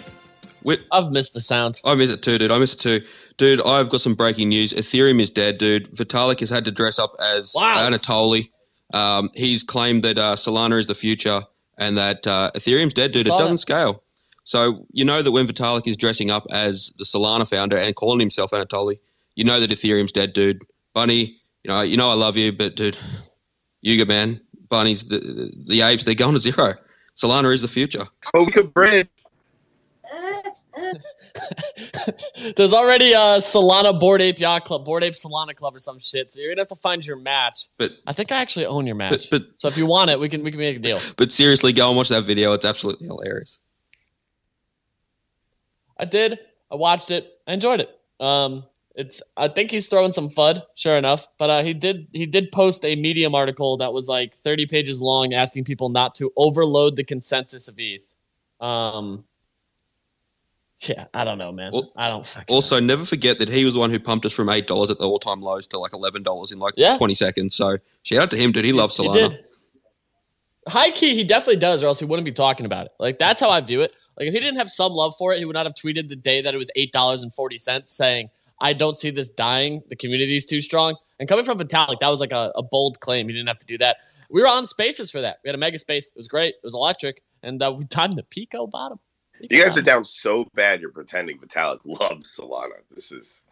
Wait, 0.65 0.81
I've 0.93 1.11
missed 1.11 1.35
the 1.35 1.41
sound. 1.41 1.81
I 1.85 1.95
miss 1.95 2.11
it 2.11 2.23
too, 2.23 2.39
dude. 2.39 2.51
I 2.51 2.59
miss 2.59 2.75
it 2.75 2.79
too, 2.81 3.01
dude. 3.37 3.61
I've 3.67 3.89
got 3.91 4.01
some 4.01 4.15
breaking 4.15 4.49
news. 4.49 4.73
Ethereum 4.73 5.21
is 5.21 5.31
dead, 5.31 5.59
dude. 5.59 5.91
Vitalik 5.95 6.41
has 6.41 6.51
had 6.51 6.65
to 6.65 6.71
dress 6.71 6.99
up 6.99 7.13
as 7.35 7.53
Wow. 7.55 7.87
Anatoly. 7.89 8.51
Um, 8.95 9.31
he's 9.35 9.63
claimed 9.63 10.03
that 10.05 10.19
uh, 10.19 10.37
Solana 10.37 10.79
is 10.79 10.87
the 10.87 10.95
future 10.95 11.43
and 11.77 11.99
that 11.99 12.27
uh, 12.27 12.51
Ethereum's 12.55 12.95
dead, 12.95 13.11
dude. 13.13 13.27
It 13.27 13.31
doesn't 13.31 13.59
scale. 13.59 14.03
So 14.45 14.87
you 14.93 15.05
know 15.05 15.21
that 15.23 15.33
when 15.33 15.47
Vitalik 15.47 15.87
is 15.87 15.97
dressing 15.97 16.31
up 16.31 16.47
as 16.53 16.93
the 16.99 17.05
Solana 17.05 17.49
founder 17.49 17.77
and 17.77 17.95
calling 17.97 18.21
himself 18.21 18.53
Anatoly, 18.53 18.99
you 19.35 19.45
know 19.45 19.59
that 19.59 19.71
Ethereum's 19.71 20.13
dead, 20.13 20.33
dude. 20.33 20.63
Bunny, 20.93 21.41
you 21.65 21.71
know, 21.71 21.81
you 21.81 21.97
know, 21.97 22.11
I 22.11 22.15
love 22.15 22.37
you, 22.37 22.53
but 22.53 22.77
dude, 22.77 22.97
Yuga 23.83 24.07
man, 24.07 24.41
bunnies, 24.69 25.09
the 25.09 25.19
the, 25.19 25.53
the 25.67 25.81
apes, 25.81 26.05
they're 26.05 26.15
going 26.15 26.35
to 26.35 26.41
zero. 26.41 26.75
Solana 27.17 27.53
is 27.53 27.63
the 27.63 27.69
future. 27.69 28.05
Coca 28.33 28.65
Bridge. 28.65 29.09
There's 32.57 32.73
already 32.73 33.13
a 33.13 33.39
Solana 33.39 33.99
Bored 33.99 34.23
Ape 34.23 34.39
Yacht 34.39 34.65
Club, 34.65 34.85
Bored 34.85 35.03
Ape 35.03 35.15
Solana 35.15 35.55
Club, 35.55 35.75
or 35.75 35.79
some 35.79 35.99
shit. 35.99 36.31
So 36.31 36.41
you're 36.41 36.51
gonna 36.51 36.63
have 36.63 36.69
to 36.69 36.77
find 36.77 37.05
your 37.05 37.17
match. 37.17 37.69
But 37.79 37.93
I 38.07 38.13
think 38.13 38.33
I 38.33 38.37
actually 38.41 38.67
own 38.67 38.87
your 38.87 38.97
match. 38.97 39.31
but 39.31 39.43
so 39.57 39.69
if 39.69 39.77
you 39.77 39.87
want 39.87 40.11
it, 40.11 40.19
we 40.19 40.29
can 40.29 40.43
we 40.43 40.51
can 40.51 40.61
make 40.61 40.77
a 40.77 40.81
deal. 40.81 40.99
but 41.17 41.33
seriously, 41.33 41.73
go 41.73 41.89
and 41.89 41.97
watch 41.97 42.09
that 42.09 42.25
video. 42.25 42.53
It's 42.53 42.65
absolutely 42.65 43.07
hilarious. 43.07 43.61
I 45.99 46.05
did. 46.05 46.39
I 46.71 46.77
watched 46.77 47.11
it. 47.11 47.39
I 47.47 47.53
enjoyed 47.53 47.81
it. 47.81 47.91
Um, 48.21 48.65
it's. 48.95 49.23
I 49.37 49.49
think 49.49 49.71
he's 49.71 49.89
throwing 49.89 50.13
some 50.13 50.29
fud, 50.29 50.63
sure 50.77 50.97
enough. 50.97 51.27
But 51.39 51.51
uh, 51.51 51.63
he 51.63 51.75
did. 51.75 52.07
He 52.13 52.27
did 52.27 52.53
post 52.53 52.85
a 52.85 52.97
Medium 52.97 53.35
article 53.35 53.77
that 53.79 53.93
was 53.93 54.09
like 54.09 54.35
30 54.37 54.67
pages 54.67 55.01
long, 55.01 55.35
asking 55.35 55.65
people 55.65 55.89
not 55.89 56.15
to 56.17 56.33
overload 56.37 56.97
the 56.97 57.05
consensus 57.05 57.69
of 57.69 57.77
ETH. 57.79 58.03
Um. 58.61 59.25
Yeah, 60.89 61.07
I 61.15 61.25
don't 61.25 61.39
know, 61.39 61.53
man. 61.53 61.73
I 61.97 62.09
don't. 62.09 62.27
fucking 62.27 62.55
Also, 62.55 62.81
never 62.81 63.05
forget 63.05 63.39
that 63.39 63.49
he 63.49 63.65
was 63.65 63.75
the 63.75 63.81
one 63.81 63.91
who 63.91 63.99
pumped 63.99 64.27
us 64.27 64.33
from 64.33 64.49
eight 64.51 64.67
dollars 64.67 64.91
at 64.91 64.99
the 64.99 65.05
all-time 65.05 65.41
lows 65.41 65.67
to 65.69 65.79
like 65.79 65.93
eleven 65.95 66.23
dollars 66.23 66.53
in 66.53 66.59
like 66.59 66.75
Yeah. 66.77 66.97
twenty 66.99 67.15
seconds. 67.15 67.55
So 67.55 67.79
shout 68.03 68.23
out 68.23 68.31
to 68.33 68.37
him, 68.37 68.53
dude. 68.53 68.65
He 68.65 68.73
loves 68.73 68.97
He 68.97 69.05
Solana. 69.07 69.31
did. 69.31 69.45
High 70.67 70.91
key, 70.91 71.15
he 71.15 71.25
definitely 71.25 71.57
does, 71.57 71.83
or 71.83 71.87
else 71.89 71.99
he 72.01 72.07
wouldn't 72.07 72.25
be 72.25 72.33
talking 72.33 72.65
about 72.65 72.87
it. 72.87 72.93
Like 72.99 73.19
that's 73.19 73.41
how 73.41 73.51
I 73.51 73.61
view 73.61 73.83
it. 73.83 73.93
Like 74.19 74.29
if 74.29 74.35
he 74.35 74.41
didn't 74.41 74.59
have 74.59 74.71
some 74.71 74.93
love 74.93 75.15
for 75.19 75.33
it, 75.35 75.39
he 75.39 75.45
would 75.45 75.55
not 75.55 75.67
have 75.67 75.75
tweeted 75.75 76.09
the 76.09 76.17
day 76.17 76.41
that 76.41 76.55
it 76.55 76.57
was 76.59 76.71
eight 76.77 76.93
dollars 76.93 77.23
and 77.23 77.35
forty 77.35 77.59
cents, 77.59 77.95
saying, 77.95 78.31
"I 78.61 78.73
don't 78.73 78.97
see 78.97 79.11
this 79.11 79.31
dying. 79.31 79.83
The 79.89 79.97
community 79.97 80.37
is 80.37 80.47
too 80.47 80.61
strong." 80.63 80.97
And 81.21 81.29
coming 81.29 81.45
from 81.45 81.59
Vitalik, 81.59 82.01
that 82.01 82.09
was 82.09 82.21
like 82.21 82.33
a, 82.33 82.51
a 82.57 82.63
bold 82.63 83.01
claim. 83.01 83.29
He 83.29 83.35
didn't 83.35 83.49
have 83.49 83.59
to 83.59 83.67
do 83.67 83.79
that. 83.79 83.99
We 84.31 84.41
were 84.41 84.49
on 84.49 84.67
spaces 84.67 85.11
for 85.11 85.21
that. 85.21 85.39
We 85.45 85.49
had 85.49 85.55
a 85.55 85.59
mega 85.59 85.79
space. 85.79 86.09
It 86.09 86.17
was 86.17 86.29
great. 86.29 86.55
It 86.55 86.61
was 86.65 86.75
electric, 86.75 87.23
and 87.43 87.63
uh, 87.63 87.75
we 87.77 87.85
timed 87.85 88.17
the 88.17 88.23
Pico 88.25 88.67
bottom. 88.67 88.99
You 89.51 89.63
guys 89.63 89.77
are 89.77 89.83
down 89.83 90.05
so 90.05 90.47
bad. 90.55 90.81
You're 90.81 90.91
pretending 90.91 91.39
Vitalik 91.39 91.81
loves 91.85 92.37
Solana. 92.39 92.81
This 92.91 93.13
is 93.13 93.43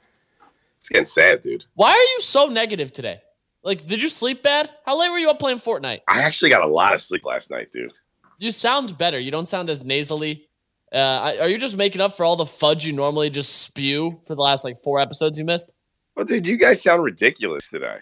it's 0.78 0.88
getting 0.88 1.06
sad, 1.06 1.42
dude. 1.42 1.64
Why 1.74 1.90
are 1.90 2.16
you 2.16 2.20
so 2.20 2.46
negative 2.46 2.92
today? 2.92 3.20
Like, 3.62 3.86
did 3.86 4.02
you 4.02 4.08
sleep 4.08 4.42
bad? 4.42 4.70
How 4.84 4.98
late 4.98 5.10
were 5.10 5.18
you 5.18 5.30
up 5.30 5.38
playing 5.38 5.58
Fortnite? 5.58 6.00
I 6.08 6.22
actually 6.22 6.50
got 6.50 6.62
a 6.62 6.66
lot 6.66 6.92
of 6.94 7.00
sleep 7.00 7.24
last 7.24 7.50
night, 7.50 7.70
dude. 7.70 7.92
You 8.38 8.50
sound 8.50 8.98
better. 8.98 9.20
You 9.20 9.30
don't 9.30 9.46
sound 9.46 9.70
as 9.70 9.84
nasally. 9.84 10.48
Uh, 10.92 11.36
are 11.40 11.48
you 11.48 11.58
just 11.58 11.76
making 11.76 12.00
up 12.00 12.12
for 12.14 12.24
all 12.24 12.34
the 12.34 12.44
fudge 12.44 12.84
you 12.84 12.92
normally 12.92 13.30
just 13.30 13.62
spew 13.62 14.20
for 14.26 14.34
the 14.34 14.42
last 14.42 14.64
like 14.64 14.82
four 14.82 14.98
episodes 14.98 15.38
you 15.38 15.44
missed? 15.44 15.70
Well, 16.16 16.26
dude, 16.26 16.46
you 16.46 16.58
guys 16.58 16.82
sound 16.82 17.04
ridiculous 17.04 17.68
today. 17.68 17.98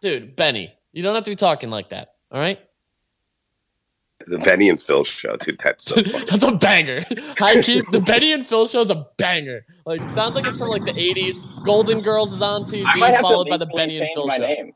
Dude, 0.00 0.36
Benny, 0.36 0.72
you 0.92 1.02
don't 1.02 1.14
have 1.14 1.24
to 1.24 1.30
be 1.30 1.36
talking 1.36 1.68
like 1.68 1.90
that. 1.90 2.14
All 2.30 2.40
right, 2.40 2.58
The 4.26 4.38
Benny 4.38 4.68
and 4.68 4.80
Phil 4.80 5.04
show, 5.04 5.36
dude. 5.36 5.58
That's 5.62 5.84
so 5.84 5.94
funny. 6.02 6.10
that's 6.24 6.42
a 6.44 6.52
banger. 6.56 7.04
I 7.40 7.60
keep 7.62 7.84
the 7.90 8.00
Benny 8.06 8.32
and 8.32 8.46
Phil 8.46 8.66
show 8.66 8.80
is 8.80 8.90
a 8.90 9.06
banger. 9.18 9.64
Like 9.86 10.00
sounds 10.14 10.34
like 10.34 10.46
it's 10.46 10.58
from 10.58 10.68
like 10.68 10.84
the 10.84 10.92
'80s. 10.92 11.44
Golden 11.64 12.00
Girls 12.00 12.32
is 12.32 12.42
on 12.42 12.62
TV, 12.64 12.84
I 12.86 12.96
might 12.96 13.10
have 13.10 13.22
to 13.22 13.28
followed 13.28 13.48
by 13.48 13.56
the 13.56 13.66
legally 13.66 13.78
Benny 13.82 13.92
and 13.96 14.00
change 14.02 14.14
Phil 14.14 14.26
my 14.26 14.36
show. 14.38 14.46
name. 14.46 14.72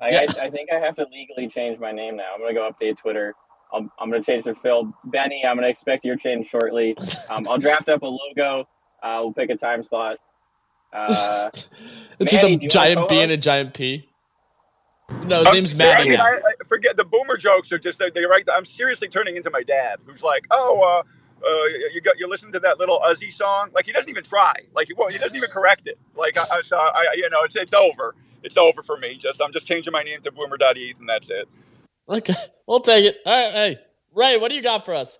Like, 0.00 0.12
Yeah. 0.12 0.24
I, 0.42 0.46
I 0.46 0.50
think 0.50 0.70
I 0.72 0.76
have 0.76 0.96
to 0.96 1.06
legally 1.12 1.48
change 1.48 1.78
my 1.78 1.92
name 1.92 2.16
now. 2.16 2.32
I'm 2.34 2.40
gonna 2.40 2.54
go 2.54 2.70
update 2.70 2.96
Twitter. 2.98 3.34
I'm, 3.72 3.90
I'm 3.98 4.10
gonna 4.10 4.22
change 4.22 4.44
to 4.44 4.54
Phil 4.54 4.92
Benny. 5.06 5.42
I'm 5.46 5.56
gonna 5.56 5.68
expect 5.68 6.04
your 6.04 6.16
change 6.16 6.48
shortly. 6.48 6.96
Um, 7.30 7.46
I'll 7.48 7.58
draft 7.58 7.88
up 7.88 8.02
a 8.02 8.06
logo. 8.06 8.68
Uh, 9.02 9.18
we'll 9.22 9.32
pick 9.32 9.50
a 9.50 9.56
time 9.56 9.82
slot. 9.82 10.18
Uh, 10.92 11.50
It's 12.18 12.32
Manny, 12.32 12.56
just 12.56 12.74
a 12.76 12.78
giant 12.78 13.08
B 13.08 13.20
and 13.20 13.30
a 13.30 13.36
giant 13.36 13.74
P. 13.74 14.08
No, 15.08 15.40
his 15.40 15.48
I'm 15.48 15.54
name's 15.54 15.72
ser- 15.76 15.84
I 15.84 16.04
mean. 16.04 16.20
I, 16.20 16.40
I 16.60 16.64
forget 16.64 16.96
the 16.96 17.04
boomer 17.04 17.36
jokes 17.36 17.72
are 17.72 17.78
just 17.78 17.98
they, 17.98 18.10
they 18.10 18.24
right. 18.24 18.46
I'm 18.52 18.64
seriously 18.64 19.08
turning 19.08 19.36
into 19.36 19.50
my 19.50 19.62
dad, 19.62 19.98
who's 20.04 20.22
like, 20.22 20.46
"Oh, 20.50 20.80
uh, 20.82 21.46
uh, 21.46 21.64
you 21.92 22.00
got 22.00 22.18
you 22.18 22.28
listen 22.28 22.52
to 22.52 22.60
that 22.60 22.78
little 22.78 23.00
Uzi 23.00 23.32
song?" 23.32 23.70
Like 23.74 23.86
he 23.86 23.92
doesn't 23.92 24.10
even 24.10 24.24
try. 24.24 24.54
Like 24.74 24.88
he 24.88 24.94
won't, 24.94 25.12
he 25.12 25.18
doesn't 25.18 25.36
even 25.36 25.50
correct 25.50 25.86
it. 25.86 25.98
Like 26.16 26.36
I, 26.38 26.44
I, 26.44 26.60
I 26.72 27.14
you 27.16 27.28
know, 27.30 27.42
it's 27.42 27.56
it's 27.56 27.74
over. 27.74 28.14
It's 28.42 28.56
over 28.56 28.82
for 28.82 28.96
me. 28.96 29.16
Just 29.16 29.40
I'm 29.42 29.52
just 29.52 29.66
changing 29.66 29.92
my 29.92 30.02
name 30.02 30.20
to 30.22 30.32
Boomer.eth 30.32 31.00
and 31.00 31.08
that's 31.08 31.30
it. 31.30 31.48
Okay, 32.08 32.34
we'll 32.66 32.80
take 32.80 33.04
it. 33.04 33.18
All 33.26 33.32
right, 33.32 33.54
hey 33.54 33.78
Ray, 34.14 34.38
what 34.38 34.50
do 34.50 34.56
you 34.56 34.62
got 34.62 34.84
for 34.84 34.94
us? 34.94 35.18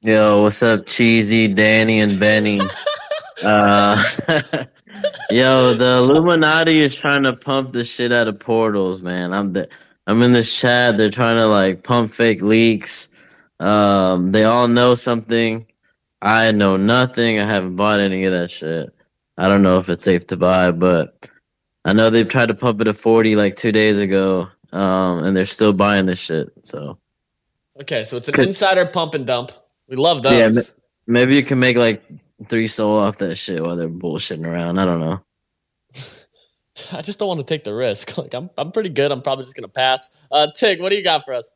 Yo, 0.00 0.42
what's 0.42 0.62
up, 0.64 0.84
Cheesy, 0.86 1.46
Danny, 1.46 2.00
and 2.00 2.18
Benny? 2.18 2.60
uh, 3.44 4.02
yo, 5.30 5.74
the 5.74 5.98
Illuminati 5.98 6.80
is 6.80 6.94
trying 6.94 7.22
to 7.24 7.34
pump 7.34 7.72
the 7.72 7.84
shit 7.84 8.12
out 8.12 8.28
of 8.28 8.38
portals, 8.38 9.02
man. 9.02 9.32
I'm 9.32 9.52
the, 9.52 9.68
I'm 10.06 10.22
in 10.22 10.32
this 10.32 10.60
chat. 10.60 10.96
They're 10.96 11.10
trying 11.10 11.36
to 11.36 11.46
like 11.46 11.84
pump 11.84 12.10
fake 12.10 12.42
leaks. 12.42 13.08
Um, 13.60 14.32
they 14.32 14.44
all 14.44 14.68
know 14.68 14.94
something. 14.94 15.66
I 16.20 16.52
know 16.52 16.76
nothing. 16.76 17.40
I 17.40 17.44
haven't 17.44 17.76
bought 17.76 18.00
any 18.00 18.24
of 18.24 18.32
that 18.32 18.50
shit. 18.50 18.94
I 19.38 19.48
don't 19.48 19.62
know 19.62 19.78
if 19.78 19.88
it's 19.88 20.04
safe 20.04 20.26
to 20.28 20.36
buy, 20.36 20.70
but 20.70 21.28
I 21.84 21.92
know 21.92 22.10
they've 22.10 22.28
tried 22.28 22.46
to 22.46 22.54
pump 22.54 22.80
it 22.80 22.84
to 22.84 22.94
40 22.94 23.36
like 23.36 23.56
two 23.56 23.72
days 23.72 23.98
ago. 23.98 24.48
Um, 24.72 25.24
and 25.24 25.36
they're 25.36 25.44
still 25.44 25.72
buying 25.72 26.06
this 26.06 26.20
shit. 26.20 26.50
So 26.62 26.98
Okay, 27.80 28.04
so 28.04 28.18
it's 28.18 28.28
an 28.28 28.40
insider 28.40 28.86
pump 28.86 29.14
and 29.14 29.26
dump. 29.26 29.52
We 29.88 29.96
love 29.96 30.22
those. 30.22 30.56
Yeah, 30.56 30.62
maybe 31.06 31.36
you 31.36 31.42
can 31.42 31.58
make 31.58 31.76
like 31.76 32.02
three 32.46 32.66
SOL 32.66 32.98
off 32.98 33.18
that 33.18 33.36
shit 33.36 33.62
while 33.62 33.76
they're 33.76 33.88
bullshitting 33.88 34.46
around. 34.46 34.78
I 34.78 34.84
don't 34.84 35.00
know. 35.00 35.20
I 36.92 37.02
just 37.02 37.18
don't 37.18 37.28
want 37.28 37.40
to 37.40 37.46
take 37.46 37.64
the 37.64 37.74
risk. 37.74 38.16
Like 38.22 38.34
I'm, 38.34 38.50
I'm 38.58 38.72
pretty 38.72 38.88
good. 38.88 39.10
I'm 39.10 39.22
probably 39.22 39.44
just 39.44 39.56
gonna 39.56 39.68
pass. 39.68 40.10
Uh, 40.30 40.48
Tig, 40.54 40.80
what 40.80 40.90
do 40.90 40.96
you 40.96 41.04
got 41.04 41.24
for 41.24 41.34
us? 41.34 41.52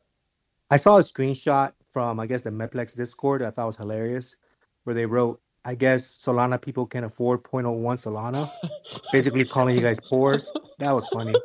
I 0.69 0.77
saw 0.77 0.97
a 0.97 1.01
screenshot 1.01 1.71
from 1.89 2.19
I 2.19 2.27
guess 2.27 2.41
the 2.41 2.51
Meplex 2.51 2.95
Discord. 2.95 3.41
I 3.41 3.49
thought 3.49 3.67
was 3.67 3.77
hilarious, 3.77 4.35
where 4.83 4.93
they 4.93 5.05
wrote, 5.05 5.39
"I 5.65 5.75
guess 5.75 6.03
Solana 6.03 6.61
people 6.61 6.85
can 6.85 7.05
afford 7.05 7.43
0.01 7.43 7.81
Solana," 7.97 8.49
basically 9.11 9.45
calling 9.45 9.75
you 9.75 9.81
guys 9.81 9.99
pores. 9.99 10.51
That 10.79 10.91
was 10.91 11.07
funny. 11.07 11.33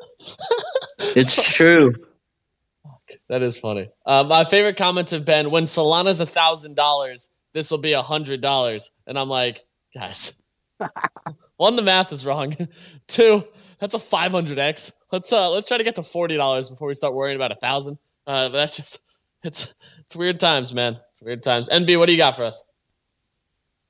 It's 1.14 1.57
true. 1.57 1.95
That 3.28 3.43
is 3.43 3.59
funny. 3.59 3.91
Uh, 4.07 4.24
my 4.24 4.45
favorite 4.45 4.76
comments 4.76 5.11
have 5.11 5.24
been 5.24 5.51
when 5.51 5.64
Solana's 5.64 6.20
a 6.20 6.26
thousand 6.26 6.74
dollars, 6.74 7.28
this 7.55 7.70
will 7.70 7.78
be 7.78 7.92
a 7.92 8.03
hundred 8.03 8.40
dollars, 8.40 8.90
and 9.07 9.18
I'm 9.18 9.28
like, 9.28 9.64
guys, 9.94 10.34
one, 11.57 11.76
the 11.76 11.82
math 11.82 12.12
is 12.12 12.26
wrong. 12.26 12.57
Two, 13.07 13.44
that's 13.78 13.94
a 13.94 13.98
five 13.98 14.32
hundred 14.32 14.59
x. 14.59 14.92
Let's 15.11 15.32
uh, 15.32 15.50
let's 15.50 15.68
try 15.68 15.78
to 15.78 15.84
get 15.84 15.96
to 15.96 16.03
forty 16.03 16.36
dollars 16.36 16.70
before 16.70 16.88
we 16.88 16.94
start 16.94 17.14
worrying 17.14 17.36
about 17.36 17.53
a 17.53 17.57
thousand. 17.57 17.98
Uh, 18.26 18.48
but 18.48 18.57
that's 18.57 18.76
just 18.76 19.00
it's 19.44 19.74
it's 20.00 20.16
weird 20.16 20.40
times, 20.40 20.72
man. 20.72 20.98
It's 21.11 21.22
weird 21.22 21.42
times. 21.42 21.68
NB, 21.68 21.98
what 21.98 22.07
do 22.07 22.12
you 22.12 22.18
got 22.18 22.36
for 22.36 22.44
us? 22.44 22.64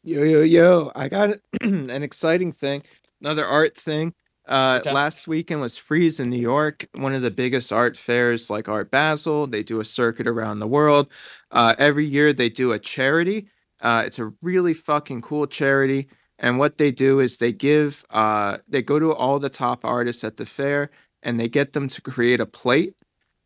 Yo, 0.05 0.23
yo, 0.23 0.41
yo. 0.41 0.91
I 0.95 1.09
got 1.09 1.39
an 1.61 2.03
exciting 2.03 2.53
thing, 2.53 2.83
another 3.21 3.45
art 3.45 3.77
thing. 3.77 4.15
Uh, 4.47 4.81
Okay. 4.81 4.93
Last 4.93 5.29
weekend 5.29 5.61
was 5.61 5.79
Frieze 5.79 6.19
in 6.21 6.29
New 6.31 6.41
York, 6.41 6.87
one 6.95 7.15
of 7.15 7.23
the 7.23 7.31
biggest 7.31 7.73
art 7.73 7.97
fairs 7.97 8.51
like 8.51 8.69
Art 8.69 8.91
Basel. 8.91 9.47
They 9.47 9.63
do 9.63 9.81
a 9.81 9.85
circuit 9.85 10.27
around 10.27 10.59
the 10.59 10.67
world. 10.67 11.11
Uh, 11.53 11.75
every 11.79 12.05
year 12.05 12.33
they 12.33 12.49
do 12.49 12.73
a 12.73 12.79
charity. 12.79 13.49
Uh, 13.81 14.03
it's 14.07 14.19
a 14.19 14.33
really 14.43 14.75
fucking 14.75 15.21
cool 15.21 15.47
charity. 15.47 16.09
And 16.39 16.59
what 16.59 16.79
they 16.79 16.91
do 16.91 17.21
is 17.21 17.37
they 17.39 17.53
give, 17.53 18.05
uh, 18.11 18.59
they 18.69 18.83
go 18.83 18.99
to 18.99 19.13
all 19.15 19.39
the 19.39 19.49
top 19.51 19.85
artists 19.85 20.25
at 20.25 20.37
the 20.37 20.47
fair 20.47 20.91
and 21.23 21.39
they 21.39 21.49
get 21.49 21.73
them 21.73 21.89
to 21.89 22.03
create 22.03 22.41
a 22.41 22.47
plate, 22.47 22.97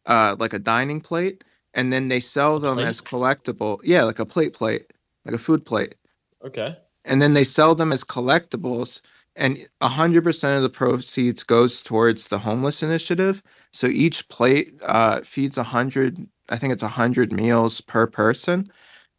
uh, 0.07 0.37
like 0.39 0.55
a 0.55 0.59
dining 0.59 1.01
plate, 1.03 1.45
and 1.75 1.93
then 1.93 2.09
they 2.09 2.21
sell 2.21 2.59
them 2.59 2.79
as 2.79 3.03
collectible. 3.03 3.81
Yeah, 3.85 4.05
like 4.05 4.19
a 4.19 4.25
plate 4.27 4.55
plate, 4.55 4.93
like 5.27 5.35
a 5.35 5.39
food 5.39 5.65
plate 5.67 5.97
Okay. 6.45 6.77
and 7.05 7.21
then 7.23 7.35
they 7.35 7.45
sell 7.45 7.75
them 7.75 7.93
as 7.93 8.05
collectibles 8.05 9.01
and 9.37 9.69
100% 9.83 10.57
of 10.57 10.63
the 10.63 10.71
proceeds 10.71 11.43
goes 11.43 11.83
towards 11.83 12.29
the 12.29 12.39
homeless 12.39 12.83
initiative. 12.83 13.43
So 13.73 13.87
each 13.87 14.29
plate 14.29 14.75
uh, 14.83 15.21
feeds 15.23 15.57
100 15.57 16.27
i 16.49 16.57
think 16.57 16.73
it's 16.73 16.83
100 16.83 17.33
meals 17.33 17.81
per 17.81 18.07
person. 18.07 18.71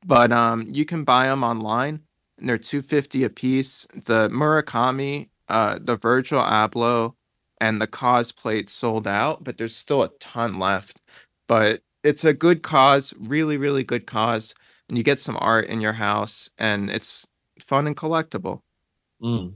But 0.05 0.31
um, 0.31 0.65
you 0.69 0.85
can 0.85 1.03
buy 1.03 1.27
them 1.27 1.43
online 1.43 2.01
and 2.37 2.49
they're 2.49 2.57
250 2.57 3.23
a 3.23 3.29
piece 3.29 3.85
the 3.93 4.29
murakami 4.29 5.29
uh, 5.49 5.79
the 5.81 5.97
virgil 5.97 6.41
abloh 6.41 7.13
and 7.59 7.81
the 7.81 7.87
KAWS 7.87 8.31
plate 8.31 8.69
sold 8.69 9.07
out 9.07 9.43
but 9.43 9.57
there's 9.57 9.75
still 9.75 10.03
a 10.03 10.09
ton 10.19 10.59
left. 10.59 11.01
But 11.47 11.81
it's 12.03 12.23
a 12.23 12.33
good 12.33 12.63
cause 12.63 13.13
really 13.19 13.57
really 13.57 13.83
good 13.83 14.07
cause 14.07 14.55
and 14.89 14.97
you 14.97 15.03
get 15.03 15.19
some 15.19 15.37
art 15.41 15.65
in 15.67 15.81
your 15.81 15.93
house 15.93 16.49
and 16.57 16.89
it's 16.89 17.27
fun 17.59 17.87
and 17.87 17.95
collectible. 17.97 18.61
Mm. 19.21 19.53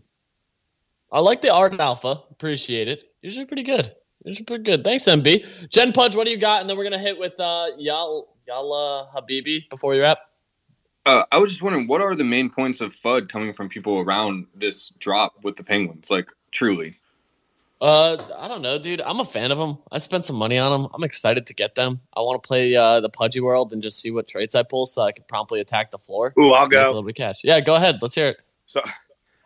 I 1.12 1.20
like 1.20 1.41
the 1.41 1.53
art 1.53 1.80
alpha. 1.80 2.22
Appreciate 2.32 2.88
it. 2.88 3.03
Usually 3.22 3.45
pretty 3.45 3.64
good. 3.64 3.93
Usually 4.24 4.45
pretty 4.45 4.64
good. 4.64 4.84
Thanks, 4.84 5.05
NB. 5.05 5.70
Jen 5.70 5.91
Pudge, 5.91 6.16
what 6.16 6.26
do 6.26 6.32
you 6.32 6.38
got? 6.38 6.62
And 6.62 6.70
then 6.70 6.78
we're 6.78 6.84
gonna 6.84 6.99
hit 6.99 7.18
with 7.18 7.39
uh 7.39 7.68
Yal 7.78 8.28
Yalla 8.47 9.09
Habibi 9.16 9.70
before 9.70 9.91
we 9.91 9.99
wrap. 9.99 10.20
Uh, 11.05 11.24
I 11.32 11.39
was 11.39 11.49
just 11.49 11.64
wondering, 11.64 11.88
what 11.88 11.99
are 11.99 12.14
the 12.14 12.24
main 12.24 12.47
points 12.49 12.80
of 12.80 12.93
FUD 12.93 13.28
coming 13.28 13.53
from 13.53 13.68
people 13.70 13.97
around 13.99 14.45
this 14.53 14.89
drop 14.99 15.34
with 15.43 15.55
the 15.55 15.64
Penguins? 15.64 16.12
Like, 16.12 16.30
truly. 16.51 16.93
Uh, 17.82 18.18
I 18.38 18.47
don't 18.47 18.62
know, 18.62 18.78
dude. 18.78 19.01
I'm 19.01 19.20
a 19.20 19.26
fan 19.26 19.51
of 19.51 19.57
them. 19.57 19.80
I 19.91 19.97
spent 19.97 20.26
some 20.26 20.36
money 20.36 20.59
on 20.59 20.72
them. 20.84 20.91
I'm 20.93 21.03
excited 21.03 21.47
to 21.47 21.55
get 21.55 21.74
them. 21.74 21.99
I 22.16 22.20
want 22.22 22.43
to 22.43 22.47
play 22.47 22.76
uh, 22.76 22.99
the 22.99 23.09
Pudgy 23.09 23.39
World 23.39 23.74
and 23.74 23.82
just 23.82 23.99
see 23.99 24.12
what 24.12 24.28
traits 24.28 24.53
I 24.53 24.62
pull, 24.62 24.86
so 24.86 25.01
I 25.01 25.12
can 25.12 25.24
promptly 25.28 25.59
attack 25.59 25.89
the 25.89 25.97
floor. 25.97 26.36
Ooh, 26.38 26.51
I'll 26.51 26.68
Make 26.68 26.74
a 26.78 26.82
go. 26.84 26.88
little 26.89 27.01
bit 27.01 27.09
of 27.14 27.16
cash. 27.16 27.39
Yeah, 27.43 27.59
go 27.62 27.74
ahead. 27.74 27.97
Let's 28.03 28.14
hear 28.14 28.28
it. 28.28 28.38
So, 28.68 28.82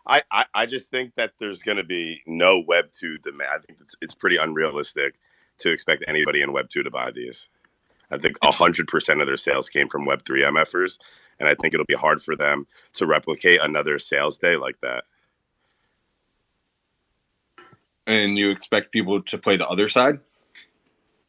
I, 0.07 0.21
I, 0.31 0.45
I 0.53 0.65
just 0.65 0.91
think 0.91 1.15
that 1.15 1.33
there's 1.39 1.63
going 1.63 1.77
to 1.77 1.83
be 1.83 2.21
no 2.27 2.63
Web 2.65 2.91
two 2.91 3.17
demand. 3.17 3.49
I 3.53 3.57
think 3.59 3.79
it's, 3.81 3.95
it's 4.01 4.13
pretty 4.13 4.37
unrealistic 4.37 5.15
to 5.59 5.71
expect 5.71 6.03
anybody 6.07 6.41
in 6.41 6.53
Web 6.53 6.69
two 6.69 6.83
to 6.83 6.91
buy 6.91 7.11
these. 7.11 7.49
I 8.11 8.17
think 8.17 8.37
hundred 8.43 8.87
percent 8.87 9.21
of 9.21 9.27
their 9.27 9.37
sales 9.37 9.69
came 9.69 9.89
from 9.89 10.05
Web 10.05 10.23
three 10.23 10.43
MFers, 10.43 10.99
and 11.39 11.49
I 11.49 11.55
think 11.55 11.73
it'll 11.73 11.85
be 11.87 11.95
hard 11.95 12.21
for 12.21 12.35
them 12.35 12.67
to 12.93 13.07
replicate 13.07 13.61
another 13.61 13.97
sales 13.97 14.37
day 14.37 14.57
like 14.57 14.79
that. 14.81 15.05
And 18.05 18.37
you 18.37 18.51
expect 18.51 18.91
people 18.91 19.23
to 19.23 19.37
play 19.39 19.57
the 19.57 19.67
other 19.67 19.87
side? 19.87 20.19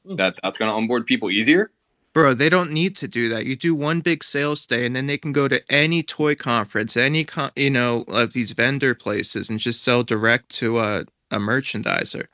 Hmm. 0.07 0.17
That 0.17 0.39
that's 0.43 0.59
going 0.59 0.71
to 0.71 0.75
onboard 0.75 1.07
people 1.07 1.31
easier? 1.31 1.71
Bro, 2.17 2.33
they 2.33 2.49
don't 2.49 2.73
need 2.73 2.97
to 2.97 3.07
do 3.07 3.29
that. 3.29 3.45
You 3.45 3.57
do 3.57 3.75
one 3.75 4.01
big 4.01 4.25
sales 4.25 4.65
day, 4.65 4.87
and 4.87 4.97
then 4.97 5.07
they 5.07 5.19
can 5.19 5.33
go 5.33 5.49
to 5.49 5.61
any 5.71 6.03
toy 6.03 6.35
conference, 6.35 6.97
any 6.97 7.25
con- 7.25 7.51
you 7.57 7.69
know 7.69 8.07
of 8.09 8.33
these 8.33 8.53
vendor 8.53 8.95
places, 8.95 9.51
and 9.51 9.59
just 9.59 9.85
sell 9.85 10.03
direct 10.03 10.49
to 10.53 10.79
a, 10.79 11.01
a 11.31 11.37
merchandiser. 11.37 12.25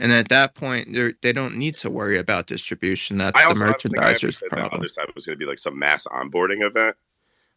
And 0.00 0.12
at 0.12 0.28
that 0.30 0.56
point, 0.56 0.92
they 0.92 1.12
they 1.22 1.32
don't 1.32 1.54
need 1.54 1.76
to 1.76 1.88
worry 1.88 2.18
about 2.18 2.48
distribution. 2.48 3.18
That's 3.18 3.38
I 3.38 3.54
the 3.54 3.60
also 3.60 3.88
I 3.90 4.08
I 4.08 4.14
merchandiser's 4.14 4.42
problem. 4.50 4.80
other 4.80 4.88
side 4.88 5.06
was 5.14 5.26
going 5.26 5.38
to 5.38 5.38
be 5.38 5.48
like 5.48 5.60
some 5.60 5.78
mass 5.78 6.08
onboarding 6.08 6.66
event. 6.66 6.96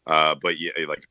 Uh, 0.06 0.36
but 0.40 0.60
yeah, 0.60 0.74
like 0.88 1.08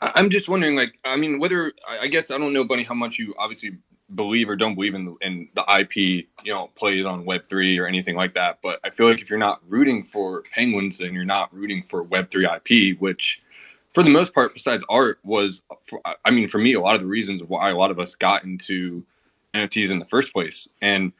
I'm 0.00 0.30
just 0.30 0.48
wondering, 0.48 0.76
like, 0.76 0.98
I 1.04 1.16
mean, 1.16 1.38
whether 1.38 1.72
I 1.88 2.06
guess 2.08 2.30
I 2.30 2.38
don't 2.38 2.52
know, 2.52 2.64
Bunny, 2.64 2.82
how 2.82 2.94
much 2.94 3.18
you 3.18 3.34
obviously 3.38 3.72
believe 4.14 4.48
or 4.50 4.56
don't 4.56 4.74
believe 4.74 4.94
in 4.94 5.06
the, 5.06 5.16
in 5.22 5.48
the 5.54 5.64
IP, 5.80 5.96
you 6.44 6.52
know, 6.52 6.68
plays 6.74 7.06
on 7.06 7.24
Web 7.24 7.46
three 7.48 7.78
or 7.78 7.86
anything 7.86 8.16
like 8.16 8.34
that. 8.34 8.58
But 8.62 8.78
I 8.84 8.90
feel 8.90 9.08
like 9.08 9.20
if 9.20 9.30
you're 9.30 9.38
not 9.38 9.60
rooting 9.68 10.02
for 10.02 10.42
Penguins, 10.52 10.98
then 10.98 11.14
you're 11.14 11.24
not 11.24 11.52
rooting 11.54 11.82
for 11.82 12.02
Web 12.02 12.30
three 12.30 12.46
IP, 12.46 12.98
which, 13.00 13.42
for 13.92 14.02
the 14.02 14.10
most 14.10 14.34
part, 14.34 14.52
besides 14.52 14.84
art, 14.88 15.18
was, 15.24 15.62
for, 15.84 16.00
I 16.24 16.30
mean, 16.30 16.48
for 16.48 16.58
me, 16.58 16.74
a 16.74 16.80
lot 16.80 16.94
of 16.94 17.00
the 17.00 17.06
reasons 17.06 17.42
why 17.42 17.70
a 17.70 17.76
lot 17.76 17.90
of 17.90 17.98
us 17.98 18.14
got 18.14 18.44
into 18.44 19.04
NFTs 19.54 19.90
in 19.90 19.98
the 19.98 20.04
first 20.04 20.32
place. 20.32 20.68
And 20.82 21.12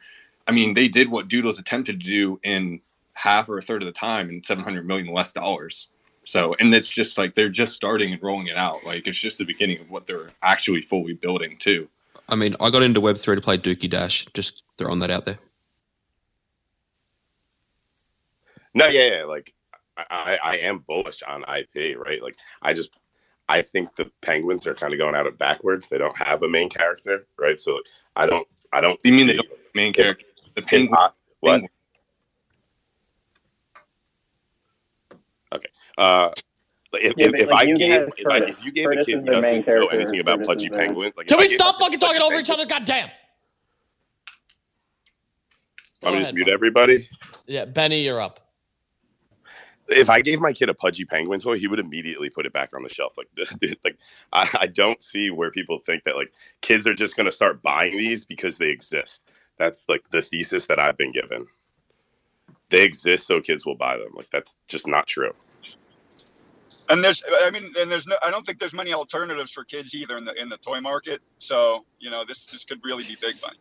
I 0.47 0.51
mean, 0.51 0.73
they 0.73 0.87
did 0.87 1.09
what 1.09 1.27
Doodles 1.27 1.59
attempted 1.59 1.99
to 2.01 2.05
do 2.05 2.39
in 2.43 2.81
half 3.13 3.49
or 3.49 3.57
a 3.57 3.61
third 3.61 3.81
of 3.81 3.87
the 3.87 3.93
time 3.93 4.29
and 4.29 4.45
700 4.45 4.85
million 4.85 5.13
less 5.13 5.33
dollars. 5.33 5.87
So, 6.25 6.55
and 6.59 6.73
it's 6.73 6.89
just 6.89 7.17
like 7.17 7.35
they're 7.35 7.49
just 7.49 7.75
starting 7.75 8.11
and 8.11 8.21
rolling 8.21 8.47
it 8.47 8.57
out. 8.57 8.83
Like 8.83 9.07
it's 9.07 9.17
just 9.17 9.37
the 9.37 9.45
beginning 9.45 9.79
of 9.79 9.89
what 9.89 10.07
they're 10.07 10.31
actually 10.43 10.81
fully 10.81 11.13
building 11.13 11.57
too. 11.59 11.87
I 12.27 12.35
mean, 12.35 12.55
I 12.59 12.69
got 12.71 12.81
into 12.83 12.99
Web 13.01 13.17
three 13.17 13.35
to 13.35 13.41
play 13.41 13.57
Dookie 13.57 13.89
Dash. 13.89 14.25
Just 14.33 14.63
throwing 14.77 14.99
that 14.99 15.11
out 15.11 15.25
there. 15.25 15.37
no, 18.73 18.87
yeah, 18.87 19.17
yeah, 19.19 19.23
like 19.25 19.53
I, 19.97 20.05
I 20.09 20.39
I 20.43 20.57
am 20.57 20.79
bullish 20.79 21.21
on 21.23 21.43
IP, 21.43 21.97
right? 21.97 22.21
Like 22.21 22.35
I 22.61 22.73
just 22.73 22.89
I 23.47 23.61
think 23.61 23.95
the 23.95 24.11
Penguins 24.21 24.65
are 24.65 24.73
kind 24.75 24.93
of 24.93 24.99
going 24.99 25.15
out 25.15 25.27
it 25.27 25.37
backwards. 25.37 25.87
They 25.87 25.97
don't 25.99 26.17
have 26.17 26.41
a 26.41 26.49
main 26.49 26.69
character, 26.69 27.27
right? 27.37 27.59
So 27.59 27.79
I 28.15 28.25
don't 28.25 28.47
I 28.73 28.81
don't. 28.81 28.99
You 29.03 29.13
mean 29.13 29.27
the 29.27 29.43
main 29.75 29.93
character, 29.93 30.25
the 30.55 30.61
if 30.61 30.67
penguin? 30.67 30.95
I- 30.97 31.09
what? 31.41 31.51
penguin. 31.51 31.69
Okay. 35.53 35.69
Uh, 35.97 36.29
if, 36.93 37.13
Yeah, 37.17 37.25
if, 37.25 37.31
but, 37.31 37.39
if 37.41 37.49
like, 37.49 37.69
I 37.69 37.71
gave 37.73 37.91
have 37.91 38.09
if, 38.17 38.27
I, 38.27 38.37
if 38.37 38.65
you 38.65 38.71
gave 38.71 38.85
Curtis 38.85 39.03
a 39.03 39.05
kid 39.05 39.17
is 39.17 39.25
who 39.25 39.31
doesn't 39.31 39.67
know 39.67 39.87
anything 39.87 40.19
about 40.19 40.37
Curtis 40.37 40.47
Pudgy 40.47 40.65
is 40.65 40.71
Penguin, 40.71 41.11
like 41.17 41.27
Can 41.27 41.37
we 41.37 41.47
stop 41.47 41.79
fucking 41.79 41.99
talking 41.99 42.21
Pudgy 42.21 42.33
over 42.33 42.41
each 42.41 42.49
other? 42.49 42.65
Goddamn. 42.65 43.09
Go 46.01 46.07
I'm 46.07 46.13
gonna 46.13 46.21
just 46.21 46.33
mute 46.33 46.47
everybody. 46.47 47.07
Yeah, 47.47 47.65
Benny, 47.65 48.03
you're 48.03 48.21
up. 48.21 48.41
If 49.87 50.09
I 50.09 50.21
gave 50.21 50.39
my 50.39 50.51
kid 50.51 50.69
a 50.69 50.73
Pudgy 50.73 51.05
Penguin 51.05 51.39
toy, 51.39 51.59
he 51.59 51.67
would 51.67 51.79
immediately 51.79 52.29
put 52.29 52.45
it 52.45 52.53
back 52.53 52.73
on 52.73 52.81
the 52.81 52.89
shelf. 52.89 53.13
Like, 53.17 53.27
dude, 53.59 53.77
like 53.83 53.97
I, 54.33 54.49
I 54.61 54.67
don't 54.67 55.01
see 55.01 55.29
where 55.29 55.51
people 55.51 55.79
think 55.79 56.03
that 56.03 56.15
like 56.15 56.33
kids 56.61 56.87
are 56.87 56.93
just 56.93 57.15
gonna 57.15 57.31
start 57.31 57.61
buying 57.61 57.97
these 57.97 58.25
because 58.25 58.57
they 58.57 58.69
exist. 58.69 59.29
That's 59.57 59.87
like 59.87 60.09
the 60.09 60.21
thesis 60.21 60.65
that 60.65 60.79
I've 60.79 60.97
been 60.97 61.11
given. 61.11 61.47
They 62.69 62.81
exist 62.81 63.27
so 63.27 63.41
kids 63.41 63.65
will 63.65 63.75
buy 63.75 63.97
them. 63.97 64.09
Like 64.15 64.29
that's 64.31 64.55
just 64.67 64.87
not 64.87 65.07
true. 65.07 65.31
And 66.89 67.03
there's, 67.03 67.23
I 67.41 67.49
mean, 67.49 67.73
and 67.79 67.91
there's 67.91 68.05
no, 68.05 68.15
I 68.23 68.31
don't 68.31 68.45
think 68.45 68.59
there's 68.59 68.73
many 68.73 68.93
alternatives 68.93 69.51
for 69.51 69.63
kids 69.63 69.93
either 69.95 70.17
in 70.17 70.25
the 70.25 70.33
in 70.39 70.49
the 70.49 70.57
toy 70.57 70.79
market. 70.79 71.21
So 71.39 71.85
you 71.99 72.09
know, 72.09 72.23
this 72.27 72.45
this 72.45 72.63
could 72.63 72.79
really 72.83 73.03
be 73.03 73.15
big 73.21 73.35
money. 73.43 73.57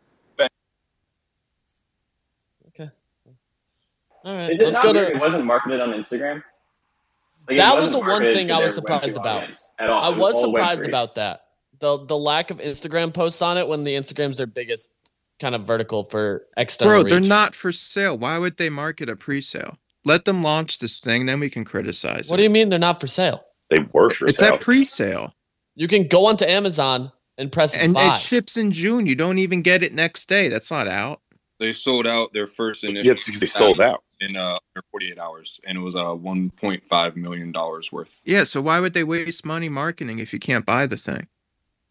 Okay. 2.68 2.90
All 4.24 4.36
right, 4.36 4.50
Is 4.50 4.62
it 4.62 4.66
let's 4.66 4.76
not 4.76 4.82
go 4.82 4.92
to. 4.92 5.08
it 5.08 5.20
wasn't 5.20 5.46
marketed 5.46 5.80
on 5.80 5.90
Instagram? 5.90 6.42
Like, 7.48 7.58
That 7.58 7.76
was 7.76 7.92
the 7.92 8.00
one 8.00 8.22
thing 8.32 8.50
I 8.50 8.58
was 8.58 8.74
surprised 8.74 9.16
about. 9.16 9.54
At 9.78 9.90
all. 9.90 10.02
I 10.02 10.08
It 10.10 10.16
was 10.16 10.34
all 10.34 10.54
surprised 10.54 10.86
about 10.86 11.14
that. 11.16 11.46
The 11.78 12.04
the 12.04 12.16
lack 12.16 12.50
of 12.50 12.58
Instagram 12.58 13.12
posts 13.12 13.42
on 13.42 13.58
it 13.58 13.68
when 13.68 13.84
the 13.84 13.94
Instagram's 13.94 14.38
their 14.38 14.46
biggest 14.46 14.90
kind 15.40 15.54
of 15.54 15.64
vertical 15.64 16.04
for 16.04 16.46
external 16.56 17.02
Bro, 17.02 17.10
they're 17.10 17.20
not 17.20 17.54
for 17.54 17.72
sale. 17.72 18.16
Why 18.16 18.38
would 18.38 18.56
they 18.56 18.70
market 18.70 19.08
a 19.08 19.16
pre-sale? 19.16 19.76
Let 20.04 20.24
them 20.24 20.42
launch 20.42 20.78
this 20.78 20.98
thing, 20.98 21.26
then 21.26 21.40
we 21.40 21.48
can 21.50 21.64
criticize 21.64 22.28
What 22.28 22.34
it. 22.34 22.38
do 22.38 22.42
you 22.44 22.50
mean 22.50 22.68
they're 22.68 22.78
not 22.78 23.00
for 23.00 23.06
sale? 23.06 23.44
They 23.70 23.78
were 23.92 24.10
for 24.10 24.26
it's 24.26 24.38
sale. 24.38 24.52
that 24.52 24.60
pre-sale, 24.60 25.34
You 25.74 25.88
can 25.88 26.06
go 26.06 26.26
onto 26.26 26.44
Amazon 26.44 27.10
and 27.38 27.50
press 27.50 27.74
and 27.74 27.94
buy. 27.94 28.14
it 28.14 28.18
ships 28.20 28.56
in 28.56 28.70
June. 28.70 29.06
You 29.06 29.14
don't 29.14 29.38
even 29.38 29.62
get 29.62 29.82
it 29.82 29.94
next 29.94 30.28
day. 30.28 30.48
That's 30.48 30.70
not 30.70 30.86
out. 30.86 31.20
They 31.58 31.72
sold 31.72 32.06
out 32.06 32.32
their 32.32 32.46
first 32.46 32.82
Yeah, 32.82 32.90
initial 32.90 33.12
it's- 33.12 33.40
they 33.40 33.46
sold 33.46 33.80
out. 33.80 34.02
in 34.20 34.36
uh 34.36 34.58
under 34.76 34.84
48 34.90 35.18
hours, 35.18 35.60
and 35.64 35.78
it 35.78 35.80
was 35.80 35.96
uh 35.96 36.04
1.5 36.14 37.16
million 37.16 37.50
dollars 37.52 37.90
worth. 37.90 38.20
Yeah, 38.24 38.44
so 38.44 38.60
why 38.60 38.80
would 38.80 38.92
they 38.92 39.04
waste 39.04 39.44
money 39.46 39.68
marketing 39.68 40.18
if 40.18 40.32
you 40.32 40.38
can't 40.38 40.66
buy 40.66 40.86
the 40.86 40.96
thing? 40.96 41.26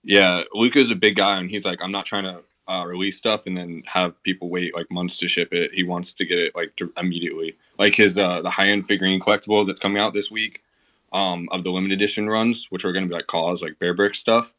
Yeah, 0.03 0.43
Luca's 0.53 0.91
a 0.91 0.95
big 0.95 1.15
guy, 1.15 1.37
and 1.39 1.49
he's 1.49 1.65
like, 1.65 1.81
I'm 1.81 1.91
not 1.91 2.05
trying 2.05 2.25
to 2.25 2.41
uh, 2.67 2.83
release 2.87 3.17
stuff 3.17 3.45
and 3.45 3.57
then 3.57 3.83
have 3.85 4.21
people 4.23 4.49
wait 4.49 4.75
like 4.75 4.89
months 4.91 5.17
to 5.17 5.27
ship 5.27 5.53
it. 5.53 5.73
He 5.73 5.83
wants 5.83 6.13
to 6.13 6.25
get 6.25 6.39
it 6.39 6.55
like 6.55 6.75
to, 6.77 6.91
immediately. 6.97 7.57
Like 7.77 7.95
his 7.95 8.17
uh 8.17 8.41
the 8.41 8.49
high 8.49 8.67
end 8.67 8.87
figurine 8.87 9.19
collectible 9.19 9.65
that's 9.65 9.79
coming 9.79 10.01
out 10.01 10.13
this 10.13 10.31
week, 10.31 10.63
um, 11.11 11.47
of 11.51 11.63
the 11.63 11.71
limited 11.71 11.95
edition 11.95 12.29
runs, 12.29 12.67
which 12.69 12.85
are 12.85 12.91
going 12.91 13.03
to 13.03 13.09
be 13.09 13.15
like 13.15 13.27
KAWS 13.27 13.61
like 13.61 13.79
Bearbrick 13.79 14.15
stuff. 14.15 14.53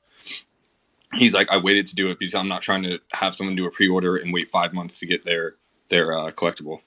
He's 1.15 1.35
like, 1.35 1.51
I 1.51 1.59
waited 1.59 1.87
to 1.89 1.95
do 1.95 2.11
it 2.11 2.19
because 2.19 2.35
I'm 2.35 2.49
not 2.49 2.63
trying 2.63 2.83
to 2.85 2.99
have 3.13 3.35
someone 3.35 3.57
do 3.57 3.67
a 3.67 3.71
pre 3.71 3.89
order 3.89 4.17
and 4.17 4.33
wait 4.33 4.49
five 4.49 4.73
months 4.73 4.99
to 5.01 5.07
get 5.07 5.25
their 5.25 5.57
their 5.89 6.17
uh, 6.17 6.31
collectible. 6.31 6.81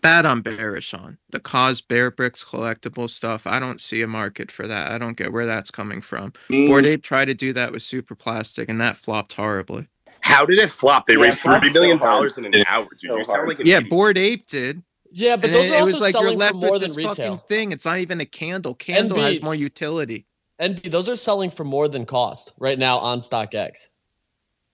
Bad 0.00 0.24
on 0.24 0.40
bearish 0.40 0.94
on. 0.94 1.18
The 1.30 1.40
KAWS 1.40 1.82
bear 1.82 2.10
bricks 2.10 2.42
collectible 2.42 3.08
stuff. 3.08 3.46
I 3.46 3.58
don't 3.58 3.80
see 3.80 4.00
a 4.00 4.06
market 4.06 4.50
for 4.50 4.66
that. 4.66 4.92
I 4.92 4.98
don't 4.98 5.16
get 5.16 5.32
where 5.32 5.44
that's 5.44 5.70
coming 5.70 6.00
from. 6.00 6.32
Mm. 6.48 6.66
Bored 6.66 6.86
Ape 6.86 7.02
tried 7.02 7.26
to 7.26 7.34
do 7.34 7.52
that 7.52 7.72
with 7.72 7.82
Superplastic, 7.82 8.70
and 8.70 8.80
that 8.80 8.96
flopped 8.96 9.34
horribly. 9.34 9.88
How 10.30 10.46
did 10.46 10.58
it 10.58 10.70
flop? 10.70 11.06
They 11.06 11.14
Yeah, 11.14 11.20
raised 11.20 11.38
it 11.38 11.42
flopped 11.42 11.64
thirty 11.64 11.74
million 11.78 11.98
so 11.98 12.04
hard. 12.04 12.16
dollars 12.16 12.38
in 12.38 12.44
an 12.46 12.64
hour, 12.68 12.86
dude. 12.90 13.00
So 13.10 13.16
you 13.16 13.24
sound 13.24 13.48
like 13.48 13.60
an 13.60 13.66
Yeah, 13.66 13.76
idiot. 13.78 13.90
Bored 13.90 14.16
Ape 14.18 14.46
did. 14.46 14.82
yeah, 15.12 15.36
but 15.36 15.46
And 15.46 15.54
those 15.54 15.66
it- 15.66 15.72
are 15.72 15.76
it 15.76 15.80
also 15.80 15.92
was 15.94 16.00
like 16.00 16.14
you're 16.14 16.22
selling 16.22 16.36
for 16.36 16.38
left 16.38 16.54
more 16.56 16.70
with 16.72 16.80
than 16.82 16.90
this 16.90 16.96
retail. 16.96 17.14
fucking 17.14 17.38
thing. 17.48 17.72
It's 17.72 17.84
not 17.84 17.98
even 17.98 18.20
a 18.20 18.26
candle. 18.26 18.74
Candle 18.74 19.18
has 19.18 19.42
more 19.42 19.54
utility. 19.54 20.26
NB, 20.60 20.90
those 20.90 21.08
are 21.08 21.16
selling 21.16 21.50
for 21.50 21.64
more 21.64 21.88
than 21.88 22.04
cost 22.06 22.52
right 22.58 22.78
now 22.78 22.98
on 22.98 23.20
StockX. 23.20 23.88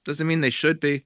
Doesn't 0.05 0.27
mean 0.27 0.41
they 0.41 0.51
should 0.51 0.81
be. 0.81 1.05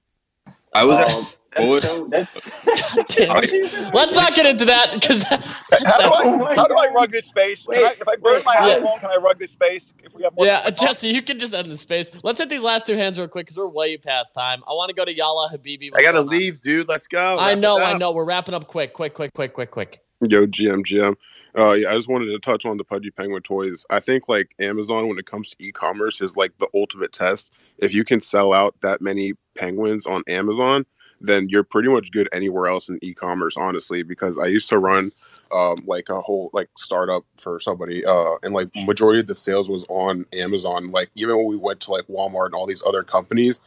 I 0.73 0.83
was 0.83 0.97
um, 0.97 1.03
Bullet. 1.13 1.37
That's 1.55 1.85
so, 1.85 2.07
that's 2.09 2.51
Let's 3.93 4.15
not 4.15 4.35
get 4.35 4.45
into 4.45 4.65
that 4.65 4.93
because 4.93 5.23
How 5.23 5.37
do 5.37 6.13
I 6.13 6.55
how 6.55 6.67
do 6.67 6.75
I 6.75 6.87
rug 6.93 7.11
this 7.11 7.25
space? 7.25 7.65
Can 7.65 7.83
I, 7.83 7.91
if 7.91 8.07
I 8.07 8.15
burn 8.15 8.35
wait, 8.35 8.45
my 8.45 8.53
yeah. 8.53 8.79
iPhone, 8.79 8.99
can 8.99 9.09
I 9.09 9.17
rug 9.17 9.37
this 9.37 9.51
space? 9.51 9.91
If 10.03 10.15
we 10.15 10.23
have 10.23 10.35
more 10.35 10.45
yeah. 10.45 10.69
Jesse, 10.69 11.09
you 11.09 11.21
can 11.21 11.39
just 11.39 11.53
end 11.53 11.69
the 11.69 11.77
space. 11.77 12.09
Let's 12.23 12.39
hit 12.39 12.49
these 12.49 12.63
last 12.63 12.85
two 12.85 12.95
hands 12.95 13.17
real 13.19 13.27
quick 13.27 13.47
because 13.47 13.57
we're 13.57 13.67
way 13.67 13.97
past 13.97 14.33
time. 14.33 14.63
I 14.67 14.71
want 14.71 14.89
to 14.89 14.95
go 14.95 15.03
to 15.03 15.13
Yala 15.13 15.53
Habibi. 15.53 15.89
I 15.93 16.01
gotta 16.01 16.19
going 16.19 16.27
on? 16.27 16.27
leave, 16.27 16.61
dude. 16.61 16.87
Let's 16.87 17.07
go. 17.07 17.37
I 17.37 17.51
Wrap 17.51 17.59
know, 17.59 17.79
I 17.79 17.97
know. 17.97 18.11
We're 18.11 18.25
wrapping 18.25 18.55
up 18.55 18.67
quick, 18.67 18.93
quick, 18.93 19.13
quick, 19.13 19.33
quick, 19.33 19.53
quick, 19.53 19.71
quick. 19.71 20.01
Yo, 20.29 20.45
GM, 20.45 20.83
GM. 20.83 21.15
Uh, 21.57 21.73
yeah, 21.73 21.91
I 21.91 21.95
just 21.95 22.07
wanted 22.07 22.27
to 22.27 22.39
touch 22.39 22.65
on 22.65 22.77
the 22.77 22.83
Pudgy 22.83 23.11
Penguin 23.11 23.41
toys. 23.41 23.85
I 23.89 23.99
think 23.99 24.29
like 24.29 24.55
Amazon, 24.59 25.09
when 25.09 25.17
it 25.17 25.25
comes 25.25 25.49
to 25.49 25.65
e-commerce, 25.65 26.21
is 26.21 26.37
like 26.37 26.57
the 26.59 26.67
ultimate 26.73 27.11
test. 27.11 27.51
If 27.79 27.93
you 27.93 28.05
can 28.05 28.21
sell 28.21 28.53
out 28.53 28.79
that 28.81 29.01
many 29.01 29.33
penguins 29.55 30.05
on 30.05 30.23
Amazon, 30.27 30.85
then 31.21 31.47
you're 31.49 31.63
pretty 31.63 31.89
much 31.89 32.11
good 32.11 32.27
anywhere 32.33 32.67
else 32.67 32.89
in 32.89 32.99
e-commerce. 33.01 33.55
Honestly, 33.57 34.03
because 34.03 34.39
I 34.39 34.47
used 34.47 34.69
to 34.69 34.79
run 34.79 35.11
um, 35.51 35.77
like 35.85 36.09
a 36.09 36.21
whole 36.21 36.49
like 36.53 36.69
startup 36.77 37.23
for 37.37 37.59
somebody, 37.59 38.05
uh, 38.05 38.35
and 38.43 38.53
like 38.53 38.69
majority 38.75 39.19
of 39.19 39.27
the 39.27 39.35
sales 39.35 39.69
was 39.69 39.85
on 39.89 40.25
Amazon. 40.33 40.87
Like 40.87 41.09
even 41.15 41.37
when 41.37 41.47
we 41.47 41.57
went 41.57 41.79
to 41.81 41.91
like 41.91 42.07
Walmart 42.07 42.47
and 42.47 42.55
all 42.55 42.65
these 42.65 42.83
other 42.85 43.03
companies, 43.03 43.61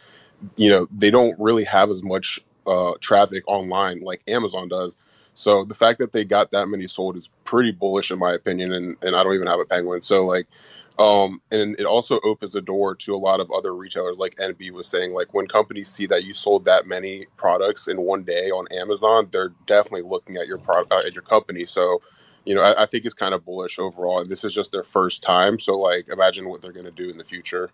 you 0.57 0.69
know, 0.69 0.87
they 0.91 1.11
don't 1.11 1.39
really 1.39 1.65
have 1.65 1.91
as 1.91 2.03
much 2.03 2.41
uh, 2.67 2.93
traffic 3.01 3.45
online 3.47 4.01
like 4.01 4.23
Amazon 4.29 4.69
does. 4.69 4.97
So 5.35 5.65
the 5.65 5.75
fact 5.75 5.99
that 5.99 6.13
they 6.13 6.25
got 6.25 6.53
that 6.53 6.69
many 6.69 6.87
sold 6.87 7.17
is 7.17 7.29
pretty 7.45 7.73
bullish 7.73 8.11
in 8.11 8.19
my 8.19 8.33
opinion, 8.33 8.73
and, 8.73 8.97
and 9.03 9.17
I 9.17 9.23
don't 9.23 9.35
even 9.35 9.49
have 9.49 9.61
a 9.61 9.65
penguin. 9.65 10.01
So 10.01 10.25
like, 10.25 10.47
um, 10.99 11.41
and 11.51 11.79
it 11.79 11.87
also 11.87 12.21
opens 12.25 12.53
the 12.53 12.61
door 12.63 12.95
to 12.95 13.15
a 13.15 13.19
lot 13.19 13.41
of 13.41 13.51
other 13.53 13.75
retailers, 13.75 14.17
like 14.17 14.37
NB 14.37 14.71
was 14.71 14.87
saying, 14.87 15.13
like 15.13 15.35
when 15.35 15.49
companies 15.49 15.89
see 15.89 16.07
that 16.07 16.25
you 16.25 16.33
sold 16.33 16.65
that 16.67 16.87
many 16.87 17.27
products 17.37 17.89
in 17.89 18.01
one 18.01 18.23
day 18.23 18.51
on 18.51 18.67
Amazon, 18.73 19.29
they're 19.33 19.53
definitely 19.67 20.09
looking 20.09 20.37
at 20.37 20.47
your 20.47 20.59
product 20.59 20.93
uh, 20.93 21.03
at 21.05 21.15
your 21.15 21.23
company. 21.23 21.65
So, 21.65 22.01
you 22.45 22.55
know, 22.55 22.63
I, 22.63 22.85
I 22.85 22.87
think 22.87 23.05
it's 23.05 23.15
kind 23.15 23.35
of 23.35 23.45
bullish 23.45 23.79
overall, 23.81 24.21
and 24.21 24.31
this 24.31 24.45
is 24.45 24.55
just 24.55 24.71
their 24.71 24.85
first 24.85 25.23
time. 25.23 25.59
So 25.59 25.77
like, 25.77 26.09
imagine 26.09 26.49
what 26.49 26.63
they're 26.63 26.73
going 26.73 26.85
to 26.87 26.93
do 26.93 27.11
in 27.11 27.19
the 27.19 27.25
future. 27.25 27.71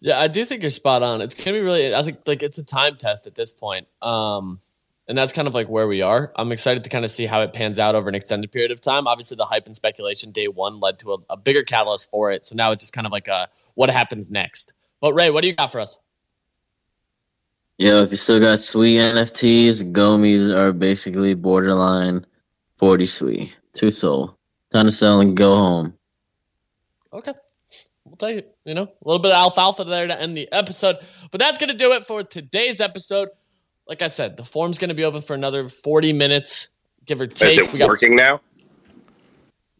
Yeah, 0.00 0.18
I 0.18 0.28
do 0.28 0.44
think 0.44 0.62
you're 0.62 0.70
spot 0.70 1.02
on. 1.02 1.20
It's 1.22 1.34
gonna 1.34 1.56
be 1.56 1.60
really. 1.60 1.94
I 1.94 2.02
think 2.02 2.18
like 2.26 2.42
it's 2.42 2.58
a 2.58 2.64
time 2.64 2.96
test 2.96 3.26
at 3.26 3.34
this 3.34 3.52
point. 3.52 3.86
Um, 4.02 4.60
and 5.06 5.16
that's 5.16 5.32
kind 5.32 5.46
of 5.46 5.54
like 5.54 5.68
where 5.68 5.86
we 5.86 6.02
are. 6.02 6.32
I'm 6.36 6.52
excited 6.52 6.82
to 6.84 6.90
kind 6.90 7.04
of 7.04 7.10
see 7.10 7.26
how 7.26 7.42
it 7.42 7.52
pans 7.52 7.78
out 7.78 7.94
over 7.94 8.08
an 8.08 8.14
extended 8.14 8.50
period 8.50 8.70
of 8.70 8.80
time. 8.80 9.06
Obviously, 9.06 9.36
the 9.36 9.44
hype 9.44 9.66
and 9.66 9.76
speculation 9.76 10.30
day 10.30 10.48
one 10.48 10.80
led 10.80 10.98
to 11.00 11.12
a, 11.12 11.16
a 11.30 11.36
bigger 11.36 11.62
catalyst 11.62 12.10
for 12.10 12.30
it. 12.30 12.46
So 12.46 12.54
now 12.54 12.72
it's 12.72 12.82
just 12.82 12.92
kind 12.92 13.06
of 13.06 13.12
like 13.12 13.28
a 13.28 13.48
what 13.74 13.90
happens 13.90 14.30
next. 14.30 14.72
But 15.00 15.12
Ray, 15.12 15.30
what 15.30 15.42
do 15.42 15.48
you 15.48 15.54
got 15.54 15.72
for 15.72 15.80
us? 15.80 15.98
Yo, 17.76 18.02
if 18.02 18.10
you 18.10 18.16
still 18.16 18.40
got 18.40 18.60
sweet 18.60 18.98
NFTs, 18.98 19.92
Gomies 19.92 20.48
are 20.48 20.72
basically 20.72 21.34
borderline 21.34 22.24
40 22.76 23.06
sweet. 23.06 23.58
Two 23.72 23.90
SOL. 23.90 24.38
Time 24.72 24.86
to 24.86 24.92
sell 24.92 25.20
and 25.20 25.36
go 25.36 25.56
home. 25.56 25.94
Okay. 27.12 27.32
We'll 28.04 28.16
tell 28.16 28.30
you, 28.30 28.42
you 28.64 28.74
know, 28.74 28.84
a 28.84 29.04
little 29.04 29.18
bit 29.18 29.32
of 29.32 29.36
alfalfa 29.36 29.84
there 29.84 30.06
to 30.06 30.20
end 30.20 30.36
the 30.36 30.50
episode. 30.52 30.98
But 31.32 31.40
that's 31.40 31.58
going 31.58 31.70
to 31.70 31.76
do 31.76 31.92
it 31.92 32.06
for 32.06 32.22
today's 32.22 32.80
episode. 32.80 33.28
Like 33.86 34.02
I 34.02 34.08
said, 34.08 34.36
the 34.36 34.44
form's 34.44 34.78
going 34.78 34.88
to 34.88 34.94
be 34.94 35.04
open 35.04 35.22
for 35.22 35.34
another 35.34 35.68
40 35.68 36.12
minutes, 36.12 36.68
give 37.04 37.20
or 37.20 37.26
take. 37.26 37.52
Is 37.52 37.58
it 37.58 37.72
We 37.72 37.78
got- 37.78 37.88
working 37.88 38.16
now? 38.16 38.40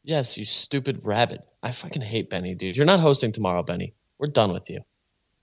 Yes, 0.02 0.36
you 0.36 0.44
stupid 0.44 1.00
rabbit. 1.04 1.40
I 1.62 1.70
fucking 1.72 2.02
hate 2.02 2.28
Benny, 2.28 2.54
dude. 2.54 2.76
You're 2.76 2.84
not 2.84 3.00
hosting 3.00 3.32
tomorrow, 3.32 3.62
Benny. 3.62 3.94
We're 4.18 4.26
done 4.26 4.52
with 4.52 4.68
you. 4.68 4.80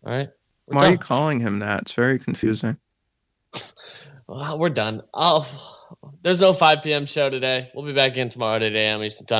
All 0.05 0.11
right? 0.13 0.29
We're 0.67 0.75
Why 0.75 0.87
are 0.87 0.91
you 0.91 0.97
calling 0.99 1.39
him 1.39 1.59
that? 1.59 1.81
It's 1.83 1.93
very 1.93 2.19
confusing. 2.19 2.77
Well, 4.27 4.59
we're 4.59 4.69
done. 4.69 5.01
Oh, 5.13 5.45
there's 6.21 6.39
no 6.39 6.53
5 6.53 6.83
p.m. 6.83 7.05
show 7.05 7.29
today. 7.29 7.69
We'll 7.75 7.85
be 7.85 7.91
back 7.91 8.15
in 8.15 8.29
tomorrow 8.29 8.55
at 8.55 8.63
8 8.63 8.73
a.m. 8.77 9.03
Eastern 9.03 9.25
Time. 9.25 9.39